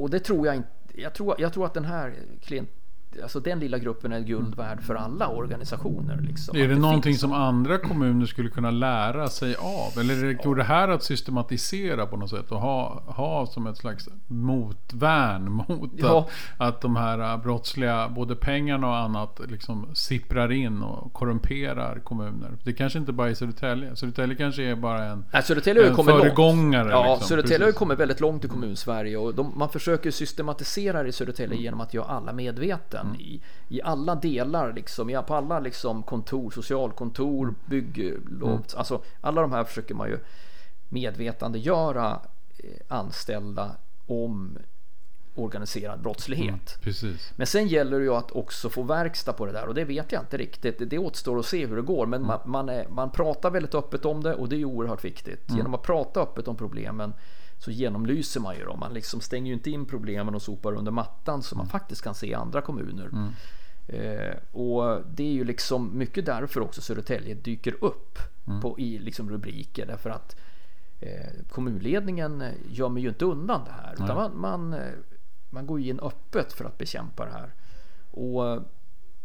och 0.00 0.10
det 0.10 0.20
tror 0.20 0.46
jag 0.46 0.56
inte. 0.56 0.68
Jag 0.94 1.14
tror, 1.14 1.34
jag 1.38 1.52
tror 1.52 1.66
att 1.66 1.74
den 1.74 1.84
här 1.84 2.14
klient, 2.40 2.70
alltså 3.22 3.40
den 3.40 3.60
lilla 3.60 3.78
gruppen 3.78 4.12
är 4.12 4.20
guld 4.20 4.54
värd 4.54 4.82
för 4.82 4.94
alla 4.94 5.28
organisationer. 5.28 6.20
Liksom. 6.20 6.56
Är 6.56 6.68
det, 6.68 6.74
det 6.74 6.80
någonting 6.80 7.02
finns... 7.02 7.20
som 7.20 7.32
andra 7.32 7.78
kommuner 7.78 8.26
skulle 8.26 8.48
kunna 8.48 8.70
lära 8.70 9.28
sig 9.28 9.54
av? 9.54 10.00
Eller 10.00 10.26
det, 10.26 10.34
går 10.34 10.56
det 10.56 10.64
här 10.64 10.88
att 10.88 11.02
systematisera 11.02 12.06
på 12.06 12.16
något 12.16 12.30
sätt 12.30 12.52
och 12.52 12.60
ha, 12.60 13.02
ha 13.06 13.46
som 13.46 13.66
ett 13.66 13.76
slags 13.76 14.08
motvärn 14.26 15.52
mot 15.68 15.90
ja. 15.96 16.28
att, 16.58 16.74
att 16.74 16.80
de 16.80 16.96
här 16.96 17.36
brottsliga, 17.36 18.08
både 18.08 18.36
pengarna 18.36 18.88
och 18.88 18.96
annat, 18.96 19.40
liksom 19.48 19.88
sipprar 19.94 20.52
in 20.52 20.82
och 20.82 21.12
korrumperar 21.12 22.00
kommuner? 22.04 22.50
Det 22.64 22.72
kanske 22.72 22.98
inte 22.98 23.12
bara 23.12 23.30
är 23.30 23.34
Södertälje. 23.34 23.96
Södertälje 23.96 24.36
kanske 24.36 24.62
är 24.62 24.76
bara 24.76 25.04
en, 25.04 25.24
Nej, 25.32 25.42
Södertälje 25.42 25.88
en 25.88 25.96
föregångare. 25.96 26.82
Långt. 26.82 26.92
Ja, 26.92 27.12
liksom. 27.12 27.28
Södertälje 27.28 27.66
har 27.66 27.72
kommit 27.72 27.98
väldigt 27.98 28.20
långt 28.20 28.44
i 28.44 28.48
kommunsverige 28.48 29.16
och 29.16 29.34
de, 29.34 29.52
man 29.56 29.68
försöker 29.68 30.10
systematisera 30.10 31.02
det 31.02 31.08
i 31.08 31.12
Södertälje 31.12 31.54
mm. 31.54 31.64
genom 31.64 31.80
att 31.80 31.94
göra 31.94 32.06
alla 32.06 32.32
medvetna 32.32 33.01
mm. 33.06 33.20
i, 33.20 33.42
i 33.68 33.82
alla 33.82 34.14
delar, 34.14 34.72
liksom, 34.72 35.24
på 35.26 35.34
alla 35.34 35.60
liksom, 35.60 36.02
kontor, 36.02 36.50
socialkontor, 36.50 37.54
bygglov, 37.66 38.50
mm. 38.50 38.62
alltså 38.76 39.02
alla 39.20 39.40
de 39.40 39.52
här 39.52 39.64
försöker 39.64 39.94
man 39.94 40.08
ju 40.08 40.18
medvetandegöra 40.88 42.20
eh, 42.58 42.70
anställda 42.88 43.70
om 44.06 44.58
organiserad 45.34 46.00
brottslighet. 46.00 46.78
Mm, 47.02 47.16
men 47.36 47.46
sen 47.46 47.68
gäller 47.68 47.98
det 47.98 48.04
ju 48.04 48.14
att 48.14 48.30
också 48.30 48.68
få 48.68 48.82
verkstad 48.82 49.32
på 49.32 49.46
det 49.46 49.52
där 49.52 49.66
och 49.66 49.74
det 49.74 49.84
vet 49.84 50.12
jag 50.12 50.22
inte 50.22 50.36
riktigt. 50.36 50.90
Det 50.90 50.98
återstår 50.98 51.38
att 51.38 51.46
se 51.46 51.66
hur 51.66 51.76
det 51.76 51.82
går, 51.82 52.06
men 52.06 52.22
mm. 52.22 52.26
man, 52.26 52.40
man, 52.44 52.68
är, 52.68 52.88
man, 52.88 53.10
pratar 53.10 53.50
väldigt 53.50 53.74
öppet 53.74 54.04
om 54.04 54.22
det 54.22 54.34
och 54.34 54.48
det 54.48 54.56
är 54.56 54.64
oerhört 54.64 55.04
viktigt. 55.04 55.48
Mm. 55.48 55.58
Genom 55.58 55.74
att 55.74 55.82
prata 55.82 56.20
öppet 56.20 56.48
om 56.48 56.56
problemen 56.56 57.12
så 57.62 57.70
genomlyser 57.70 58.40
man 58.40 58.56
ju 58.56 58.64
dem. 58.64 58.80
Man 58.80 58.94
liksom 58.94 59.20
stänger 59.20 59.46
ju 59.46 59.52
inte 59.52 59.70
in 59.70 59.86
problemen 59.86 60.34
och 60.34 60.42
sopar 60.42 60.72
under 60.72 60.92
mattan 60.92 61.42
som 61.42 61.58
man 61.58 61.66
mm. 61.66 61.70
faktiskt 61.70 62.02
kan 62.02 62.14
se 62.14 62.26
i 62.26 62.34
andra 62.34 62.60
kommuner. 62.60 63.10
Mm. 63.12 63.32
Eh, 63.86 64.36
och 64.52 65.02
det 65.06 65.22
är 65.22 65.32
ju 65.32 65.44
liksom 65.44 65.98
mycket 65.98 66.26
därför 66.26 66.60
också 66.60 66.80
Södertälje 66.80 67.34
dyker 67.34 67.84
upp 67.84 68.18
mm. 68.46 68.60
på, 68.60 68.78
i 68.78 68.98
liksom 68.98 69.30
rubriker 69.30 69.86
därför 69.86 70.10
att 70.10 70.36
eh, 71.00 71.30
kommunledningen 71.48 72.44
gömmer 72.70 73.00
ju 73.00 73.08
inte 73.08 73.24
undan 73.24 73.64
det 73.64 73.72
här 73.72 73.94
utan 73.94 74.16
man, 74.16 74.40
man, 74.40 74.72
eh, 74.72 74.92
man, 75.50 75.66
går 75.66 75.80
ju 75.80 75.90
in 75.90 76.00
öppet 76.00 76.52
för 76.52 76.64
att 76.64 76.78
bekämpa 76.78 77.24
det 77.24 77.32
här. 77.32 77.54
Och 78.10 78.62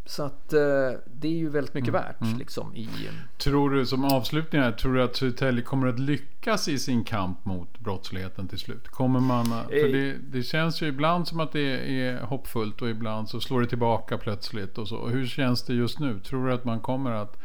så 0.09 0.23
att 0.23 0.53
eh, 0.53 0.59
det 1.05 1.27
är 1.27 1.37
ju 1.37 1.49
väldigt 1.49 1.73
mycket 1.73 1.89
mm. 1.89 2.01
värt. 2.01 2.21
Mm. 2.21 2.37
Liksom, 2.37 2.75
i, 2.75 2.89
tror 3.37 3.69
du 3.69 3.85
som 3.85 4.05
avslutning 4.05 4.61
här, 4.61 4.71
tror 4.71 4.93
du 4.93 5.03
att 5.03 5.15
Södertälje 5.15 5.63
kommer 5.63 5.87
att 5.87 5.99
lyckas 5.99 6.67
i 6.67 6.79
sin 6.79 7.03
kamp 7.03 7.45
mot 7.45 7.79
brottsligheten 7.79 8.47
till 8.47 8.59
slut? 8.59 8.87
Kommer 8.87 9.19
man, 9.19 9.45
för 9.45 9.85
eh. 9.85 9.91
det, 9.91 10.17
det 10.17 10.43
känns 10.43 10.81
ju 10.81 10.87
ibland 10.87 11.27
som 11.27 11.39
att 11.39 11.51
det 11.51 12.01
är 12.01 12.19
hoppfullt 12.21 12.81
och 12.81 12.89
ibland 12.89 13.29
så 13.29 13.39
slår 13.39 13.61
det 13.61 13.67
tillbaka 13.67 14.17
plötsligt. 14.17 14.77
Och 14.77 14.87
så. 14.87 15.07
Hur 15.07 15.25
känns 15.25 15.63
det 15.63 15.73
just 15.73 15.99
nu? 15.99 16.19
Tror 16.19 16.47
du 16.47 16.53
att 16.53 16.65
man 16.65 16.79
kommer 16.79 17.11
att 17.11 17.37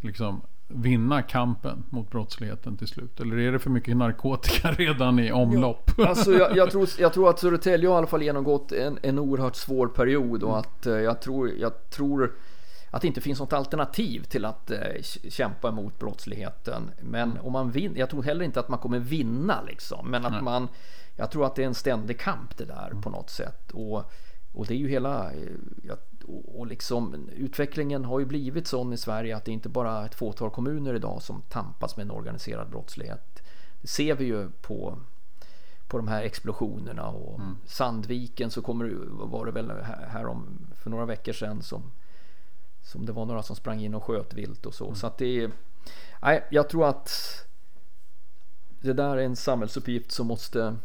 liksom 0.00 0.42
vinna 0.74 1.22
kampen 1.22 1.84
mot 1.90 2.10
brottsligheten 2.10 2.76
till 2.76 2.88
slut? 2.88 3.20
Eller 3.20 3.38
är 3.38 3.52
det 3.52 3.58
för 3.58 3.70
mycket 3.70 3.96
narkotika 3.96 4.72
redan 4.78 5.18
i 5.18 5.32
omlopp? 5.32 5.90
Ja, 5.98 6.08
alltså 6.08 6.32
jag, 6.32 6.56
jag, 6.56 6.70
tror, 6.70 6.88
jag 6.98 7.12
tror 7.12 7.30
att 7.30 7.38
Södertälje 7.38 7.88
har 7.88 7.94
i 7.94 7.98
alla 7.98 8.06
fall 8.06 8.22
genomgått 8.22 8.72
en, 8.72 8.98
en 9.02 9.18
oerhört 9.18 9.56
svår 9.56 9.86
period 9.86 10.42
och 10.42 10.58
att 10.58 10.86
eh, 10.86 10.94
jag 10.94 11.20
tror, 11.20 11.50
jag 11.50 11.90
tror 11.90 12.32
att 12.90 13.02
det 13.02 13.08
inte 13.08 13.20
finns 13.20 13.40
något 13.40 13.52
alternativ 13.52 14.22
till 14.22 14.44
att 14.44 14.70
eh, 14.70 14.78
kämpa 15.28 15.68
emot 15.68 15.98
brottsligheten. 15.98 16.90
Men 17.00 17.38
om 17.42 17.52
man 17.52 17.70
vinner, 17.70 17.98
jag 17.98 18.10
tror 18.10 18.22
heller 18.22 18.44
inte 18.44 18.60
att 18.60 18.68
man 18.68 18.78
kommer 18.78 18.98
vinna 18.98 19.62
liksom, 19.62 20.10
men 20.10 20.26
att 20.26 20.32
Nej. 20.32 20.42
man, 20.42 20.68
jag 21.16 21.30
tror 21.30 21.46
att 21.46 21.54
det 21.54 21.62
är 21.62 21.66
en 21.66 21.74
ständig 21.74 22.20
kamp 22.20 22.56
det 22.56 22.64
där 22.64 22.88
mm. 22.90 23.02
på 23.02 23.10
något 23.10 23.30
sätt. 23.30 23.70
Och, 23.70 24.12
och 24.52 24.66
det 24.66 24.74
är 24.74 24.78
ju 24.78 24.88
hela, 24.88 25.32
eh, 25.32 25.96
och 26.28 26.66
liksom 26.66 27.28
utvecklingen 27.36 28.04
har 28.04 28.20
ju 28.20 28.26
blivit 28.26 28.66
sån 28.66 28.92
i 28.92 28.96
Sverige 28.96 29.36
att 29.36 29.44
det 29.44 29.52
inte 29.52 29.68
bara 29.68 29.92
är 29.92 30.06
ett 30.06 30.14
fåtal 30.14 30.50
kommuner 30.50 30.94
idag 30.94 31.22
som 31.22 31.42
tampas 31.42 31.96
med 31.96 32.04
en 32.04 32.10
organiserad 32.10 32.70
brottslighet. 32.70 33.42
Det 33.80 33.88
ser 33.88 34.14
vi 34.14 34.24
ju 34.24 34.50
på, 34.50 34.98
på 35.88 35.96
de 35.96 36.08
här 36.08 36.22
explosionerna 36.22 37.08
och 37.08 37.40
mm. 37.40 37.56
Sandviken 37.66 38.50
så 38.50 38.62
kommer 38.62 39.06
var 39.10 39.46
det 39.46 39.52
väl 39.52 39.70
här 40.08 40.26
om 40.26 40.66
för 40.76 40.90
några 40.90 41.04
veckor 41.06 41.32
sedan 41.32 41.62
som, 41.62 41.82
som 42.82 43.06
det 43.06 43.12
var 43.12 43.26
några 43.26 43.42
som 43.42 43.56
sprang 43.56 43.80
in 43.80 43.94
och 43.94 44.04
sköt 44.04 44.34
vilt 44.34 44.66
och 44.66 44.74
så. 44.74 44.84
Mm. 44.84 44.96
Så 44.96 45.06
att 45.06 45.18
det 45.18 45.44
är, 45.44 45.50
nej, 46.22 46.44
jag 46.50 46.68
tror 46.68 46.88
att 46.88 47.10
det 48.80 48.92
där 48.92 49.16
är 49.16 49.22
en 49.22 49.36
samhällsuppgift 49.36 50.12
som 50.12 50.26
måste 50.26 50.76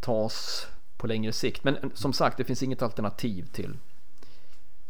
tas 0.00 0.66
på 1.00 1.06
längre 1.06 1.32
sikt. 1.32 1.64
Men 1.64 1.90
som 1.94 2.12
sagt, 2.12 2.36
det 2.36 2.44
finns 2.44 2.62
inget 2.62 2.82
alternativ 2.82 3.46
till 3.52 3.76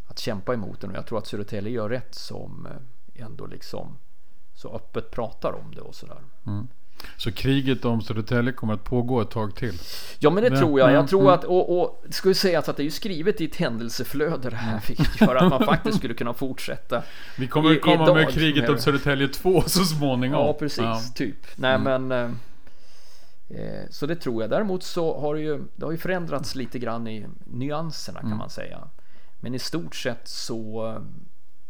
att 0.07 0.19
kämpa 0.19 0.55
emot 0.55 0.81
den 0.81 0.91
och 0.91 0.97
jag 0.97 1.07
tror 1.07 1.19
att 1.19 1.27
Södertälje 1.27 1.73
gör 1.73 1.89
rätt 1.89 2.15
som 2.15 2.67
eh, 2.67 3.25
ändå 3.25 3.47
liksom 3.47 3.97
så 4.55 4.75
öppet 4.75 5.11
pratar 5.11 5.53
om 5.53 5.75
det 5.75 5.81
och 5.81 5.95
sådär. 5.95 6.19
Mm. 6.47 6.69
Så 7.17 7.33
kriget 7.33 7.85
om 7.85 8.03
Södertälje 8.03 8.53
kommer 8.53 8.75
att 8.75 8.85
pågå 8.85 9.21
ett 9.21 9.31
tag 9.31 9.55
till? 9.57 9.75
Ja 10.19 10.31
men 10.31 10.43
det, 10.43 10.51
det 10.51 10.59
tror 10.59 10.81
jag. 10.81 10.93
Jag 10.93 11.09
tror 11.09 11.21
mm. 11.21 11.33
att, 11.33 11.45
och, 11.45 11.81
och 11.81 12.03
det 12.07 12.13
ska 12.13 12.29
ju 12.29 12.35
sägas 12.35 12.69
att 12.69 12.77
det 12.77 12.83
är 12.83 12.85
ju 12.85 12.91
skrivet 12.91 13.41
i 13.41 13.45
ett 13.45 13.57
händelseflöde 13.57 14.51
det 14.51 14.57
här, 14.57 14.83
vilket 14.89 15.21
gör 15.21 15.37
att 15.37 15.51
man 15.51 15.65
faktiskt 15.65 15.99
skulle 15.99 16.15
kunna 16.15 16.35
fortsätta. 16.35 17.03
Vi 17.39 17.47
kommer 17.47 17.73
att 17.73 17.81
komma 17.81 18.15
med 18.15 18.29
kriget 18.31 18.69
om 18.69 18.79
Södertälje 18.79 19.29
2 19.29 19.63
så 19.67 19.85
småningom. 19.85 20.47
Ja 20.47 20.53
precis, 20.53 20.79
ja. 20.79 21.01
typ. 21.15 21.47
Nej 21.57 21.75
mm. 21.75 22.07
men 22.07 22.25
eh, 22.25 22.37
så 23.91 24.07
det 24.07 24.17
tror 24.17 24.43
jag. 24.43 24.51
Däremot 24.51 24.83
så 24.83 25.21
har 25.21 25.35
det 25.35 25.41
ju, 25.41 25.65
det 25.77 25.85
har 25.85 25.93
ju 25.93 25.99
förändrats 25.99 26.55
lite 26.55 26.79
grann 26.79 27.09
i 27.09 27.27
nyanserna 27.45 28.21
kan 28.21 28.27
mm. 28.27 28.39
man 28.39 28.51
säga. 28.51 28.89
Men 29.41 29.55
i 29.55 29.59
stort 29.59 29.95
sett 29.95 30.29
så, 30.29 30.97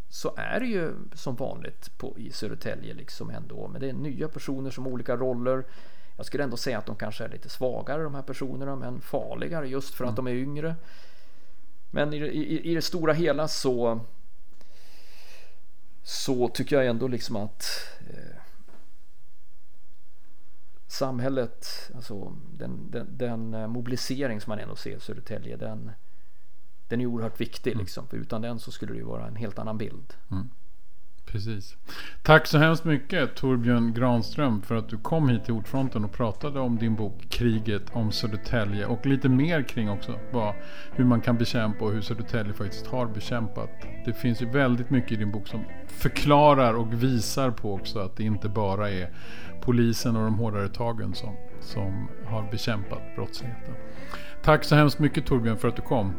så 0.08 0.34
är 0.36 0.60
det 0.60 0.66
ju 0.66 0.92
som 1.14 1.36
vanligt 1.36 1.98
på, 1.98 2.18
i 2.18 2.30
Södertälje 2.32 2.94
liksom 2.94 3.30
ändå. 3.30 3.68
Men 3.68 3.80
det 3.80 3.88
är 3.88 3.92
nya 3.92 4.28
personer 4.28 4.70
som 4.70 4.84
har 4.84 4.92
olika 4.92 5.16
roller. 5.16 5.64
Jag 6.16 6.26
skulle 6.26 6.44
ändå 6.44 6.56
säga 6.56 6.78
att 6.78 6.86
de 6.86 6.96
kanske 6.96 7.24
är 7.24 7.28
lite 7.28 7.48
svagare 7.48 8.02
de 8.02 8.14
här 8.14 8.22
personerna 8.22 8.76
men 8.76 9.00
farligare 9.00 9.68
just 9.68 9.94
för 9.94 10.04
att 10.04 10.18
mm. 10.18 10.24
de 10.24 10.30
är 10.30 10.34
yngre. 10.42 10.74
Men 11.90 12.12
i, 12.12 12.16
i, 12.16 12.70
i 12.70 12.74
det 12.74 12.82
stora 12.82 13.12
hela 13.12 13.48
så 13.48 14.00
så 16.02 16.48
tycker 16.48 16.76
jag 16.76 16.86
ändå 16.86 17.08
liksom 17.08 17.36
att 17.36 17.64
eh, 18.00 18.39
samhället, 20.91 21.91
alltså 21.95 22.36
den, 22.53 22.91
den, 22.91 23.07
den, 23.18 23.70
mobilisering 23.70 24.41
som 24.41 24.51
man 24.51 24.59
ändå 24.59 24.76
ser 24.76 24.97
i 24.97 25.01
Södertälje, 25.01 25.57
den, 25.57 25.91
den 26.88 27.01
är 27.01 27.07
oerhört 27.07 27.41
viktig 27.41 27.70
mm. 27.70 27.80
liksom. 27.80 28.07
För 28.09 28.16
utan 28.16 28.43
den 28.43 28.59
så 28.59 28.72
skulle 28.72 28.93
det 28.93 28.99
ju 28.99 29.05
vara 29.05 29.26
en 29.26 29.36
helt 29.36 29.59
annan 29.59 29.78
bild. 29.78 30.14
Mm. 30.30 30.51
Precis. 31.32 31.76
Tack 32.22 32.46
så 32.46 32.58
hemskt 32.58 32.84
mycket 32.84 33.34
Torbjörn 33.34 33.94
Granström 33.94 34.62
för 34.62 34.74
att 34.74 34.88
du 34.88 34.96
kom 34.96 35.28
hit 35.28 35.44
till 35.44 35.54
Ordfronten 35.54 36.04
och 36.04 36.12
pratade 36.12 36.60
om 36.60 36.78
din 36.78 36.96
bok 36.96 37.26
Kriget 37.28 37.82
om 37.92 38.12
Södertälje 38.12 38.86
och 38.86 39.06
lite 39.06 39.28
mer 39.28 39.62
kring 39.62 39.90
också 39.90 40.18
vad, 40.32 40.54
hur 40.92 41.04
man 41.04 41.20
kan 41.20 41.38
bekämpa 41.38 41.84
och 41.84 41.92
hur 41.92 42.00
Södertälje 42.00 42.52
faktiskt 42.52 42.86
har 42.86 43.06
bekämpat. 43.06 43.70
Det 44.04 44.12
finns 44.12 44.42
ju 44.42 44.46
väldigt 44.46 44.90
mycket 44.90 45.12
i 45.12 45.16
din 45.16 45.32
bok 45.32 45.48
som 45.48 45.64
förklarar 45.86 46.74
och 46.74 47.02
visar 47.02 47.50
på 47.50 47.74
också 47.74 47.98
att 47.98 48.16
det 48.16 48.24
inte 48.24 48.48
bara 48.48 48.90
är 48.90 49.10
polisen 49.60 50.16
och 50.16 50.24
de 50.24 50.34
hårdare 50.34 50.68
tagen 50.68 51.14
som, 51.14 51.36
som 51.60 52.08
har 52.26 52.50
bekämpat 52.50 53.02
brottsligheten. 53.16 53.74
Tack 54.42 54.64
så 54.64 54.76
hemskt 54.76 54.98
mycket 54.98 55.26
Torbjörn 55.26 55.58
för 55.58 55.68
att 55.68 55.76
du 55.76 55.82
kom. 55.82 56.14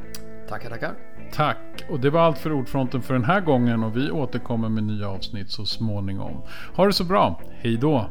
Tackar, 0.52 0.70
tackar. 0.70 0.96
Tack. 1.34 1.58
Och 1.90 2.00
det 2.00 2.10
var 2.10 2.22
allt 2.22 2.38
för 2.38 2.54
Ordfronten 2.54 3.02
för 3.02 3.14
den 3.14 3.24
här 3.24 3.42
gången 3.42 3.84
och 3.84 3.98
vi 3.98 4.12
återkommer 4.12 4.70
med 4.70 4.84
nya 4.84 5.10
avsnitt 5.10 5.52
så 5.52 5.66
småningom. 5.66 6.42
Ha 6.76 6.86
det 6.86 6.94
så 6.94 7.04
bra. 7.04 7.42
Hej 7.52 7.78
då. 7.78 8.10